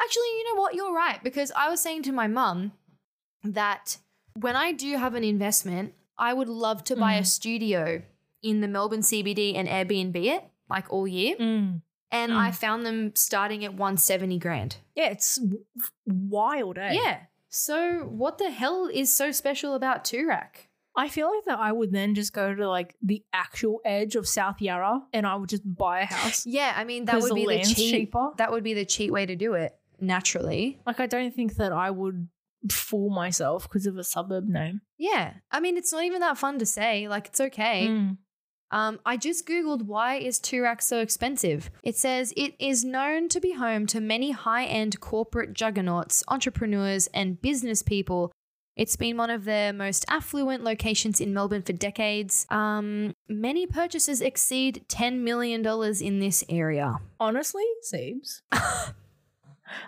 Actually, 0.00 0.28
you 0.38 0.54
know 0.54 0.60
what? 0.60 0.74
You're 0.74 0.94
right 0.94 1.22
because 1.24 1.50
I 1.56 1.70
was 1.70 1.80
saying 1.80 2.02
to 2.04 2.12
my 2.12 2.26
mum 2.28 2.72
that 3.42 3.98
when 4.40 4.56
I 4.56 4.72
do 4.72 4.96
have 4.96 5.14
an 5.14 5.24
investment, 5.24 5.94
I 6.18 6.32
would 6.32 6.48
love 6.48 6.84
to 6.84 6.96
buy 6.96 7.14
a 7.14 7.22
Mm. 7.22 7.26
studio 7.26 8.02
in 8.42 8.60
the 8.60 8.68
Melbourne 8.68 9.02
CBD 9.02 9.54
and 9.54 9.68
Airbnb 9.68 10.16
it 10.16 10.44
like 10.70 10.90
all 10.92 11.06
year. 11.06 11.36
And 11.38 12.32
Mm. 12.32 12.36
I 12.36 12.50
found 12.52 12.86
them 12.86 13.14
starting 13.16 13.64
at 13.64 13.74
170 13.74 14.38
grand. 14.38 14.76
Yeah, 14.94 15.08
it's 15.10 15.38
wild, 16.06 16.78
eh? 16.78 16.92
Yeah. 16.92 17.18
So 17.48 18.00
what 18.04 18.38
the 18.38 18.50
hell 18.50 18.88
is 18.92 19.12
so 19.14 19.32
special 19.32 19.74
about 19.74 20.04
Toorak? 20.04 20.68
I 20.98 21.08
feel 21.08 21.30
like 21.34 21.44
that 21.44 21.58
I 21.58 21.72
would 21.72 21.92
then 21.92 22.14
just 22.14 22.32
go 22.32 22.54
to 22.54 22.68
like 22.68 22.94
the 23.02 23.22
actual 23.32 23.80
edge 23.84 24.16
of 24.16 24.26
South 24.26 24.62
Yarra 24.62 25.02
and 25.12 25.26
I 25.26 25.34
would 25.36 25.50
just 25.50 25.62
buy 25.76 26.00
a 26.00 26.06
house. 26.06 26.46
Yeah, 26.58 26.72
I 26.74 26.84
mean 26.84 27.04
that 27.06 27.20
would 27.20 27.30
the 27.32 27.34
be 27.34 27.46
the 27.46 27.62
cheap, 27.64 27.90
cheaper. 27.92 28.30
That 28.38 28.50
would 28.50 28.64
be 28.64 28.72
the 28.72 28.86
cheap 28.86 29.10
way 29.10 29.26
to 29.26 29.36
do 29.36 29.52
it 29.54 29.74
naturally. 30.00 30.80
Like 30.86 31.00
I 31.00 31.06
don't 31.06 31.34
think 31.34 31.56
that 31.56 31.72
I 31.72 31.90
would 31.90 32.28
fool 32.70 33.10
myself 33.10 33.64
because 33.64 33.86
of 33.86 33.96
a 33.96 34.04
suburb 34.04 34.48
name. 34.48 34.80
Yeah. 34.98 35.34
I 35.50 35.60
mean 35.60 35.76
it's 35.76 35.92
not 35.92 36.04
even 36.04 36.20
that 36.20 36.38
fun 36.38 36.58
to 36.58 36.66
say. 36.66 37.08
Like 37.08 37.28
it's 37.28 37.40
okay. 37.40 37.88
Mm. 37.88 38.18
Um, 38.70 38.98
I 39.06 39.16
just 39.16 39.46
Googled 39.46 39.82
why 39.82 40.16
is 40.16 40.40
Toorak 40.40 40.82
so 40.82 41.00
expensive. 41.00 41.70
It 41.82 41.96
says 41.96 42.32
it 42.36 42.54
is 42.58 42.84
known 42.84 43.28
to 43.28 43.40
be 43.40 43.52
home 43.52 43.86
to 43.88 44.00
many 44.00 44.32
high-end 44.32 45.00
corporate 45.00 45.52
juggernauts, 45.52 46.24
entrepreneurs, 46.28 47.06
and 47.14 47.40
business 47.40 47.82
people. 47.82 48.32
It's 48.76 48.96
been 48.96 49.16
one 49.16 49.30
of 49.30 49.44
the 49.44 49.72
most 49.74 50.04
affluent 50.08 50.62
locations 50.62 51.20
in 51.20 51.32
Melbourne 51.32 51.62
for 51.62 51.72
decades. 51.72 52.46
Um, 52.50 53.14
many 53.26 53.66
purchases 53.66 54.20
exceed 54.20 54.84
$10 54.88 55.20
million 55.20 55.64
in 56.02 56.18
this 56.20 56.44
area. 56.48 56.98
Honestly, 57.18 57.64
Sebes. 57.90 58.42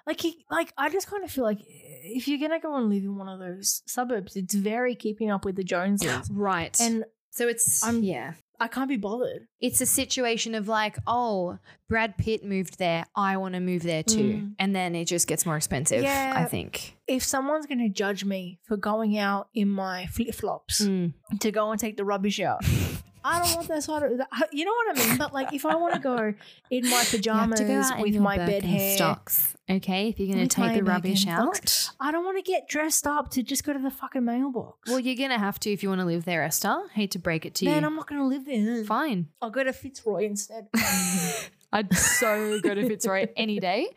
like 0.06 0.20
he, 0.20 0.44
like 0.50 0.72
I 0.78 0.88
just 0.90 1.06
kind 1.08 1.24
of 1.24 1.30
feel 1.30 1.44
like 1.44 1.58
if 1.66 2.28
you're 2.28 2.38
gonna 2.38 2.60
go 2.60 2.76
and 2.76 2.88
live 2.88 3.02
in 3.04 3.16
one 3.16 3.28
of 3.28 3.38
those 3.38 3.82
suburbs, 3.86 4.36
it's 4.36 4.54
very 4.54 4.94
keeping 4.94 5.30
up 5.30 5.44
with 5.44 5.56
the 5.56 5.64
Joneses. 5.64 6.28
Right. 6.32 6.78
And 6.80 7.04
so 7.30 7.48
it's 7.48 7.82
I'm- 7.84 8.02
yeah. 8.02 8.32
I 8.60 8.66
can't 8.66 8.88
be 8.88 8.96
bothered. 8.96 9.46
It's 9.60 9.80
a 9.80 9.86
situation 9.86 10.56
of 10.56 10.66
like, 10.66 10.96
oh, 11.06 11.58
Brad 11.88 12.18
Pitt 12.18 12.44
moved 12.44 12.80
there. 12.80 13.04
I 13.14 13.36
want 13.36 13.54
to 13.54 13.60
move 13.60 13.84
there 13.84 14.02
too. 14.02 14.18
Mm. 14.34 14.54
And 14.58 14.74
then 14.74 14.96
it 14.96 15.04
just 15.04 15.28
gets 15.28 15.46
more 15.46 15.56
expensive, 15.56 16.02
Yeah. 16.02 16.32
I 16.34 16.44
think. 16.44 16.96
If 17.06 17.22
someone's 17.22 17.66
gonna 17.66 17.88
judge 17.88 18.24
me 18.24 18.58
for 18.66 18.76
going 18.76 19.16
out 19.16 19.48
in 19.54 19.68
my 19.68 20.06
flip 20.06 20.34
flops 20.34 20.80
Mm. 20.84 21.12
to 21.38 21.52
go 21.52 21.70
and 21.70 21.78
take 21.78 21.96
the 21.96 22.04
rubbish 22.04 22.40
out, 22.40 22.62
I 23.24 23.38
don't 23.40 23.56
want 23.56 23.68
that 23.68 23.82
side 23.82 24.02
of. 24.02 24.20
You 24.52 24.64
know 24.64 24.72
what 24.72 24.98
I 24.98 25.06
mean? 25.06 25.18
But 25.18 25.32
like, 25.32 25.52
if 25.52 25.66
I 25.66 25.76
want 25.76 25.94
to 25.94 26.00
go 26.00 26.34
in 26.70 26.88
my 26.88 27.04
pajamas 27.10 27.92
with 27.98 28.16
my 28.16 28.36
bed 28.36 28.64
hair, 28.64 28.96
stocks, 28.96 29.56
okay? 29.68 30.08
If 30.08 30.18
you're 30.18 30.34
going 30.34 30.48
to 30.48 30.54
take 30.54 30.74
the 30.74 30.84
rubbish 30.84 31.26
out. 31.26 31.90
I 32.00 32.12
don't 32.12 32.24
want 32.24 32.36
to 32.36 32.42
get 32.42 32.68
dressed 32.68 33.06
up 33.06 33.30
to 33.30 33.42
just 33.42 33.64
go 33.64 33.72
to 33.72 33.78
the 33.78 33.90
fucking 33.90 34.24
mailbox. 34.24 34.90
Well, 34.90 35.00
you're 35.00 35.16
going 35.16 35.30
to 35.30 35.38
have 35.38 35.58
to 35.60 35.72
if 35.72 35.82
you 35.82 35.88
want 35.88 36.00
to 36.00 36.06
live 36.06 36.24
there, 36.24 36.42
Esther. 36.42 36.82
Hate 36.92 37.10
to 37.12 37.18
break 37.18 37.44
it 37.44 37.54
to 37.56 37.64
man, 37.64 37.74
you. 37.74 37.80
Man, 37.80 37.84
I'm 37.84 37.96
not 37.96 38.06
going 38.06 38.20
to 38.20 38.26
live 38.26 38.44
there. 38.46 38.84
Fine. 38.84 39.28
I'll 39.42 39.50
go 39.50 39.64
to 39.64 39.72
Fitzroy 39.72 40.24
instead. 40.24 40.68
I'd 41.72 41.94
so 41.94 42.60
go 42.60 42.74
to 42.74 42.86
Fitzroy 42.86 43.26
any 43.36 43.60
day. 43.60 43.88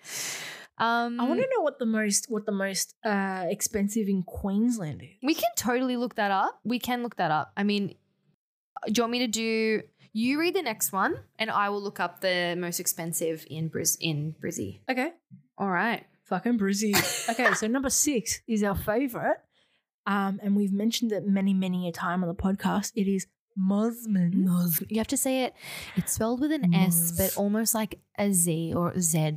Um, 0.77 1.19
I 1.19 1.25
want 1.25 1.39
to 1.39 1.47
know 1.55 1.61
what 1.61 1.77
the 1.77 1.85
most 1.85 2.25
what 2.29 2.45
the 2.47 2.51
most 2.51 2.95
uh, 3.05 3.45
expensive 3.47 4.07
in 4.07 4.23
Queensland 4.23 5.03
is. 5.03 5.09
We 5.21 5.35
can 5.35 5.49
totally 5.55 5.95
look 5.95 6.15
that 6.15 6.31
up. 6.31 6.59
We 6.63 6.79
can 6.79 7.03
look 7.03 7.17
that 7.17 7.29
up. 7.29 7.51
I 7.55 7.63
mean, 7.63 7.95
do 8.87 8.93
you 8.95 9.03
want 9.03 9.11
me 9.11 9.19
to 9.19 9.27
do? 9.27 9.81
You 10.13 10.39
read 10.39 10.55
the 10.55 10.61
next 10.61 10.91
one, 10.91 11.15
and 11.39 11.49
I 11.49 11.69
will 11.69 11.81
look 11.81 11.99
up 11.99 12.19
the 12.21 12.55
most 12.57 12.79
expensive 12.79 13.45
in 13.49 13.69
Briz 13.69 13.97
in 14.01 14.35
Brizzy. 14.43 14.79
Okay, 14.89 15.13
All 15.57 15.69
right. 15.69 16.05
fucking 16.25 16.57
Brizzy. 16.59 16.93
okay, 17.29 17.53
so 17.53 17.67
number 17.67 17.89
six 17.89 18.41
is 18.47 18.63
our 18.63 18.75
favorite, 18.75 19.37
um, 20.05 20.39
and 20.43 20.55
we've 20.55 20.73
mentioned 20.73 21.11
it 21.11 21.25
many 21.25 21.53
many 21.53 21.87
a 21.87 21.91
time 21.91 22.23
on 22.23 22.27
the 22.27 22.35
podcast. 22.35 22.91
It 22.95 23.07
is 23.09 23.27
Mosman. 23.57 24.33
You 24.89 24.97
have 24.97 25.07
to 25.07 25.17
say 25.17 25.43
it. 25.43 25.53
It's 25.95 26.13
spelled 26.13 26.41
with 26.41 26.51
an 26.51 26.73
S, 26.73 27.13
but 27.17 27.35
almost 27.37 27.73
like 27.75 27.99
a 28.17 28.31
Z 28.33 28.73
or 28.75 28.91
a 28.91 29.01
Z. 29.01 29.35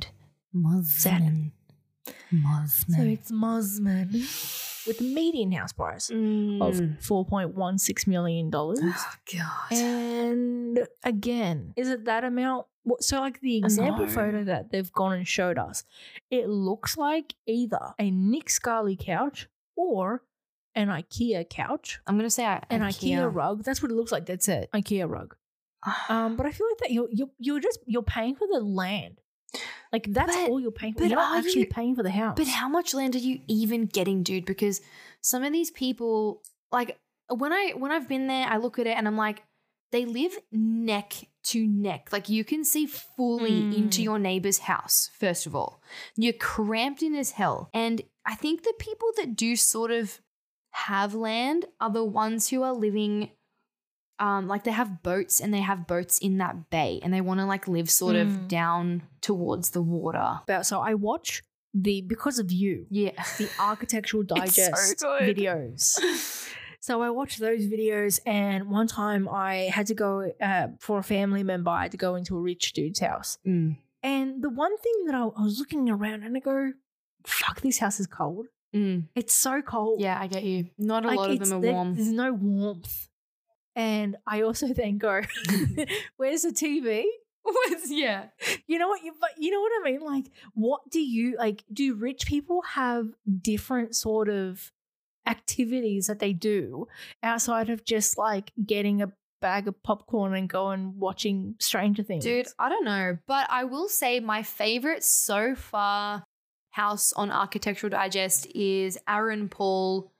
Mosman. 0.55 1.51
Mosman. 2.33 2.95
So 2.95 3.01
it's 3.01 3.31
Mosman 3.31 4.11
with 4.87 4.99
a 5.01 5.03
median 5.03 5.51
house 5.51 5.73
price 5.73 6.09
of 6.09 6.81
four 7.01 7.25
point 7.25 7.55
one 7.55 7.77
six 7.77 8.07
million 8.07 8.49
dollars. 8.49 8.79
Oh, 8.81 9.13
God. 9.33 9.77
And 9.77 10.87
again, 11.03 11.73
is 11.75 11.89
it 11.89 12.05
that 12.05 12.23
amount? 12.23 12.67
So, 12.99 13.19
like 13.19 13.41
the 13.41 13.57
example 13.57 14.07
photo 14.07 14.43
that 14.43 14.71
they've 14.71 14.91
gone 14.91 15.13
and 15.13 15.27
showed 15.27 15.57
us, 15.57 15.83
it 16.29 16.47
looks 16.47 16.97
like 16.97 17.33
either 17.47 17.93
a 17.97 18.11
Nick 18.11 18.49
Scali 18.49 18.95
couch 18.95 19.47
or 19.75 20.23
an 20.75 20.89
IKEA 20.89 21.49
couch, 21.49 21.99
I'm 22.05 22.17
gonna 22.17 22.29
say 22.29 22.45
I, 22.45 22.61
an 22.69 22.81
IKEA. 22.81 23.33
rug. 23.33 23.63
That's 23.63 23.81
what 23.81 23.91
it 23.91 23.95
looks 23.95 24.11
like. 24.11 24.25
That's 24.25 24.47
it, 24.47 24.69
IKEA 24.73 25.09
rug. 25.09 25.35
Um, 26.09 26.35
but 26.35 26.45
I 26.45 26.51
feel 26.51 26.67
like 26.69 26.79
that 26.79 26.91
you're 26.91 27.07
you're, 27.11 27.29
you're 27.39 27.59
just 27.59 27.79
you're 27.85 28.03
paying 28.03 28.35
for 28.35 28.47
the 28.51 28.59
land. 28.59 29.21
Like 29.93 30.07
that's 30.11 30.35
But- 30.35 30.49
all 30.49 30.59
you're 30.59 30.71
paying 30.71 30.93
for. 30.93 30.99
but 31.01 31.09
You're 31.09 31.19
not 31.19 31.37
actually 31.37 31.61
you- 31.61 31.67
paying 31.67 31.95
for 31.95 32.03
the 32.03 32.11
house. 32.11 32.35
But 32.37 32.47
how 32.47 32.67
much 32.69 32.93
land 32.93 33.15
are 33.15 33.19
you 33.19 33.41
even 33.47 33.85
getting, 33.85 34.23
dude? 34.23 34.45
Because 34.45 34.81
some 35.21 35.43
of 35.43 35.51
these 35.53 35.71
people, 35.71 36.41
like 36.71 36.99
when 37.29 37.51
I 37.53 37.73
when 37.75 37.91
I've 37.91 38.07
been 38.07 38.27
there, 38.27 38.47
I 38.47 38.57
look 38.57 38.77
at 38.79 38.87
it 38.87 38.97
and 38.97 39.07
I'm 39.07 39.17
like, 39.17 39.43
they 39.91 40.05
live 40.05 40.37
neck 40.51 41.13
to 41.45 41.65
neck. 41.67 42.09
Like 42.11 42.27
you 42.27 42.43
can 42.43 42.63
see 42.65 42.85
fully 42.87 43.61
Mm. 43.61 43.75
into 43.77 44.01
your 44.01 44.19
neighbor's 44.19 44.59
house. 44.59 45.09
First 45.17 45.45
of 45.45 45.55
all, 45.55 45.81
you're 46.15 46.33
cramped 46.33 47.01
in 47.03 47.15
as 47.15 47.31
hell. 47.31 47.69
And 47.73 48.01
I 48.25 48.35
think 48.35 48.63
the 48.63 48.73
people 48.79 49.09
that 49.17 49.35
do 49.35 49.55
sort 49.55 49.91
of 49.91 50.19
have 50.71 51.13
land 51.13 51.65
are 51.79 51.91
the 51.91 52.03
ones 52.03 52.49
who 52.49 52.63
are 52.63 52.73
living. 52.73 53.29
Um, 54.17 54.47
like 54.47 54.63
they 54.63 54.71
have 54.71 55.03
boats 55.03 55.41
and 55.41 55.53
they 55.53 55.59
have 55.59 55.87
boats 55.87 56.17
in 56.19 56.37
that 56.37 56.69
bay 56.69 56.99
and 57.03 57.13
they 57.13 57.19
want 57.21 57.41
to 57.41 57.45
like 57.45 57.67
live 57.67 57.89
sort 57.89 58.15
of 58.15 58.27
Mm. 58.29 58.47
down 58.47 59.03
towards 59.21 59.71
the 59.71 59.81
water. 59.81 60.39
About 60.43 60.65
so 60.65 60.79
I 60.79 60.93
watch 60.93 61.43
the 61.73 61.99
because 62.01 62.39
of 62.39 62.49
you 62.51 62.87
Yeah. 62.89 63.11
the 63.37 63.49
Architectural 63.59 64.23
It's 64.23 64.55
so 64.55 64.69
Digest 64.71 65.03
videos. 65.21 65.99
So 66.79 67.01
I 67.01 67.09
watched 67.09 67.39
those 67.39 67.61
videos, 67.65 68.19
and 68.27 68.69
one 68.69 68.85
time 68.85 69.27
I 69.27 69.71
had 69.73 69.87
to 69.87 69.95
go 69.95 70.31
uh, 70.39 70.67
for 70.79 70.99
a 70.99 71.03
family 71.03 71.41
member. 71.41 71.71
I 71.71 71.81
had 71.83 71.91
to 71.93 71.97
go 71.97 72.13
into 72.13 72.37
a 72.37 72.39
rich 72.39 72.73
dude's 72.73 72.99
house, 72.99 73.39
Mm. 73.43 73.77
and 74.03 74.43
the 74.43 74.49
one 74.51 74.77
thing 74.77 75.05
that 75.07 75.15
I, 75.15 75.23
I 75.23 75.41
was 75.41 75.57
looking 75.57 75.89
around 75.89 76.21
and 76.21 76.37
I 76.37 76.39
go, 76.39 76.73
"Fuck, 77.25 77.61
this 77.61 77.79
house 77.79 77.99
is 77.99 78.05
cold. 78.05 78.45
Mm. 78.75 79.07
It's 79.15 79.33
so 79.33 79.63
cold. 79.63 79.99
Yeah, 79.99 80.15
I 80.21 80.27
get 80.27 80.43
you. 80.43 80.69
Not 80.77 81.05
a 81.05 81.07
Like, 81.07 81.17
lot 81.17 81.31
of 81.31 81.39
them 81.39 81.53
are 81.53 81.59
warm. 81.59 81.95
There's 81.95 82.07
no 82.09 82.31
warmth." 82.33 83.09
And 83.75 84.17
I 84.25 84.41
also 84.41 84.67
then 84.73 84.97
go, 84.97 85.21
"Where's 86.17 86.43
the 86.43 86.51
TV?" 86.51 87.05
yeah. 87.87 88.25
You 88.67 88.79
know 88.79 88.87
what? 88.87 89.03
You, 89.03 89.13
but 89.19 89.31
you 89.37 89.51
know 89.51 89.61
what 89.61 89.71
I 89.79 89.91
mean. 89.91 90.01
Like, 90.01 90.31
what 90.53 90.81
do 90.89 90.99
you 90.99 91.37
like? 91.37 91.63
Do 91.71 91.93
rich 91.95 92.25
people 92.25 92.61
have 92.63 93.07
different 93.41 93.95
sort 93.95 94.29
of 94.29 94.71
activities 95.27 96.07
that 96.07 96.19
they 96.19 96.33
do 96.33 96.87
outside 97.23 97.69
of 97.69 97.83
just 97.83 98.17
like 98.17 98.51
getting 98.63 99.01
a 99.01 99.11
bag 99.41 99.67
of 99.67 99.81
popcorn 99.83 100.35
and 100.35 100.49
going 100.49 100.97
watching 100.97 101.55
Stranger 101.59 102.03
Things? 102.03 102.23
Dude, 102.23 102.47
I 102.59 102.69
don't 102.69 102.85
know. 102.85 103.17
But 103.27 103.47
I 103.49 103.65
will 103.65 103.89
say 103.89 104.19
my 104.19 104.43
favorite 104.43 105.03
so 105.03 105.55
far 105.55 106.23
house 106.71 107.13
on 107.13 107.31
Architectural 107.31 107.89
Digest 107.89 108.47
is 108.53 108.97
Aaron 109.07 109.47
Paul, 109.47 110.11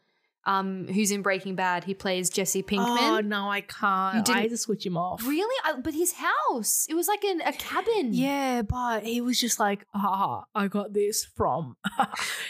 um, 0.46 0.88
who's 0.88 1.12
in 1.12 1.22
Breaking 1.22 1.56
Bad. 1.56 1.84
He 1.86 1.94
plays 1.94 2.30
Jesse 2.30 2.62
Pinkman. 2.64 2.98
Oh 3.00 3.20
no, 3.22 3.50
I 3.50 3.62
can't. 3.62 4.16
You 4.16 4.20
I 4.20 4.24
didn't- 4.24 4.42
had 4.42 4.50
to 4.52 4.58
switch 4.58 4.86
him 4.86 4.98
off. 4.98 5.26
Really? 5.26 5.56
I, 5.64 5.80
but 5.80 5.94
his 5.94 6.14
house, 6.14 6.86
it 6.90 6.94
was 6.96 7.08
like 7.08 7.24
an, 7.24 7.42
a 7.42 7.54
cabin. 7.54 8.14
Yeah, 8.14 8.62
but 8.62 9.04
he 9.04 9.22
was 9.22 9.40
just 9.40 9.60
like, 9.60 9.86
ah, 9.94 10.46
I 10.54 10.68
got 10.68 10.94
this 10.94 11.26
from 11.26 11.78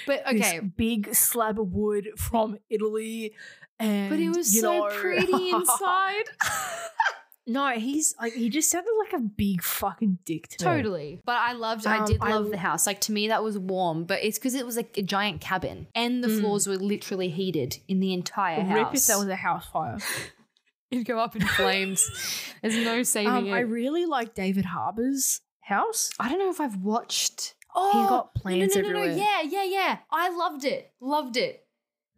But 0.08 0.24
this 0.32 0.48
okay. 0.48 0.60
big 0.60 1.14
slab 1.16 1.60
of 1.60 1.72
wood 1.74 2.10
from 2.18 2.58
Italy. 2.70 3.34
And 3.80 4.10
But 4.10 4.20
it 4.20 4.30
was 4.30 4.58
so 4.60 4.78
know- 4.80 4.89
pretty 4.89 5.50
inside. 5.52 6.24
no, 7.48 7.70
he's 7.72 8.16
like 8.20 8.34
he 8.34 8.50
just 8.50 8.70
sounded 8.72 8.91
like 9.04 9.14
a 9.14 9.20
big 9.24 9.62
fucking 9.62 10.20
dick 10.26 10.48
to 10.50 10.66
me. 10.66 10.72
Totally. 10.78 11.22
But 11.26 11.36
I 11.38 11.54
loved, 11.54 11.86
I 11.86 12.00
Um, 12.00 12.06
did 12.06 12.18
I 12.22 12.32
love 12.34 12.50
the 12.50 12.58
house. 12.58 12.88
Like 12.88 13.02
to 13.02 13.12
me, 13.12 13.28
that 13.28 13.43
was 13.43 13.58
warm, 13.58 14.06
but 14.06 14.24
it's 14.24 14.38
because 14.39 14.56
it 14.56 14.66
was 14.66 14.76
like 14.78 14.98
a 14.98 15.02
giant 15.04 15.41
cabin 15.41 15.88
and 15.93 16.24
the 16.24 16.28
Mm. 16.28 16.39
floors 16.41 16.66
were 16.68 16.78
literally 16.78 17.30
heated 17.30 17.78
in 17.88 18.00
the 18.00 18.14
entire 18.14 18.62
house. 18.64 18.74
Rip 18.76 18.93
if 18.96 19.06
that 19.08 19.18
was 19.20 19.28
a 19.28 19.36
house 19.36 19.68
fire. 19.68 19.98
It'd 20.91 21.06
go 21.06 21.20
up 21.20 21.36
in 21.36 21.41
flames. 21.46 22.10
There's 22.62 22.78
no 22.78 23.04
saving 23.04 23.32
Um, 23.32 23.48
it. 23.48 23.52
I 23.54 23.60
really 23.60 24.06
like 24.06 24.34
David 24.36 24.66
Harbour's 24.66 25.41
house. 25.62 26.10
I 26.20 26.30
don't 26.30 26.39
know 26.39 26.50
if 26.50 26.62
I've 26.62 26.78
watched. 26.78 27.56
Oh 27.76 28.08
got 28.08 28.32
no, 28.36 28.41
plants 28.41 28.76
no, 28.76 28.82
no, 28.84 28.89
no, 28.91 29.00
everywhere. 29.02 29.18
Yeah, 29.18 29.41
yeah, 29.41 29.64
yeah. 29.64 29.98
I 30.12 30.30
loved 30.30 30.64
it. 30.64 30.91
Loved 31.02 31.38
it. 31.38 31.66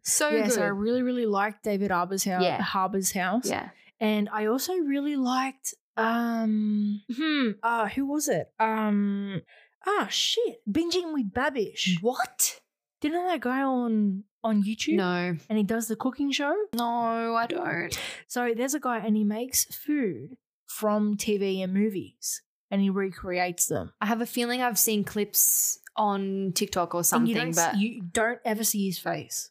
So 0.02 0.28
yeah, 0.30 0.44
good. 0.44 0.52
so 0.52 0.62
I 0.62 0.66
really, 0.68 1.02
really 1.02 1.26
liked 1.26 1.64
David 1.64 1.90
Harbour's 1.90 2.24
house. 2.24 2.42
Yeah. 2.42 2.62
Harbour's 2.62 3.12
house. 3.12 3.48
yeah. 3.48 3.70
And 4.00 4.28
I 4.32 4.46
also 4.46 4.74
really 4.74 5.16
liked 5.16 5.74
um 5.96 7.02
hmm 7.14 7.50
uh 7.62 7.88
who 7.88 8.06
was 8.06 8.28
it? 8.28 8.52
Um 8.60 9.42
ah 9.86 10.06
shit. 10.08 10.60
Binging 10.70 11.12
with 11.12 11.32
Babish. 11.32 12.00
What? 12.00 12.60
Didn't 13.00 13.26
that 13.26 13.40
guy 13.40 13.62
on 13.62 14.24
on 14.44 14.62
YouTube? 14.62 14.96
No. 14.96 15.36
And 15.48 15.58
he 15.58 15.64
does 15.64 15.88
the 15.88 15.96
cooking 15.96 16.30
show? 16.30 16.54
No, 16.74 17.34
I 17.34 17.46
don't. 17.46 17.98
So 18.28 18.52
there's 18.56 18.74
a 18.74 18.80
guy 18.80 18.98
and 18.98 19.16
he 19.16 19.24
makes 19.24 19.64
food 19.64 20.36
from 20.66 21.16
TV 21.16 21.62
and 21.64 21.72
movies 21.72 22.42
and 22.70 22.80
he 22.80 22.90
recreates 22.90 23.66
them. 23.66 23.92
I 24.00 24.06
have 24.06 24.20
a 24.20 24.26
feeling 24.26 24.60
I've 24.62 24.78
seen 24.78 25.02
clips 25.02 25.80
on 25.96 26.52
TikTok 26.54 26.94
or 26.94 27.02
something, 27.02 27.48
you 27.48 27.54
but 27.54 27.76
you 27.78 28.02
don't 28.12 28.38
ever 28.44 28.62
see 28.62 28.86
his 28.86 28.98
face. 28.98 29.50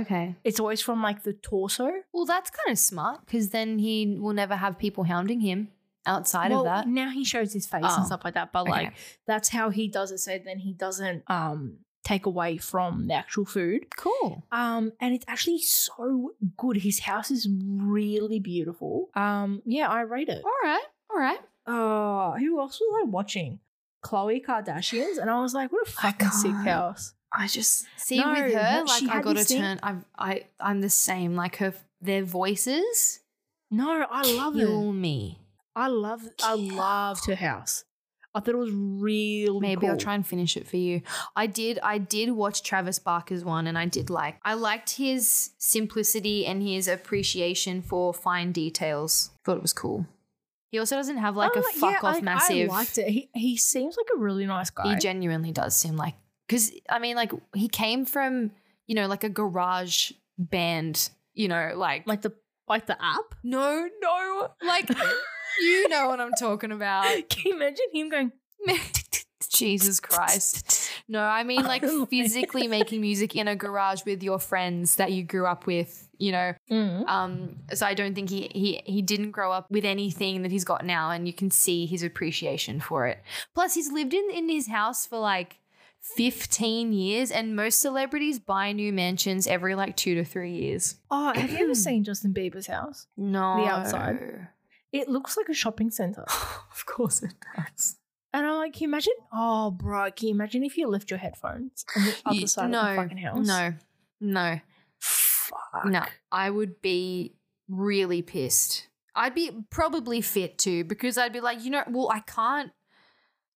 Okay. 0.00 0.34
It's 0.44 0.60
always 0.60 0.80
from 0.80 1.02
like 1.02 1.22
the 1.22 1.32
torso. 1.32 1.90
Well, 2.12 2.24
that's 2.24 2.50
kind 2.50 2.70
of 2.70 2.78
smart 2.78 3.24
because 3.26 3.50
then 3.50 3.78
he 3.78 4.16
will 4.18 4.32
never 4.34 4.56
have 4.56 4.78
people 4.78 5.04
hounding 5.04 5.40
him 5.40 5.68
outside 6.06 6.50
well, 6.50 6.60
of 6.60 6.64
that. 6.66 6.88
now 6.88 7.10
he 7.10 7.24
shows 7.24 7.52
his 7.52 7.66
face 7.66 7.82
Oh, 7.84 7.94
and 7.96 8.06
stuff 8.06 8.22
like 8.24 8.34
that, 8.34 8.52
but 8.52 8.62
okay. 8.62 8.70
like 8.70 8.94
that's 9.26 9.48
how 9.48 9.70
he 9.70 9.88
does 9.88 10.10
it. 10.10 10.18
So 10.18 10.38
then 10.44 10.58
he 10.58 10.72
doesn't 10.72 11.22
um 11.28 11.78
take 12.04 12.26
away 12.26 12.58
from 12.58 13.06
the 13.06 13.14
actual 13.14 13.46
food. 13.46 13.86
Cool. 13.96 14.44
Um, 14.52 14.92
and 15.00 15.14
it's 15.14 15.24
actually 15.26 15.58
so 15.60 16.32
good. 16.58 16.76
His 16.76 17.00
house 17.00 17.30
is 17.30 17.48
really 17.50 18.38
beautiful. 18.38 19.08
Um, 19.14 19.62
yeah, 19.64 19.88
I 19.88 20.02
rate 20.02 20.28
it. 20.28 20.42
All 20.44 20.52
right. 20.62 20.84
All 21.10 21.18
right. 21.18 21.38
Uh, 21.66 22.38
who 22.38 22.60
else 22.60 22.78
was 22.78 23.02
I 23.02 23.08
watching? 23.08 23.60
Khloe 24.04 24.44
Kardashians, 24.44 25.16
and 25.16 25.30
I 25.30 25.40
was 25.40 25.54
like, 25.54 25.72
what 25.72 25.88
a 25.88 25.90
fucking 25.90 26.28
sick 26.28 26.50
can't. 26.52 26.66
house. 26.68 27.14
I 27.36 27.46
just 27.48 27.86
see 27.96 28.18
No, 28.18 28.30
with 28.32 28.54
her, 28.54 28.84
like 28.86 29.02
I 29.10 29.20
got 29.20 29.36
to 29.36 29.44
turn. 29.44 29.80
I 29.82 29.96
I 30.18 30.44
I'm 30.60 30.80
the 30.80 30.90
same. 30.90 31.34
Like 31.34 31.56
her, 31.56 31.74
their 32.00 32.22
voices. 32.24 33.20
No, 33.70 34.06
I 34.08 34.22
love 34.36 34.54
kill 34.54 34.90
it. 34.90 34.92
me. 34.92 35.40
I 35.76 35.88
love, 35.88 36.22
I 36.42 36.54
loved 36.54 37.26
her 37.26 37.34
house. 37.34 37.84
I 38.36 38.40
thought 38.40 38.54
it 38.54 38.58
was 38.58 38.70
really 38.72 39.58
Maybe 39.60 39.88
I'll 39.88 39.96
try 39.96 40.14
and 40.14 40.24
finish 40.26 40.56
it 40.56 40.68
for 40.68 40.76
you. 40.76 41.02
I 41.34 41.46
did. 41.46 41.78
I 41.82 41.98
did 41.98 42.30
watch 42.30 42.62
Travis 42.62 42.98
Barker's 43.00 43.44
one, 43.44 43.66
and 43.66 43.76
I 43.78 43.86
did 43.86 44.10
like. 44.10 44.36
I 44.44 44.54
liked 44.54 44.90
his 44.96 45.50
simplicity 45.58 46.46
and 46.46 46.62
his 46.62 46.86
appreciation 46.88 47.82
for 47.82 48.12
fine 48.14 48.52
details. 48.52 49.30
Thought 49.44 49.56
it 49.56 49.62
was 49.62 49.72
cool. 49.72 50.06
He 50.70 50.78
also 50.80 50.96
doesn't 50.96 51.18
have 51.18 51.36
like 51.36 51.52
Oh, 51.54 51.60
a 51.60 51.62
uh, 51.62 51.66
yeah, 51.74 51.80
fuck 51.80 52.04
off 52.04 52.16
I- 52.16 52.20
massive. 52.20 52.70
I 52.70 52.72
liked 52.72 52.98
it. 52.98 53.08
He 53.08 53.28
he 53.34 53.56
seems 53.56 53.96
like 53.96 54.06
a 54.16 54.18
really 54.18 54.46
nice 54.46 54.70
guy. 54.70 54.94
He 54.94 54.96
genuinely 55.00 55.52
does 55.52 55.76
seem 55.76 55.96
like 55.96 56.14
because 56.46 56.72
I 56.88 56.98
mean, 56.98 57.16
like 57.16 57.32
he 57.54 57.68
came 57.68 58.04
from 58.04 58.50
you 58.86 58.94
know 58.94 59.06
like 59.06 59.24
a 59.24 59.28
garage 59.28 60.12
band. 60.38 61.10
You 61.34 61.48
know, 61.48 61.72
like 61.74 62.06
like 62.06 62.22
the 62.22 62.32
like 62.68 62.86
the 62.86 62.96
app. 63.02 63.34
no, 63.42 63.88
no, 64.00 64.48
like 64.62 64.88
you 65.60 65.88
know 65.88 66.08
what 66.08 66.20
I'm 66.20 66.32
talking 66.38 66.72
about. 66.72 67.06
Can 67.28 67.42
you 67.44 67.56
imagine 67.56 67.86
him 67.92 68.08
going? 68.08 68.32
Jesus 69.50 70.00
Christ. 70.00 70.90
No, 71.06 71.20
I 71.20 71.44
mean 71.44 71.62
like 71.62 71.84
physically 72.08 72.66
making 72.66 73.00
music 73.00 73.36
in 73.36 73.46
a 73.46 73.54
garage 73.54 74.02
with 74.04 74.22
your 74.22 74.38
friends 74.38 74.96
that 74.96 75.12
you 75.12 75.22
grew 75.22 75.46
up 75.46 75.66
with, 75.66 76.08
you 76.18 76.32
know. 76.32 76.54
Mm. 76.70 77.06
Um 77.08 77.56
so 77.72 77.86
I 77.86 77.94
don't 77.94 78.14
think 78.14 78.30
he 78.30 78.50
he 78.52 78.82
he 78.84 79.02
didn't 79.02 79.30
grow 79.30 79.52
up 79.52 79.70
with 79.70 79.84
anything 79.84 80.42
that 80.42 80.50
he's 80.50 80.64
got 80.64 80.84
now 80.84 81.10
and 81.10 81.26
you 81.26 81.32
can 81.32 81.50
see 81.50 81.86
his 81.86 82.02
appreciation 82.02 82.80
for 82.80 83.06
it. 83.06 83.22
Plus 83.54 83.74
he's 83.74 83.92
lived 83.92 84.14
in 84.14 84.28
in 84.32 84.48
his 84.48 84.68
house 84.68 85.06
for 85.06 85.18
like 85.18 85.60
15 86.16 86.92
years 86.92 87.30
and 87.30 87.56
most 87.56 87.80
celebrities 87.80 88.38
buy 88.38 88.72
new 88.72 88.92
mansions 88.92 89.46
every 89.46 89.74
like 89.74 89.96
2 89.96 90.14
to 90.16 90.24
3 90.24 90.52
years. 90.52 90.96
Oh, 91.10 91.32
have 91.34 91.50
you 91.50 91.58
ever 91.64 91.74
seen 91.74 92.04
Justin 92.04 92.34
Bieber's 92.34 92.66
house? 92.66 93.06
No. 93.16 93.56
The 93.64 93.70
outside. 93.70 94.48
It 94.92 95.08
looks 95.08 95.36
like 95.36 95.48
a 95.48 95.54
shopping 95.54 95.90
center. 95.90 96.22
of 96.28 96.84
course 96.86 97.22
it 97.22 97.32
does. 97.56 97.96
And 98.32 98.46
I'm 98.46 98.56
like, 98.56 98.74
can 98.74 98.82
you 98.82 98.88
imagine? 98.88 99.12
Oh, 99.32 99.70
bro, 99.70 100.10
can 100.10 100.28
you 100.28 100.34
imagine 100.34 100.62
if 100.62 100.76
you 100.76 100.88
left 100.88 101.10
your 101.10 101.18
headphones 101.18 101.84
on 101.96 102.04
the 102.04 102.14
other 102.26 102.36
You- 102.36 102.46
side 102.46 102.70
no, 102.70 102.80
of 102.80 102.88
the 102.96 103.02
fucking 103.02 103.18
house? 103.18 103.46
No. 103.46 103.74
No. 104.20 104.60
Fuck. 105.00 105.86
No, 105.86 106.02
I 106.30 106.50
would 106.50 106.80
be 106.82 107.34
really 107.68 108.22
pissed. 108.22 108.88
I'd 109.16 109.34
be 109.34 109.50
probably 109.70 110.20
fit 110.20 110.58
too 110.58 110.84
because 110.84 111.16
I'd 111.16 111.32
be 111.32 111.40
like, 111.40 111.64
you 111.64 111.70
know, 111.70 111.84
well, 111.88 112.10
I 112.10 112.20
can't 112.20 112.72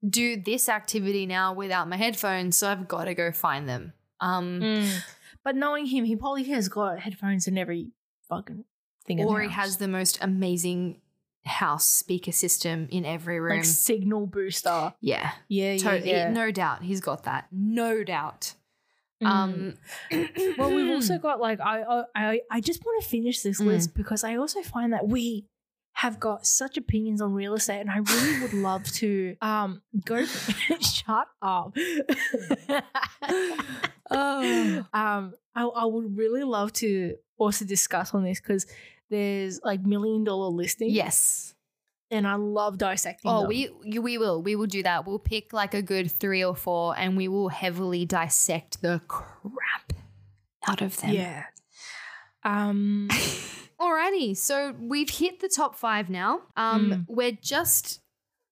do 0.06 0.40
this 0.40 0.68
activity 0.68 1.26
now 1.26 1.52
without 1.52 1.88
my 1.88 1.96
headphones, 1.96 2.56
so 2.56 2.70
I've 2.70 2.86
got 2.88 3.04
to 3.04 3.14
go 3.14 3.32
find 3.32 3.68
them. 3.68 3.92
Um, 4.20 4.60
Mm. 4.60 5.04
But 5.44 5.56
knowing 5.56 5.86
him, 5.86 6.04
he 6.04 6.14
probably 6.16 6.44
has 6.44 6.68
got 6.68 6.98
headphones 6.98 7.46
in 7.48 7.56
every 7.56 7.92
fucking 8.28 8.64
thing. 9.06 9.20
or 9.24 9.40
he 9.40 9.48
has 9.48 9.78
the 9.78 9.88
most 9.88 10.18
amazing 10.20 11.00
house 11.44 11.86
speaker 11.86 12.32
system 12.32 12.88
in 12.90 13.06
every 13.06 13.40
room. 13.40 13.56
like 13.58 13.64
signal 13.64 14.26
booster. 14.26 14.92
yeah, 15.00 15.30
Yeah, 15.48 15.72
yeah, 15.72 15.78
totally. 15.78 16.10
yeah. 16.10 16.30
No 16.30 16.50
doubt, 16.50 16.82
he's 16.82 17.00
got 17.00 17.22
that. 17.24 17.46
No 17.50 18.04
doubt. 18.04 18.54
Mm. 19.22 19.26
Um, 19.26 19.74
well, 20.58 20.74
we've 20.74 20.90
also 20.90 21.16
got 21.26 21.40
like 21.40 21.60
I 21.60 21.82
I 21.82 22.04
I- 22.14 22.40
I 22.50 22.60
just 22.60 22.84
want 22.84 23.02
to 23.02 23.08
finish 23.08 23.40
this 23.40 23.60
Mm. 23.60 23.66
list 23.66 23.94
because 23.94 24.22
I 24.24 24.36
also 24.36 24.60
find 24.62 24.92
that 24.92 25.08
we 25.08 25.46
have 26.02 26.20
got 26.20 26.46
such 26.46 26.76
opinions 26.76 27.20
on 27.20 27.32
real 27.32 27.54
estate, 27.54 27.80
and 27.80 27.90
I 27.90 27.98
really 27.98 28.40
would 28.42 28.52
love 28.54 28.84
to 29.02 29.36
um 29.42 29.82
go. 30.04 30.24
shut 30.80 31.26
up. 31.42 31.74
Oh. 32.70 32.82
um, 34.10 35.34
I 35.54 35.64
I 35.64 35.84
would 35.84 36.16
really 36.16 36.44
love 36.44 36.72
to 36.74 37.16
also 37.36 37.64
discuss 37.64 38.14
on 38.14 38.22
this 38.24 38.40
because 38.40 38.66
there's 39.10 39.60
like 39.64 39.80
million 39.82 40.24
dollar 40.24 40.48
listings. 40.48 40.92
yes. 40.92 41.54
and 42.10 42.26
I 42.26 42.34
love 42.36 42.78
dissecting. 42.78 43.30
Oh, 43.30 43.40
them. 43.40 43.48
we 43.48 43.70
you- 43.82 44.02
we 44.02 44.18
will 44.18 44.42
we 44.42 44.54
will 44.56 44.66
do 44.66 44.82
that. 44.84 45.06
We'll 45.06 45.18
pick 45.18 45.52
like 45.52 45.74
a 45.74 45.82
good 45.82 46.10
three 46.10 46.44
or 46.44 46.54
four, 46.54 46.96
and 46.96 47.16
we 47.16 47.26
will 47.28 47.48
heavily 47.48 48.06
dissect 48.06 48.80
the 48.82 49.00
crap 49.08 49.92
out 50.68 50.80
of 50.82 50.96
them. 51.00 51.10
yeah. 51.10 51.44
Um. 52.44 53.08
Alrighty, 53.80 54.36
so 54.36 54.74
we've 54.80 55.10
hit 55.10 55.40
the 55.40 55.48
top 55.48 55.74
five 55.76 56.10
now. 56.10 56.42
Um, 56.56 56.90
Mm. 56.90 57.04
we're 57.08 57.32
just 57.40 58.00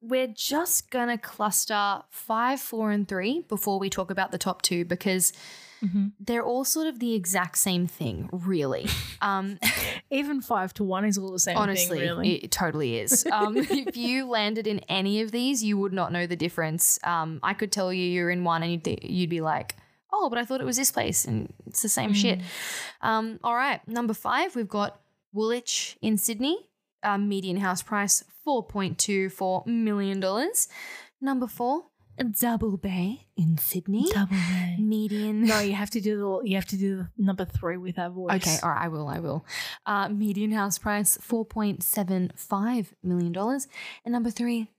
we're 0.03 0.29
just 0.29 0.91
gonna 0.91 1.19
cluster 1.19 2.03
five, 2.11 2.61
four, 2.61 2.91
and 2.93 3.09
three 3.09 3.41
before 3.49 3.79
we 3.81 3.91
talk 3.91 4.11
about 4.11 4.31
the 4.31 4.39
top 4.39 4.63
two 4.63 4.85
because 4.85 5.33
mhm. 5.83 6.13
they're 6.21 6.45
all 6.45 6.65
sort 6.65 6.87
of 6.87 7.01
the 7.01 7.15
exact 7.15 7.59
same 7.59 7.87
thing, 7.89 8.29
really. 8.33 8.87
Um, 9.23 9.59
Even 10.11 10.43
five 10.43 10.73
to 10.75 10.85
one 10.85 11.05
is 11.07 11.17
all 11.19 11.33
the 11.33 11.39
same. 11.39 11.57
honestly, 11.57 12.01
thing, 12.01 12.09
really. 12.09 12.35
it 12.37 12.51
totally 12.53 12.99
is. 12.99 13.27
Um, 13.33 13.57
if 13.89 13.97
you 13.97 14.27
landed 14.29 14.67
in 14.67 14.81
any 14.81 15.23
of 15.23 15.33
these, 15.33 15.65
you 15.65 15.79
would 15.79 15.95
not 15.95 16.13
know 16.13 16.27
the 16.27 16.37
difference. 16.37 16.99
Um, 17.03 17.41
I 17.43 17.55
could 17.55 17.73
tell 17.73 17.93
you 17.93 18.05
you're 18.05 18.31
in 18.31 18.45
one, 18.45 18.63
and 18.63 18.71
you'd 18.71 18.85
th- 18.85 19.03
you'd 19.03 19.31
be 19.31 19.41
like, 19.41 19.75
"Oh, 20.13 20.29
but 20.29 20.39
I 20.39 20.45
thought 20.45 20.61
it 20.61 20.67
was 20.67 20.77
this 20.77 20.93
place," 20.93 21.25
and 21.25 21.53
it's 21.67 21.81
the 21.83 21.89
same 21.89 22.13
shit. 22.13 22.41
Um, 23.01 23.41
all 23.43 23.55
right, 23.57 23.81
number 23.89 24.13
five, 24.15 24.55
we've 24.55 24.69
got 24.69 25.01
Woolwich 25.37 25.97
in 26.03 26.17
Sydney. 26.19 26.71
Um, 27.03 27.29
median 27.29 27.59
house 27.59 27.83
price 27.83 28.25
four 28.43 28.67
point 28.67 28.99
two 28.99 29.29
four 29.29 29.63
million 29.67 30.19
dollars. 30.19 30.69
Number 31.21 31.47
four, 31.47 31.85
Double 32.41 32.77
Bay 32.79 33.27
in 33.37 33.59
Sydney. 33.59 34.07
Double 34.11 34.35
A. 34.35 34.77
Median. 34.79 35.45
No, 35.45 35.61
you 35.61 35.75
have 35.75 35.91
to 35.91 36.01
do 36.01 36.17
the 36.19 36.49
you 36.49 36.57
have 36.57 36.65
to 36.67 36.77
do 36.77 36.97
the 36.97 37.09
number 37.19 37.45
three 37.45 37.77
with 37.77 37.99
our 37.99 38.11
voice. 38.11 38.37
Okay, 38.37 38.57
all 38.63 38.71
right, 38.71 38.85
I 38.85 38.89
will, 38.89 39.07
I 39.07 39.19
will. 39.19 39.45
Uh, 39.85 40.09
median 40.09 40.53
house 40.53 40.79
price 40.79 41.19
$4.75 41.19 42.87
million. 43.03 43.37
And 43.37 44.13
number 44.13 44.31
three, 44.31 44.71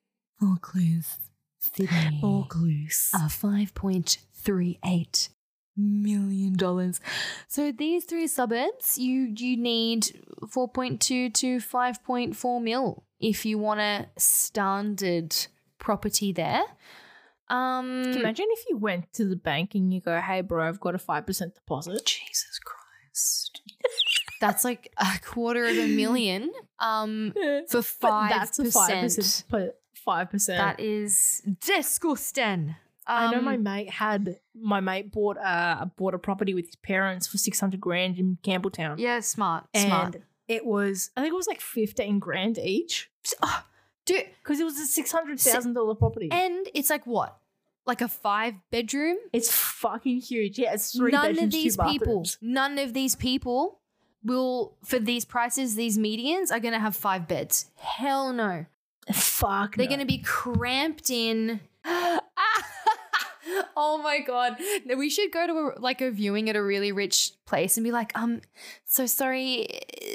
Vaucluse 0.41 1.17
Sydney. 1.59 2.19
Vaucluse. 2.21 3.11
Uh, 3.13 3.27
five 3.29 3.73
point 3.75 4.17
three 4.33 4.79
eight 4.83 5.29
million 5.77 6.53
dollars. 6.55 6.99
So 7.47 7.71
these 7.71 8.05
three 8.05 8.27
suburbs, 8.27 8.97
you 8.97 9.33
you 9.35 9.55
need 9.57 10.07
four 10.49 10.67
point 10.67 10.99
two 11.01 11.29
to 11.31 11.59
five 11.59 12.03
point 12.03 12.35
four 12.35 12.59
mil 12.59 13.03
if 13.19 13.45
you 13.45 13.57
want 13.57 13.79
a 13.79 14.07
standard 14.17 15.35
property 15.79 16.33
there. 16.33 16.63
Um, 17.49 18.03
Can 18.03 18.13
you 18.13 18.19
imagine 18.19 18.45
if 18.49 18.65
you 18.69 18.77
went 18.77 19.13
to 19.13 19.25
the 19.25 19.37
bank 19.37 19.73
and 19.75 19.93
you 19.93 20.01
go, 20.01 20.19
"Hey, 20.19 20.41
bro, 20.41 20.67
I've 20.67 20.79
got 20.81 20.95
a 20.95 20.99
five 20.99 21.25
percent 21.25 21.55
deposit." 21.55 22.05
Jesus 22.05 22.59
Christ. 22.59 23.61
That's 24.39 24.63
like 24.63 24.91
a 24.97 25.19
quarter 25.23 25.65
of 25.65 25.77
a 25.77 25.87
million 25.87 26.51
um, 26.79 27.33
for 27.69 27.77
But 27.77 27.85
five 27.85 28.29
that's 28.29 28.59
a 28.59 28.65
five 28.65 29.01
percent. 29.01 29.45
percent. 29.49 29.73
Five 29.95 30.29
percent. 30.29 30.57
That 30.59 30.79
is 30.79 31.41
disgusting. 31.65 32.75
I 33.07 33.31
know 33.31 33.41
my 33.41 33.55
Um, 33.55 33.63
mate 33.63 33.89
had 33.89 34.39
my 34.53 34.79
mate 34.79 35.11
bought 35.11 35.37
a 35.37 35.89
bought 35.95 36.13
a 36.13 36.19
property 36.19 36.53
with 36.53 36.65
his 36.65 36.75
parents 36.75 37.25
for 37.27 37.37
six 37.37 37.59
hundred 37.59 37.79
grand 37.81 38.17
in 38.19 38.37
Campbelltown. 38.43 38.95
Yeah, 38.99 39.19
smart, 39.21 39.65
and 39.73 39.87
smart. 39.87 40.15
it 40.47 40.65
was 40.65 41.11
I 41.15 41.21
think 41.21 41.33
it 41.33 41.37
was 41.37 41.47
like 41.47 41.61
fifteen 41.61 42.19
grand 42.19 42.57
each 42.57 43.09
Oh, 43.41 43.63
dude, 44.05 44.23
because 44.43 44.59
it 44.59 44.63
was 44.63 44.77
a 44.79 44.85
six 44.85 45.11
hundred 45.11 45.39
thousand 45.39 45.73
dollar 45.73 45.95
property. 45.95 46.29
and 46.31 46.67
it's 46.73 46.89
like 46.89 47.05
what, 47.07 47.37
like 47.85 48.01
a 48.01 48.07
five 48.07 48.53
bedroom. 48.71 49.17
it's 49.33 49.51
fucking 49.51 50.21
huge. 50.21 50.57
Yeah, 50.59 50.73
it's 50.73 50.95
three 50.95 51.11
none 51.11 51.37
of 51.39 51.51
these 51.51 51.77
people, 51.77 52.25
none 52.41 52.77
of 52.79 52.93
these 52.93 53.15
people 53.15 53.79
will 54.23 54.75
for 54.83 54.99
these 54.99 55.23
prices, 55.25 55.75
these 55.75 55.97
medians 55.97 56.51
are 56.51 56.59
gonna 56.59 56.79
have 56.79 56.95
five 56.95 57.27
beds. 57.27 57.71
Hell 57.75 58.33
no. 58.33 58.65
Fuck, 59.13 59.77
They're 59.77 59.85
no. 59.85 59.91
gonna 59.91 60.05
be 60.05 60.17
cramped 60.17 61.09
in. 61.09 61.61
oh 63.77 63.99
my 64.03 64.19
god! 64.19 64.57
We 64.85 65.09
should 65.09 65.31
go 65.31 65.47
to 65.47 65.53
a, 65.53 65.79
like 65.79 66.01
a 66.01 66.11
viewing 66.11 66.49
at 66.49 66.55
a 66.55 66.63
really 66.63 66.91
rich 66.91 67.31
place 67.45 67.77
and 67.77 67.83
be 67.83 67.91
like, 67.91 68.17
um, 68.17 68.41
so 68.85 69.05
sorry, 69.05 69.67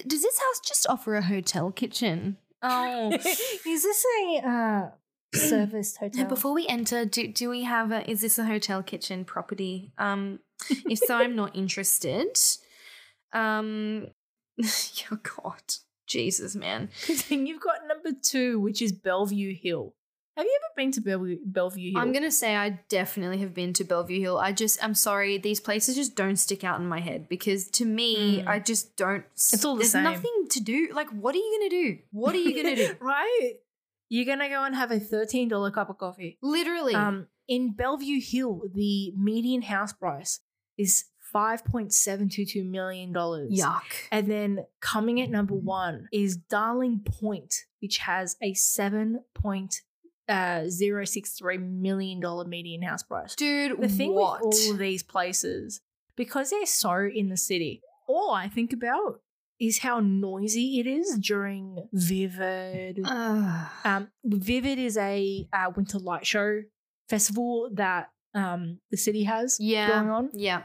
does 0.07 0.22
this 0.22 0.38
house 0.38 0.61
just 0.66 0.86
offer 0.88 1.16
a 1.16 1.22
hotel 1.22 1.70
kitchen? 1.70 2.36
Oh, 2.62 3.11
Is 3.66 3.82
this 3.82 4.05
a 4.20 4.49
uh, 4.49 4.90
serviced 5.34 5.99
hotel? 5.99 6.26
before 6.26 6.55
we 6.55 6.66
enter, 6.68 7.05
do, 7.05 7.26
do 7.26 7.51
we 7.51 7.64
have 7.64 7.90
a, 7.90 8.09
is 8.09 8.20
this 8.20 8.38
a 8.38 8.45
hotel 8.45 8.82
kitchen 8.82 9.24
property? 9.24 9.93
Um, 9.99 10.38
if 10.70 11.01
so, 11.01 11.16
I'm 11.16 11.34
not 11.34 11.57
interested. 11.57 12.38
Um, 13.32 14.09
oh 14.62 15.18
God, 15.43 15.62
Jesus, 16.07 16.55
man. 16.55 16.90
Because 17.01 17.24
then 17.24 17.47
you've 17.47 17.62
got 17.62 17.78
number 17.88 18.16
two, 18.20 18.61
which 18.61 18.80
is 18.80 18.93
Bellevue 18.93 19.57
Hill. 19.61 19.95
Have 20.37 20.47
you 20.47 20.59
ever 20.64 20.72
been 20.76 20.93
to 20.93 21.01
Bellevue, 21.03 21.39
Bellevue 21.45 21.93
Hill? 21.93 22.01
I'm 22.01 22.12
gonna 22.12 22.30
say 22.30 22.57
I 22.57 22.80
definitely 22.89 23.39
have 23.39 23.53
been 23.53 23.72
to 23.74 23.85
Bellevue 23.85 24.20
Hill. 24.20 24.39
I 24.39 24.53
just, 24.53 24.83
I'm 24.83 24.95
sorry, 24.95 25.37
these 25.39 25.61
places 25.61 25.95
just 25.95 26.16
don't 26.16 26.37
stick 26.37 26.64
out 26.64 26.80
in 26.80 26.87
my 26.89 27.01
head 27.01 27.28
because 27.28 27.68
to 27.72 27.85
me, 27.85 28.41
Mm. 28.43 28.47
I 28.49 28.59
just 28.59 28.97
don't. 28.97 29.24
It's 29.35 29.64
all 29.64 29.74
the 29.74 29.80
there's 29.80 29.93
same. 29.93 30.05
nothing 30.05 30.47
to 30.51 30.61
do. 30.61 30.89
Like, 30.95 31.11
what 31.11 31.35
are 31.35 31.39
you 31.39 31.59
gonna 31.59 31.70
do? 31.70 31.99
What 32.12 32.35
are 32.35 32.39
you 32.39 32.55
gonna 32.62 32.76
do? 32.76 32.95
right? 33.01 33.53
You're 34.09 34.24
gonna 34.24 34.49
go 34.49 34.64
and 34.64 34.74
have 34.74 34.91
a 34.91 34.99
thirteen 35.01 35.49
dollar 35.49 35.70
cup 35.70 35.91
of 35.91 35.99
coffee. 35.99 36.39
Literally. 36.43 36.95
Um, 36.95 37.26
in 37.49 37.72
Bellevue 37.74 38.20
Hill, 38.22 38.62
the 38.74 39.12
median 39.16 39.62
house 39.62 39.93
price 39.93 40.41
is 40.78 41.05
five 41.33 41.64
point 41.64 41.93
seven 41.93 42.28
two 42.30 42.47
two 42.47 42.64
million 42.64 43.12
dollars. 43.12 43.53
yuck. 43.53 43.83
And 44.11 44.30
then 44.30 44.64
coming 44.80 45.20
at 45.20 45.28
number 45.30 45.55
one 45.55 46.09
is 46.12 46.37
Darling 46.37 47.01
Point, 47.05 47.55
which 47.80 47.99
has 47.99 48.37
a 48.43 48.55
seven 48.55 49.24
point 49.35 49.83
uh 50.33 50.68
zero 50.68 51.05
six 51.05 51.33
three 51.33 51.59
million 51.59 52.20
dollar 52.20 52.45
median 52.45 52.83
house 52.83 53.03
price. 53.03 53.35
Dude, 53.35 53.80
The 53.80 53.89
thing 53.89 54.14
what? 54.14 54.45
with 54.45 54.55
all 54.55 54.74
these 54.74 55.03
places, 55.03 55.80
because 56.16 56.51
they're 56.51 56.66
so 56.66 57.09
in 57.12 57.28
the 57.28 57.37
city, 57.37 57.83
all 58.09 58.33
I 58.33 58.49
think 58.49 58.72
about 58.72 59.20
is 59.61 59.78
how 59.78 60.01
noisy 60.01 60.80
it 60.80 60.87
is 60.87 61.16
during 61.18 61.89
Vivid. 61.93 62.99
Um, 63.07 64.09
Vivid 64.24 64.78
is 64.78 64.97
a 64.97 65.47
uh, 65.53 65.70
winter 65.76 65.99
light 65.99 66.26
show 66.26 66.62
festival 67.09 67.70
that 67.74 68.11
um, 68.35 68.78
the 68.91 68.97
city 68.97 69.24
has 69.24 69.59
yeah. 69.61 69.89
going 69.89 70.11
on. 70.11 70.30
Yeah. 70.33 70.62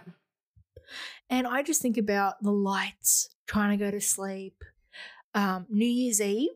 And 1.30 1.45
I 1.45 1.61
just 1.61 1.82
think 1.82 1.97
about 1.97 2.41
the 2.41 2.51
lights, 2.51 3.30
trying 3.47 3.78
to 3.78 3.84
go 3.86 3.91
to 3.91 4.01
sleep. 4.01 4.63
Um, 5.36 5.68
New 5.70 5.86
Year's 5.86 6.22
Eve, 6.22 6.49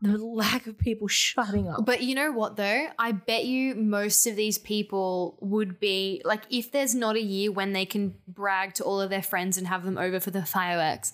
the 0.00 0.16
lack 0.16 0.66
of 0.66 0.78
people 0.78 1.08
shutting 1.08 1.68
up. 1.68 1.84
But 1.84 2.02
you 2.02 2.14
know 2.14 2.30
what 2.32 2.56
though? 2.56 2.86
I 2.98 3.12
bet 3.12 3.44
you 3.44 3.74
most 3.74 4.26
of 4.26 4.36
these 4.36 4.58
people 4.58 5.36
would 5.40 5.80
be 5.80 6.22
like 6.24 6.42
if 6.50 6.70
there's 6.70 6.94
not 6.94 7.16
a 7.16 7.20
year 7.22 7.50
when 7.50 7.72
they 7.72 7.84
can 7.84 8.14
brag 8.28 8.74
to 8.74 8.84
all 8.84 9.00
of 9.00 9.10
their 9.10 9.22
friends 9.22 9.58
and 9.58 9.66
have 9.66 9.84
them 9.84 9.98
over 9.98 10.20
for 10.20 10.30
the 10.30 10.44
fireworks, 10.44 11.12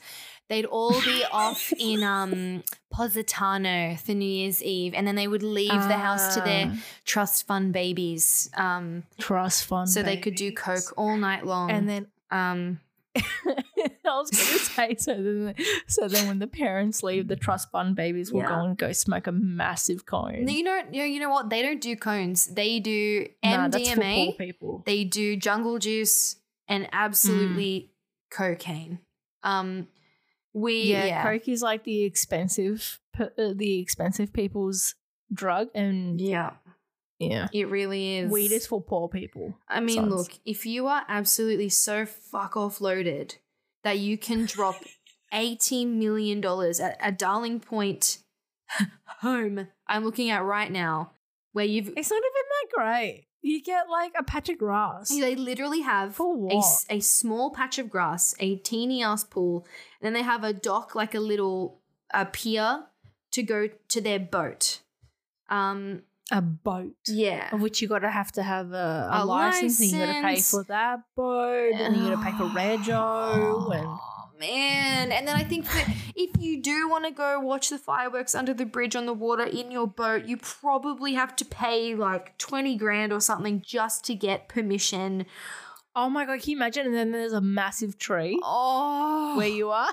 they'd 0.49 0.67
all 0.67 1.01
be 1.03 1.25
off 1.33 1.73
in 1.79 2.03
um 2.03 2.63
Positano 2.93 3.97
for 3.97 4.13
New 4.13 4.25
Year's 4.29 4.63
Eve 4.63 4.93
and 4.95 5.07
then 5.07 5.15
they 5.15 5.27
would 5.29 5.43
leave 5.43 5.71
the 5.89 5.97
house 5.97 6.35
to 6.35 6.41
their 6.43 6.67
Ah, 6.71 6.77
trust 7.05 7.47
fund 7.47 7.73
babies 7.73 8.51
um 8.57 9.05
trust 9.19 9.65
fund. 9.65 9.89
so 9.89 10.03
they 10.03 10.17
could 10.19 10.35
do 10.35 10.53
coke 10.53 10.93
all 10.97 11.17
night 11.17 11.47
long. 11.47 11.71
And 11.71 11.89
then 11.89 12.07
um 12.31 12.81
I 14.11 14.19
was 14.19 14.31
going 14.31 14.47
to 14.47 14.59
say, 14.59 14.95
so 14.99 15.15
then, 15.15 15.55
so 15.87 16.09
then 16.09 16.27
when 16.29 16.39
the 16.39 16.47
parents 16.47 17.03
leave, 17.03 17.29
the 17.29 17.37
trust 17.37 17.71
fund 17.71 17.97
babies 17.97 18.33
will 18.33 18.43
go 18.43 18.61
and 18.61 18.77
go 18.77 18.93
smoke 18.93 19.27
a 19.27 19.33
massive 19.33 20.07
cone. 20.07 20.49
you 20.49 20.63
know 20.63 20.83
you 20.93 20.99
know, 20.99 21.05
you 21.05 21.21
know 21.21 21.31
what? 21.31 21.51
They 21.51 21.63
don't 21.63 21.81
do 21.81 21.97
cones. 21.97 22.47
They 22.47 22.81
do 22.81 23.27
Nah, 23.43 23.69
MDMA. 23.69 24.37
people. 24.39 24.83
They 24.87 25.05
do 25.05 25.37
jungle 25.37 25.79
juice 25.79 26.37
and 26.69 26.89
absolutely 26.93 27.93
cocaine. 28.31 28.99
Um, 29.43 29.89
we 30.53 30.85
yeah, 30.85 31.05
yeah, 31.05 31.23
coke 31.23 31.49
is 31.49 31.63
like 31.63 31.85
the 31.85 32.05
expensive, 32.05 33.01
uh, 33.19 33.27
the 33.37 33.81
expensive 33.81 34.33
people's 34.33 34.95
drug, 35.33 35.69
and 35.75 36.21
yeah, 36.21 36.53
yeah, 37.19 37.49
it 37.53 37.69
really 37.69 38.19
is. 38.19 38.31
weed 38.31 38.53
is 38.53 38.67
for 38.67 38.81
poor 38.81 39.09
people. 39.09 39.59
I 39.69 39.81
mean, 39.81 39.97
sons. 39.97 40.13
look, 40.13 40.31
if 40.45 40.65
you 40.65 40.87
are 40.87 41.03
absolutely 41.09 41.69
so 41.69 42.07
fuck 42.07 42.57
off 42.57 42.81
loaded 42.81 43.37
that 43.85 43.99
you 43.99 44.19
can 44.19 44.47
drop 44.47 44.77
$80 45.33 45.87
million 45.87 46.45
at 46.45 46.97
a 47.01 47.13
Darling 47.13 47.61
Point 47.61 48.19
home, 49.21 49.69
I'm 49.87 50.05
looking 50.05 50.31
at 50.31 50.45
right 50.45 50.71
now, 50.71 51.13
where 51.53 51.65
you've 51.65 51.93
It's 51.97 52.11
not 52.11 52.17
even 52.17 52.23
that 52.23 52.75
great. 52.75 53.27
You 53.43 53.63
get 53.63 53.91
like 53.91 54.13
a 54.19 54.23
patch 54.23 54.49
of 54.49 54.57
grass. 54.57 55.11
They 55.11 55.37
literally 55.37 55.83
have 55.83 56.19
a, 56.19 56.25
what? 56.25 57.03
small 57.03 57.51
patch 57.51 57.79
of 57.79 57.91
grass, 57.91 58.35
a 58.41 58.57
teeny 58.57 59.03
ass 59.03 59.23
pool, 59.23 59.67
and 60.01 60.07
then 60.07 60.15
they 60.15 60.23
have 60.23 60.45
a 60.45 60.55
dock, 60.55 60.95
like 60.95 61.15
a 61.15 61.21
little 61.21 61.81
a 62.13 62.25
pier, 62.25 62.85
to 63.33 63.43
go 63.43 63.69
to 63.89 64.01
their 64.01 64.19
boat. 64.19 64.81
Um, 65.51 66.05
a 66.33 66.41
boat. 66.41 66.95
yeah. 67.07 67.49
Of 67.55 67.61
which 67.61 67.83
you 67.83 67.89
gotta 67.89 68.11
have 68.11 68.33
to 68.33 68.43
have 68.43 68.73
a, 68.73 69.09
a, 69.13 69.23
A 69.23 69.25
license, 69.25 69.81
and 69.81 69.91
you 69.93 69.99
gotta 69.99 70.23
pay 70.23 70.41
for 70.41 70.65
that 70.65 71.01
boat, 71.17 71.73
and 71.75 71.97
you 71.97 72.11
gotta 72.11 72.23
pay 72.25 72.37
for 72.37 72.45
rego, 72.45 73.75
and 73.75 73.87
Oh, 73.87 74.31
man. 74.41 75.13
And 75.13 75.29
then 75.29 75.37
I 75.37 75.45
think 75.45 75.65
that 75.67 75.89
if 76.17 76.31
you 76.41 76.61
do 76.63 76.89
want 76.89 77.05
to 77.05 77.11
go 77.13 77.39
watch 77.41 77.69
the 77.71 77.79
fireworks 77.79 78.35
under 78.35 78.53
the 78.55 78.65
bridge 78.67 78.97
on 78.97 79.07
the 79.07 79.13
water 79.13 79.45
in 79.45 79.71
your 79.71 79.87
boat, 79.87 80.25
you 80.25 80.37
probably 80.39 81.15
have 81.15 81.37
to 81.37 81.45
pay 81.45 81.95
like 81.95 82.37
20 82.39 82.77
grand 82.77 83.13
or 83.13 83.21
something 83.21 83.63
just 83.65 84.05
to 84.07 84.15
get 84.15 84.49
permission. 84.49 85.27
oh 85.97 86.09
my 86.11 86.25
god, 86.25 86.41
can 86.41 86.51
you 86.51 86.57
imagine? 86.57 86.87
And 86.87 86.95
then 86.95 87.13
there's 87.13 87.33
a 87.33 87.41
massive 87.41 87.99
tree 87.99 88.37
Oh. 88.43 89.35
where 89.37 89.47
you 89.49 89.71
are. 89.71 89.93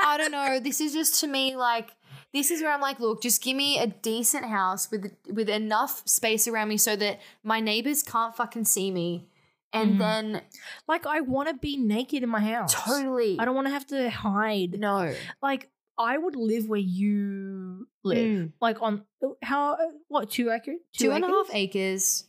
I 0.00 0.16
don't 0.18 0.32
know. 0.32 0.58
This 0.58 0.80
is 0.80 0.92
just 0.92 1.20
to 1.20 1.28
me 1.28 1.54
like 1.54 1.90
this 2.32 2.50
is 2.50 2.62
where 2.62 2.72
I'm 2.72 2.80
like, 2.80 3.00
look, 3.00 3.22
just 3.22 3.42
give 3.42 3.56
me 3.56 3.78
a 3.78 3.86
decent 3.88 4.44
house 4.46 4.90
with 4.90 5.12
with 5.32 5.48
enough 5.48 6.02
space 6.06 6.46
around 6.48 6.68
me 6.68 6.76
so 6.76 6.96
that 6.96 7.20
my 7.42 7.60
neighbors 7.60 8.02
can't 8.02 8.34
fucking 8.36 8.64
see 8.64 8.90
me. 8.90 9.26
And 9.72 9.94
Mhm. 9.94 9.98
then 9.98 10.42
like 10.88 11.06
I 11.06 11.20
want 11.20 11.48
to 11.48 11.54
be 11.54 11.76
naked 11.76 12.22
in 12.22 12.28
my 12.28 12.40
house. 12.40 12.74
totally 12.74 13.36
I 13.38 13.44
don't 13.44 13.54
want 13.54 13.66
to 13.68 13.72
have 13.72 13.86
to 13.88 14.10
hide. 14.10 14.78
no. 14.80 15.14
Like 15.42 15.70
I 15.98 16.16
would 16.18 16.34
live 16.34 16.66
where 16.68 16.80
you 16.80 17.86
live. 18.02 18.26
Mm. 18.26 18.52
Like 18.60 18.80
on 18.80 19.04
how 19.42 19.76
what 20.08 20.30
two 20.30 20.50
acre 20.50 20.74
Two 20.96 21.10
and 21.12 21.22
a 21.24 21.28
half 21.28 21.46
acres? 21.52 21.54
acres. 21.54 22.24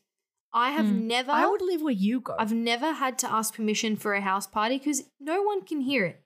I 0.53 0.71
have 0.71 0.85
Mm. 0.87 1.03
never 1.03 1.31
I 1.31 1.45
would 1.47 1.61
live 1.61 1.81
where 1.81 1.93
you 1.93 2.19
go. 2.19 2.35
I've 2.37 2.51
never 2.53 2.91
had 2.91 3.17
to 3.19 3.31
ask 3.31 3.55
permission 3.55 3.95
for 3.95 4.13
a 4.13 4.21
house 4.21 4.45
party 4.45 4.77
because 4.77 5.03
no 5.19 5.41
one 5.41 5.61
can 5.63 5.81
hear 5.81 6.05
it. 6.05 6.21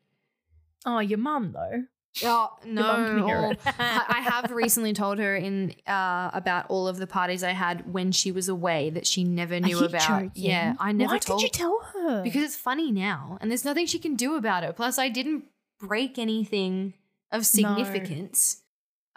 oh, 0.85 0.99
your 0.99 1.17
mum 1.19 1.51
though. 1.51 1.85
Oh 2.23 2.49
no! 2.65 2.81
mum 2.81 3.05
can 3.07 3.27
hear 3.27 3.37
or- 3.37 3.55
I 3.77 4.21
have 4.21 4.51
recently 4.51 4.93
told 4.93 5.19
her 5.19 5.35
in 5.35 5.73
uh, 5.85 6.29
about 6.33 6.67
all 6.69 6.87
of 6.87 6.97
the 6.97 7.07
parties 7.07 7.43
I 7.43 7.51
had 7.51 7.91
when 7.91 8.11
she 8.11 8.31
was 8.31 8.47
away 8.47 8.89
that 8.91 9.05
she 9.05 9.23
never 9.23 9.59
knew 9.59 9.83
about. 9.83 10.01
joking? 10.01 10.31
Yeah, 10.35 10.75
I 10.79 10.91
never 10.93 11.13
Why 11.15 11.19
told 11.19 11.41
did 11.41 11.47
you 11.47 11.49
tell 11.49 11.79
her? 11.93 12.23
because 12.23 12.43
it's 12.43 12.55
funny 12.55 12.91
now, 12.91 13.37
and 13.41 13.51
there's 13.51 13.65
nothing 13.65 13.85
she 13.85 13.99
can 13.99 14.15
do 14.15 14.35
about 14.35 14.63
it. 14.63 14.75
Plus, 14.75 14.97
I 14.97 15.09
didn't 15.09 15.45
break 15.79 16.17
anything 16.17 16.93
of 17.31 17.45
significance. 17.45 18.61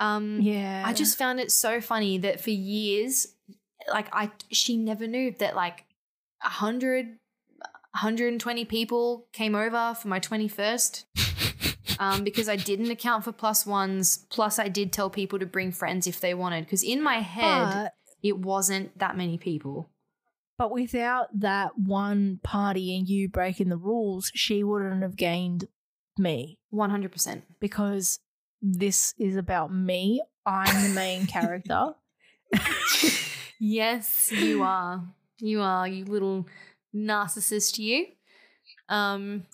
Um, 0.01 0.41
yeah, 0.41 0.83
I 0.85 0.93
just 0.93 1.19
found 1.19 1.39
it 1.41 1.53
so 1.53 1.81
funny 1.81 2.19
that 2.19 2.41
for 2.41 2.51
years, 2.51 3.29
like 3.93 4.09
I 4.13 4.31
she 4.51 4.77
never 4.77 5.07
knew 5.07 5.35
that 5.39 5.55
like 5.55 5.85
a 6.45 6.49
hundred 6.49 7.19
120 7.93 8.65
people 8.67 9.27
came 9.33 9.55
over 9.55 9.95
for 10.01 10.09
my 10.09 10.21
21st 10.21 11.05
um, 11.99 12.25
because 12.25 12.49
I 12.49 12.57
didn't 12.57 12.91
account 12.91 13.25
for 13.25 13.33
plus 13.33 13.67
ones. 13.67 14.27
Plus, 14.31 14.59
I 14.59 14.69
did 14.69 14.93
tell 14.93 15.11
people 15.11 15.39
to 15.39 15.47
bring 15.47 15.73
friends 15.73 16.07
if 16.07 16.21
they 16.21 16.35
wanted. 16.35 16.65
Because 16.65 16.83
in 16.83 17.03
my 17.03 17.17
head, 17.21 17.65
But, 17.75 17.93
it 18.23 18.39
wasn't 18.39 18.99
that 18.99 19.17
many 19.17 19.39
people. 19.39 19.91
but 20.59 20.71
without 20.73 21.29
that 21.41 21.79
one 21.79 22.41
party 22.43 22.97
and 22.97 23.09
you 23.09 23.29
breaking 23.29 23.69
the 23.69 23.77
rules, 23.77 24.31
she 24.35 24.65
wouldn't 24.65 25.03
have 25.03 25.17
gained 25.17 25.69
me 26.19 26.59
100%. 26.73 27.43
because 27.61 28.19
this 28.61 29.15
is 29.19 29.37
about 29.37 29.73
me. 29.73 30.21
I'm 30.45 30.89
the 30.89 30.95
main 30.95 31.27
character. 31.37 31.95
Yes, 33.61 34.31
you 34.31 34.63
are. 34.63 35.03
You 35.41 35.63
are, 35.63 35.89
you 35.89 36.05
little 36.05 36.47
narcissist, 36.95 37.79
you. 37.79 38.07
Um, 38.89 39.47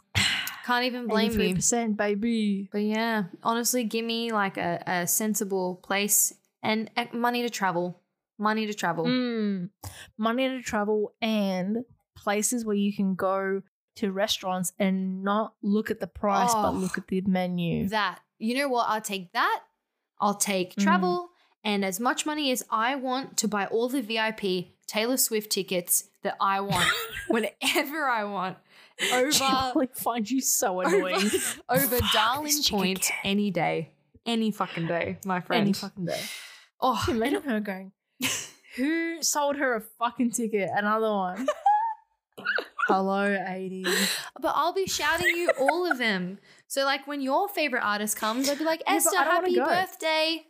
can't 0.65 0.85
even 0.87 1.07
blame 1.07 1.39
you. 1.39 1.55
percent 1.55 1.97
baby. 1.97 2.69
But 2.73 2.83
yeah, 2.83 3.25
honestly, 3.43 3.85
give 3.85 4.05
me 4.05 4.33
like 4.33 4.57
a, 4.57 4.83
a 4.87 5.07
sensible 5.07 5.77
place 5.83 6.33
and 6.63 6.91
uh, 6.97 7.07
money 7.13 7.43
to 7.43 7.51
travel. 7.51 8.01
Money 8.39 8.67
to 8.67 8.75
travel. 8.75 9.05
Mm. 9.05 9.71
Money 10.19 10.49
to 10.49 10.63
travel 10.63 11.15
and 11.23 11.85
places 12.17 12.65
where 12.65 12.77
you 12.77 12.93
can 12.95 13.15
go 13.15 13.63
to 13.97 14.11
restaurants 14.11 14.73
and 14.79 15.23
not 15.23 15.55
look 15.63 15.91
at 15.91 16.01
the 16.01 16.07
price 16.09 16.51
Oh. 16.53 16.63
but 16.63 16.75
look 16.75 16.99
at 16.99 17.07
the 17.07 17.21
menu. 17.21 17.89
That. 17.89 18.19
You 18.39 18.57
know 18.57 18.69
what? 18.69 18.87
I'll 18.89 19.01
take 19.01 19.33
that. 19.35 19.61
I'll 20.21 20.35
take 20.35 20.75
Mm. 20.75 20.83
travel 20.83 21.29
and 21.63 21.85
as 21.85 22.01
much 22.01 22.27
money 22.27 22.51
as 22.51 22.65
I 22.71 22.95
want 22.97 23.37
to 23.39 23.49
buy 23.49 23.67
all 23.67 23.89
the 23.89 24.03
VIP 24.03 24.75
Taylor 24.87 25.17
Swift 25.17 25.51
tickets 25.53 26.09
that 26.23 26.37
I 26.41 26.61
want 26.61 26.89
whenever 27.29 28.07
I 28.09 28.25
want. 28.25 28.57
Over 29.13 29.31
probably 29.33 29.89
finds 29.95 30.31
you 30.31 30.41
so 30.41 30.81
annoying. 30.81 31.31
over 31.69 31.99
Fuck 31.99 32.13
Darling 32.13 32.63
Point 32.69 33.11
any 33.25 33.51
day. 33.51 33.91
Any 34.27 34.51
fucking 34.51 34.87
day, 34.87 35.19
my 35.25 35.41
friend. 35.41 35.63
Any 35.63 35.73
fucking 35.73 36.07
day. 36.07 36.21
oh, 36.81 37.05
imagine 37.09 37.43
her 37.43 37.61
going, 37.61 37.93
who 38.77 39.23
sold 39.23 39.57
her 39.57 39.75
a 39.75 39.81
fucking 39.81 40.31
ticket? 40.31 40.71
Another 40.75 41.11
one. 41.11 41.47
Hello, 42.87 43.37
80. 43.47 43.85
But 44.41 44.53
I'll 44.55 44.75
be 44.75 44.87
shouting 44.87 45.35
you 45.37 45.51
all 45.59 45.91
of 45.91 45.99
them. 45.99 46.39
So 46.69 46.85
like 46.85 47.07
when 47.07 47.21
your 47.21 47.49
favorite 47.49 47.83
artist 47.83 48.17
comes, 48.17 48.49
I'll 48.49 48.57
be 48.57 48.65
like, 48.65 48.83
Esther, 48.87 49.17
I 49.19 49.25
happy 49.25 49.57
birthday. 49.57 50.47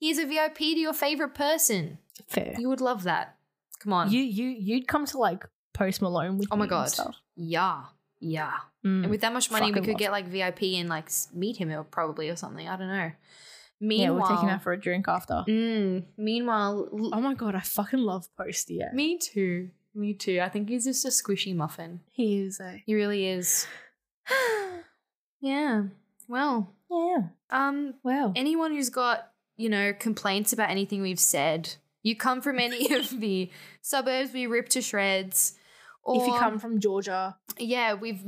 Here's 0.00 0.18
a 0.18 0.26
VIP 0.26 0.58
to 0.58 0.78
your 0.78 0.92
favorite 0.92 1.34
person. 1.34 1.98
Fair. 2.28 2.54
You 2.58 2.68
would 2.68 2.80
love 2.80 3.04
that. 3.04 3.36
Come 3.80 3.92
on. 3.92 4.10
You 4.10 4.22
you 4.22 4.48
you'd 4.48 4.88
come 4.88 5.06
to 5.06 5.18
like 5.18 5.44
Post 5.74 6.00
Malone 6.00 6.38
with 6.38 6.48
oh 6.50 6.56
my 6.56 6.66
god. 6.66 6.88
stuff. 6.88 7.16
Yeah. 7.36 7.82
Yeah. 8.20 8.52
Mm. 8.84 9.02
And 9.04 9.10
with 9.10 9.20
that 9.20 9.32
much 9.32 9.50
money, 9.50 9.66
we 9.66 9.80
could 9.80 9.88
love 9.88 9.98
get 9.98 10.10
like 10.12 10.26
VIP 10.26 10.62
and 10.80 10.88
like 10.88 11.06
s- 11.06 11.28
meet 11.34 11.56
him 11.58 11.70
or 11.70 11.84
probably 11.84 12.28
or 12.30 12.36
something. 12.36 12.66
I 12.66 12.76
don't 12.76 12.88
know. 12.88 12.94
yeah, 12.94 13.10
Meanwhile, 13.80 14.14
we're 14.30 14.36
taking 14.36 14.48
out 14.50 14.62
for 14.62 14.72
a 14.72 14.80
drink 14.80 15.06
after. 15.08 15.44
Mm, 15.46 16.04
meanwhile, 16.16 16.88
l- 16.92 17.10
Oh 17.12 17.20
my 17.20 17.34
god, 17.34 17.54
I 17.54 17.60
fucking 17.60 17.98
love 18.00 18.26
Posty. 18.36 18.74
Yeah. 18.76 18.90
me 18.94 19.18
too. 19.18 19.70
Me 19.94 20.14
too. 20.14 20.40
I 20.42 20.48
think 20.48 20.68
he's 20.68 20.84
just 20.84 21.04
a 21.04 21.08
squishy 21.08 21.54
muffin. 21.54 22.00
He 22.12 22.38
is 22.40 22.58
a 22.60 22.82
He 22.86 22.94
really 22.94 23.26
is. 23.26 23.66
Yeah. 25.40 25.84
Well, 26.28 26.72
yeah. 26.90 27.28
um, 27.50 27.94
Wow. 28.02 28.32
anyone 28.34 28.72
who's 28.72 28.88
got 28.90 29.30
you 29.56 29.68
know 29.68 29.92
complaints 29.98 30.52
about 30.52 30.70
anything 30.70 31.02
we've 31.02 31.20
said, 31.20 31.74
you 32.02 32.16
come 32.16 32.40
from 32.40 32.58
any 32.58 32.92
of 32.94 33.20
the 33.20 33.50
suburbs 33.82 34.32
we 34.32 34.46
rip 34.46 34.68
to 34.70 34.80
shreds. 34.82 35.56
Or, 36.06 36.20
if 36.22 36.26
you 36.28 36.34
come 36.38 36.58
from 36.60 36.78
Georgia, 36.78 37.36
yeah, 37.58 37.94
we've 37.94 38.22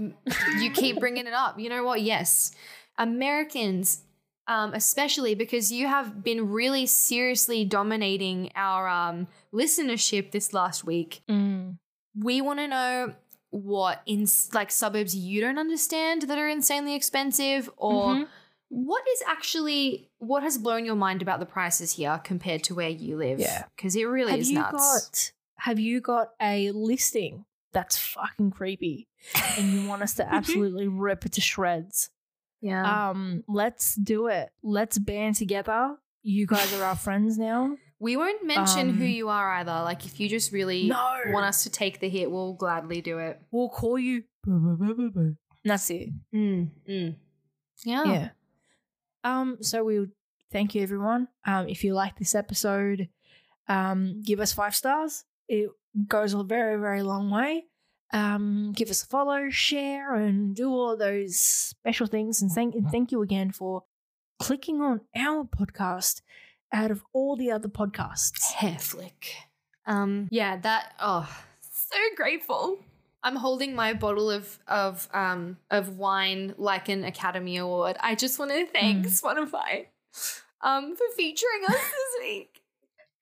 you 0.60 0.70
keep 0.72 0.98
bringing 1.04 1.26
it 1.28 1.32
up. 1.32 1.60
You 1.60 1.68
know 1.68 1.84
what? 1.84 2.02
Yes, 2.02 2.50
Americans, 2.98 4.02
um, 4.46 4.72
especially 4.74 5.34
because 5.34 5.70
you 5.72 5.86
have 5.86 6.22
been 6.24 6.48
really 6.50 6.86
seriously 6.86 7.64
dominating 7.64 8.50
our 8.56 8.88
um, 8.88 9.28
listenership 9.52 10.30
this 10.32 10.52
last 10.52 10.84
week. 10.84 11.22
We 12.20 12.40
want 12.40 12.58
to 12.58 12.66
know 12.68 13.14
what 13.50 14.02
in 14.06 14.26
like 14.52 14.70
suburbs 14.70 15.14
you 15.14 15.40
don't 15.40 15.58
understand 15.58 16.22
that 16.22 16.38
are 16.38 16.48
insanely 16.48 16.94
expensive, 16.94 17.70
or 17.76 18.14
Mhm. 18.14 18.26
what 18.70 19.02
is 19.14 19.22
actually 19.26 20.10
what 20.18 20.42
has 20.42 20.58
blown 20.58 20.84
your 20.84 20.96
mind 20.96 21.22
about 21.22 21.38
the 21.40 21.46
prices 21.46 21.92
here 21.92 22.20
compared 22.24 22.62
to 22.64 22.74
where 22.74 22.88
you 22.90 23.16
live. 23.16 23.38
Yeah. 23.38 23.64
because 23.76 23.94
it 23.96 24.04
really 24.04 24.32
have 24.32 24.40
is 24.40 24.50
you 24.50 24.58
nuts. 24.58 24.72
got 24.72 25.32
have 25.60 25.78
you 25.78 26.00
got 26.00 26.30
a 26.40 26.70
listing 26.72 27.44
that's 27.72 27.96
fucking 27.98 28.50
creepy 28.50 29.08
and 29.58 29.72
you 29.72 29.88
want 29.88 30.02
us 30.02 30.14
to 30.14 30.26
absolutely 30.32 30.88
rip 30.88 31.26
it 31.26 31.32
to 31.32 31.40
shreds? 31.40 32.10
yeah. 32.60 33.10
Um, 33.10 33.44
let's 33.46 33.94
do 33.94 34.26
it. 34.28 34.50
Let's 34.62 34.98
band 34.98 35.36
together. 35.36 35.96
You 36.22 36.46
guys 36.46 36.72
are 36.74 36.84
our 36.84 36.96
friends 37.06 37.38
now. 37.38 37.76
We 38.00 38.16
won't 38.16 38.44
mention 38.46 38.90
who 38.94 39.04
Um, 39.04 39.10
you 39.10 39.28
are 39.28 39.52
either. 39.54 39.82
Like, 39.82 40.06
if 40.06 40.20
you 40.20 40.28
just 40.28 40.52
really 40.52 40.88
No. 40.88 41.18
want 41.28 41.46
us 41.46 41.64
to 41.64 41.70
take 41.70 41.98
the 42.00 42.08
hit, 42.08 42.30
we'll 42.30 42.54
gladly 42.54 43.00
do 43.00 43.18
it. 43.18 43.40
We'll 43.50 43.68
call 43.68 43.98
you. 43.98 44.22
And 44.46 45.36
that's 45.64 45.90
it. 45.90 46.10
Mm. 46.34 46.70
Mm. 46.88 47.16
Yeah. 47.84 48.04
Yeah. 48.04 48.28
Um, 49.24 49.58
so 49.60 49.84
we'll 49.84 50.06
thank 50.52 50.74
you 50.74 50.82
everyone. 50.82 51.28
Um, 51.44 51.68
if 51.68 51.82
you 51.84 51.94
like 51.94 52.18
this 52.18 52.34
episode, 52.34 53.08
um, 53.68 54.22
give 54.24 54.40
us 54.40 54.52
five 54.52 54.74
stars. 54.74 55.24
It 55.48 55.70
goes 56.06 56.34
a 56.34 56.42
very, 56.42 56.78
very 56.78 57.02
long 57.02 57.30
way. 57.30 57.64
Um, 58.12 58.72
give 58.74 58.88
us 58.90 59.02
a 59.02 59.06
follow, 59.06 59.50
share, 59.50 60.14
and 60.14 60.54
do 60.56 60.70
all 60.70 60.96
those 60.96 61.38
special 61.38 62.06
things. 62.06 62.40
And 62.40 62.50
thank 62.50 62.74
and 62.74 62.90
thank 62.90 63.12
you 63.12 63.22
again 63.22 63.50
for 63.52 63.84
clicking 64.38 64.80
on 64.80 65.00
our 65.16 65.44
podcast 65.44 66.22
out 66.72 66.90
of 66.90 67.02
all 67.12 67.36
the 67.36 67.50
other 67.50 67.68
podcasts. 67.68 68.52
Hair 68.54 68.78
flick. 68.78 69.34
Um. 69.86 70.28
Yeah. 70.30 70.56
That. 70.58 70.94
Oh, 71.00 71.28
so 71.60 71.96
grateful. 72.16 72.78
I'm 73.22 73.36
holding 73.36 73.74
my 73.74 73.92
bottle 73.94 74.30
of 74.30 74.58
of 74.68 75.08
um 75.12 75.58
of 75.70 75.98
wine 75.98 76.54
like 76.56 76.88
an 76.88 77.04
Academy 77.04 77.56
Award. 77.58 77.96
I 78.00 78.14
just 78.14 78.38
want 78.38 78.52
to 78.52 78.66
thank 78.66 79.04
Mm. 79.04 79.10
Spotify, 79.20 79.86
um, 80.62 80.94
for 80.96 81.04
featuring 81.16 81.64
us 81.68 81.74
this 81.76 82.20
week. 82.22 82.57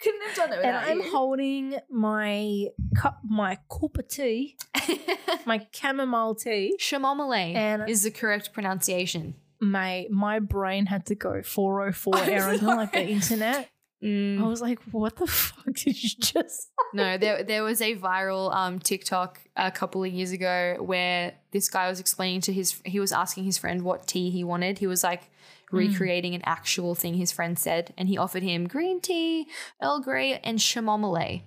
Couldn't 0.07 0.22
have 0.28 0.36
done 0.36 0.52
it 0.52 0.64
And 0.64 0.76
without 0.76 0.88
I'm 0.88 1.00
you. 1.00 1.11
holding 1.11 1.78
my 1.90 2.66
cup, 2.96 3.18
my 3.28 3.59
cup 3.70 3.98
of 3.98 4.07
tea, 4.09 4.57
my 5.46 5.66
chamomile 5.72 6.34
tea. 6.36 6.76
Chamomile 6.78 7.32
And- 7.57 7.88
is 7.90 8.02
the 8.04 8.11
correct 8.11 8.52
pronunciation. 8.52 9.34
my 9.61 10.07
my 10.11 10.38
brain 10.38 10.86
had 10.86 11.07
to 11.07 11.14
go 11.14 11.42
404 11.42 12.16
I'm 12.18 12.28
errors 12.30 12.62
on 12.62 12.76
like 12.76 12.92
the 12.92 13.07
internet. 13.09 13.68
Mm. 14.03 14.42
I 14.42 14.47
was 14.47 14.61
like, 14.61 14.78
what 14.90 15.16
the 15.16 15.26
fuck 15.26 15.74
did 15.74 16.03
you 16.03 16.11
just 16.18 16.68
No, 16.94 17.16
there 17.16 17.42
there 17.42 17.64
was 17.64 17.80
a 17.80 17.97
viral 17.97 18.55
um 18.55 18.78
TikTok 18.78 19.40
a 19.57 19.70
couple 19.70 20.05
of 20.05 20.12
years 20.12 20.32
ago 20.32 20.76
where 20.80 21.34
this 21.51 21.68
guy 21.68 21.88
was 21.88 21.99
explaining 21.99 22.42
to 22.42 22.53
his 22.53 22.80
he 22.84 23.01
was 23.01 23.12
asking 23.12 23.44
his 23.44 23.59
friend 23.59 23.82
what 23.82 24.07
tea 24.07 24.30
he 24.30 24.44
wanted. 24.44 24.78
He 24.78 24.86
was 24.86 25.03
like 25.03 25.30
recreating 25.72 26.34
an 26.34 26.42
actual 26.44 26.94
thing 26.94 27.14
his 27.14 27.32
friend 27.32 27.59
said, 27.59 27.92
and 27.99 28.09
he 28.09 28.16
offered 28.16 28.42
him 28.42 28.68
green 28.68 29.01
tea, 29.01 29.49
Earl 29.82 30.01
Grey, 30.01 30.38
and 30.44 30.61
chamomile. 30.61 31.42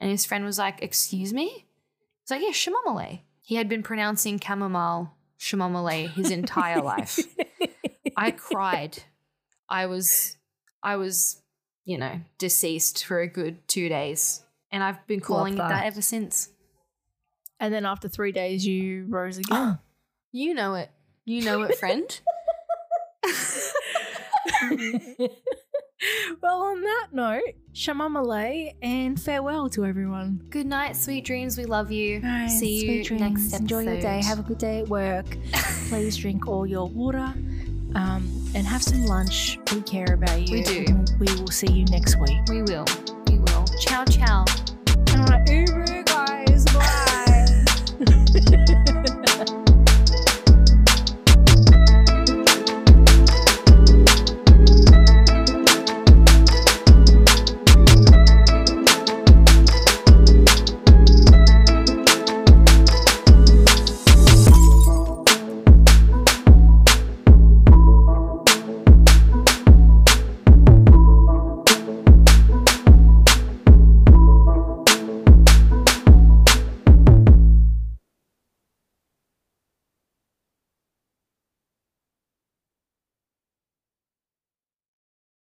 And 0.00 0.10
his 0.10 0.24
friend 0.24 0.44
was 0.44 0.58
like, 0.58 0.82
"Excuse 0.82 1.32
me?" 1.32 1.66
He's 2.22 2.30
like, 2.30 2.42
"Yeah, 2.42 2.52
chamomile." 2.52 3.20
He 3.42 3.56
had 3.56 3.68
been 3.68 3.82
pronouncing 3.82 4.38
chamomile, 4.38 5.12
chamomile 5.36 6.08
his 6.08 6.30
entire 6.30 6.80
life. 6.80 7.18
I 8.16 8.30
cried. 8.30 9.02
I 9.68 9.86
was, 9.86 10.36
I 10.82 10.96
was, 10.96 11.42
you 11.90 11.98
know, 11.98 12.20
deceased 12.38 13.04
for 13.04 13.18
a 13.18 13.26
good 13.26 13.66
two 13.66 13.88
days, 13.88 14.44
and 14.70 14.80
I've 14.80 15.04
been 15.08 15.18
calling 15.18 15.54
it 15.54 15.56
that. 15.56 15.70
that 15.70 15.86
ever 15.86 16.00
since. 16.00 16.50
And 17.58 17.74
then 17.74 17.84
after 17.84 18.08
three 18.08 18.30
days, 18.30 18.64
you 18.64 19.06
rose 19.08 19.38
again. 19.42 19.80
You 20.30 20.54
know 20.54 20.74
it. 20.74 20.88
You 21.24 21.42
know 21.42 21.62
it, 21.62 21.74
friend. 21.76 22.20
well, 26.40 26.62
on 26.62 26.80
that 26.82 27.08
note, 27.10 27.42
shamamale 27.74 28.74
and 28.82 29.20
farewell 29.20 29.68
to 29.70 29.84
everyone. 29.84 30.46
good 30.50 30.66
night, 30.66 30.96
sweet 30.96 31.24
dreams. 31.24 31.58
We 31.58 31.64
love 31.64 31.90
you. 31.90 32.20
Bye, 32.20 32.46
See 32.46 32.84
you 32.84 33.04
sweet 33.04 33.18
next 33.20 33.50
dreams. 33.50 33.54
episode. 33.54 33.60
Enjoy 33.62 33.80
your 33.80 34.00
day. 34.00 34.22
Have 34.22 34.38
a 34.38 34.42
good 34.42 34.58
day 34.58 34.78
at 34.78 34.88
work. 34.88 35.26
Please 35.88 36.16
drink 36.16 36.46
all 36.46 36.68
your 36.68 36.86
water 36.88 37.34
um, 37.96 38.39
and 38.54 38.66
have 38.66 38.82
some 38.82 39.06
lunch. 39.06 39.58
We 39.72 39.82
care 39.82 40.14
about 40.14 40.40
you. 40.48 40.58
We 40.58 40.62
do. 40.62 41.04
We 41.18 41.26
will 41.40 41.48
see 41.48 41.70
you 41.70 41.84
next 41.86 42.18
week. 42.18 42.40
we 42.48 42.62
will. 42.62 42.84
We 43.28 43.38
will. 43.38 43.64
Ciao, 43.80 44.04
ciao. 44.04 44.44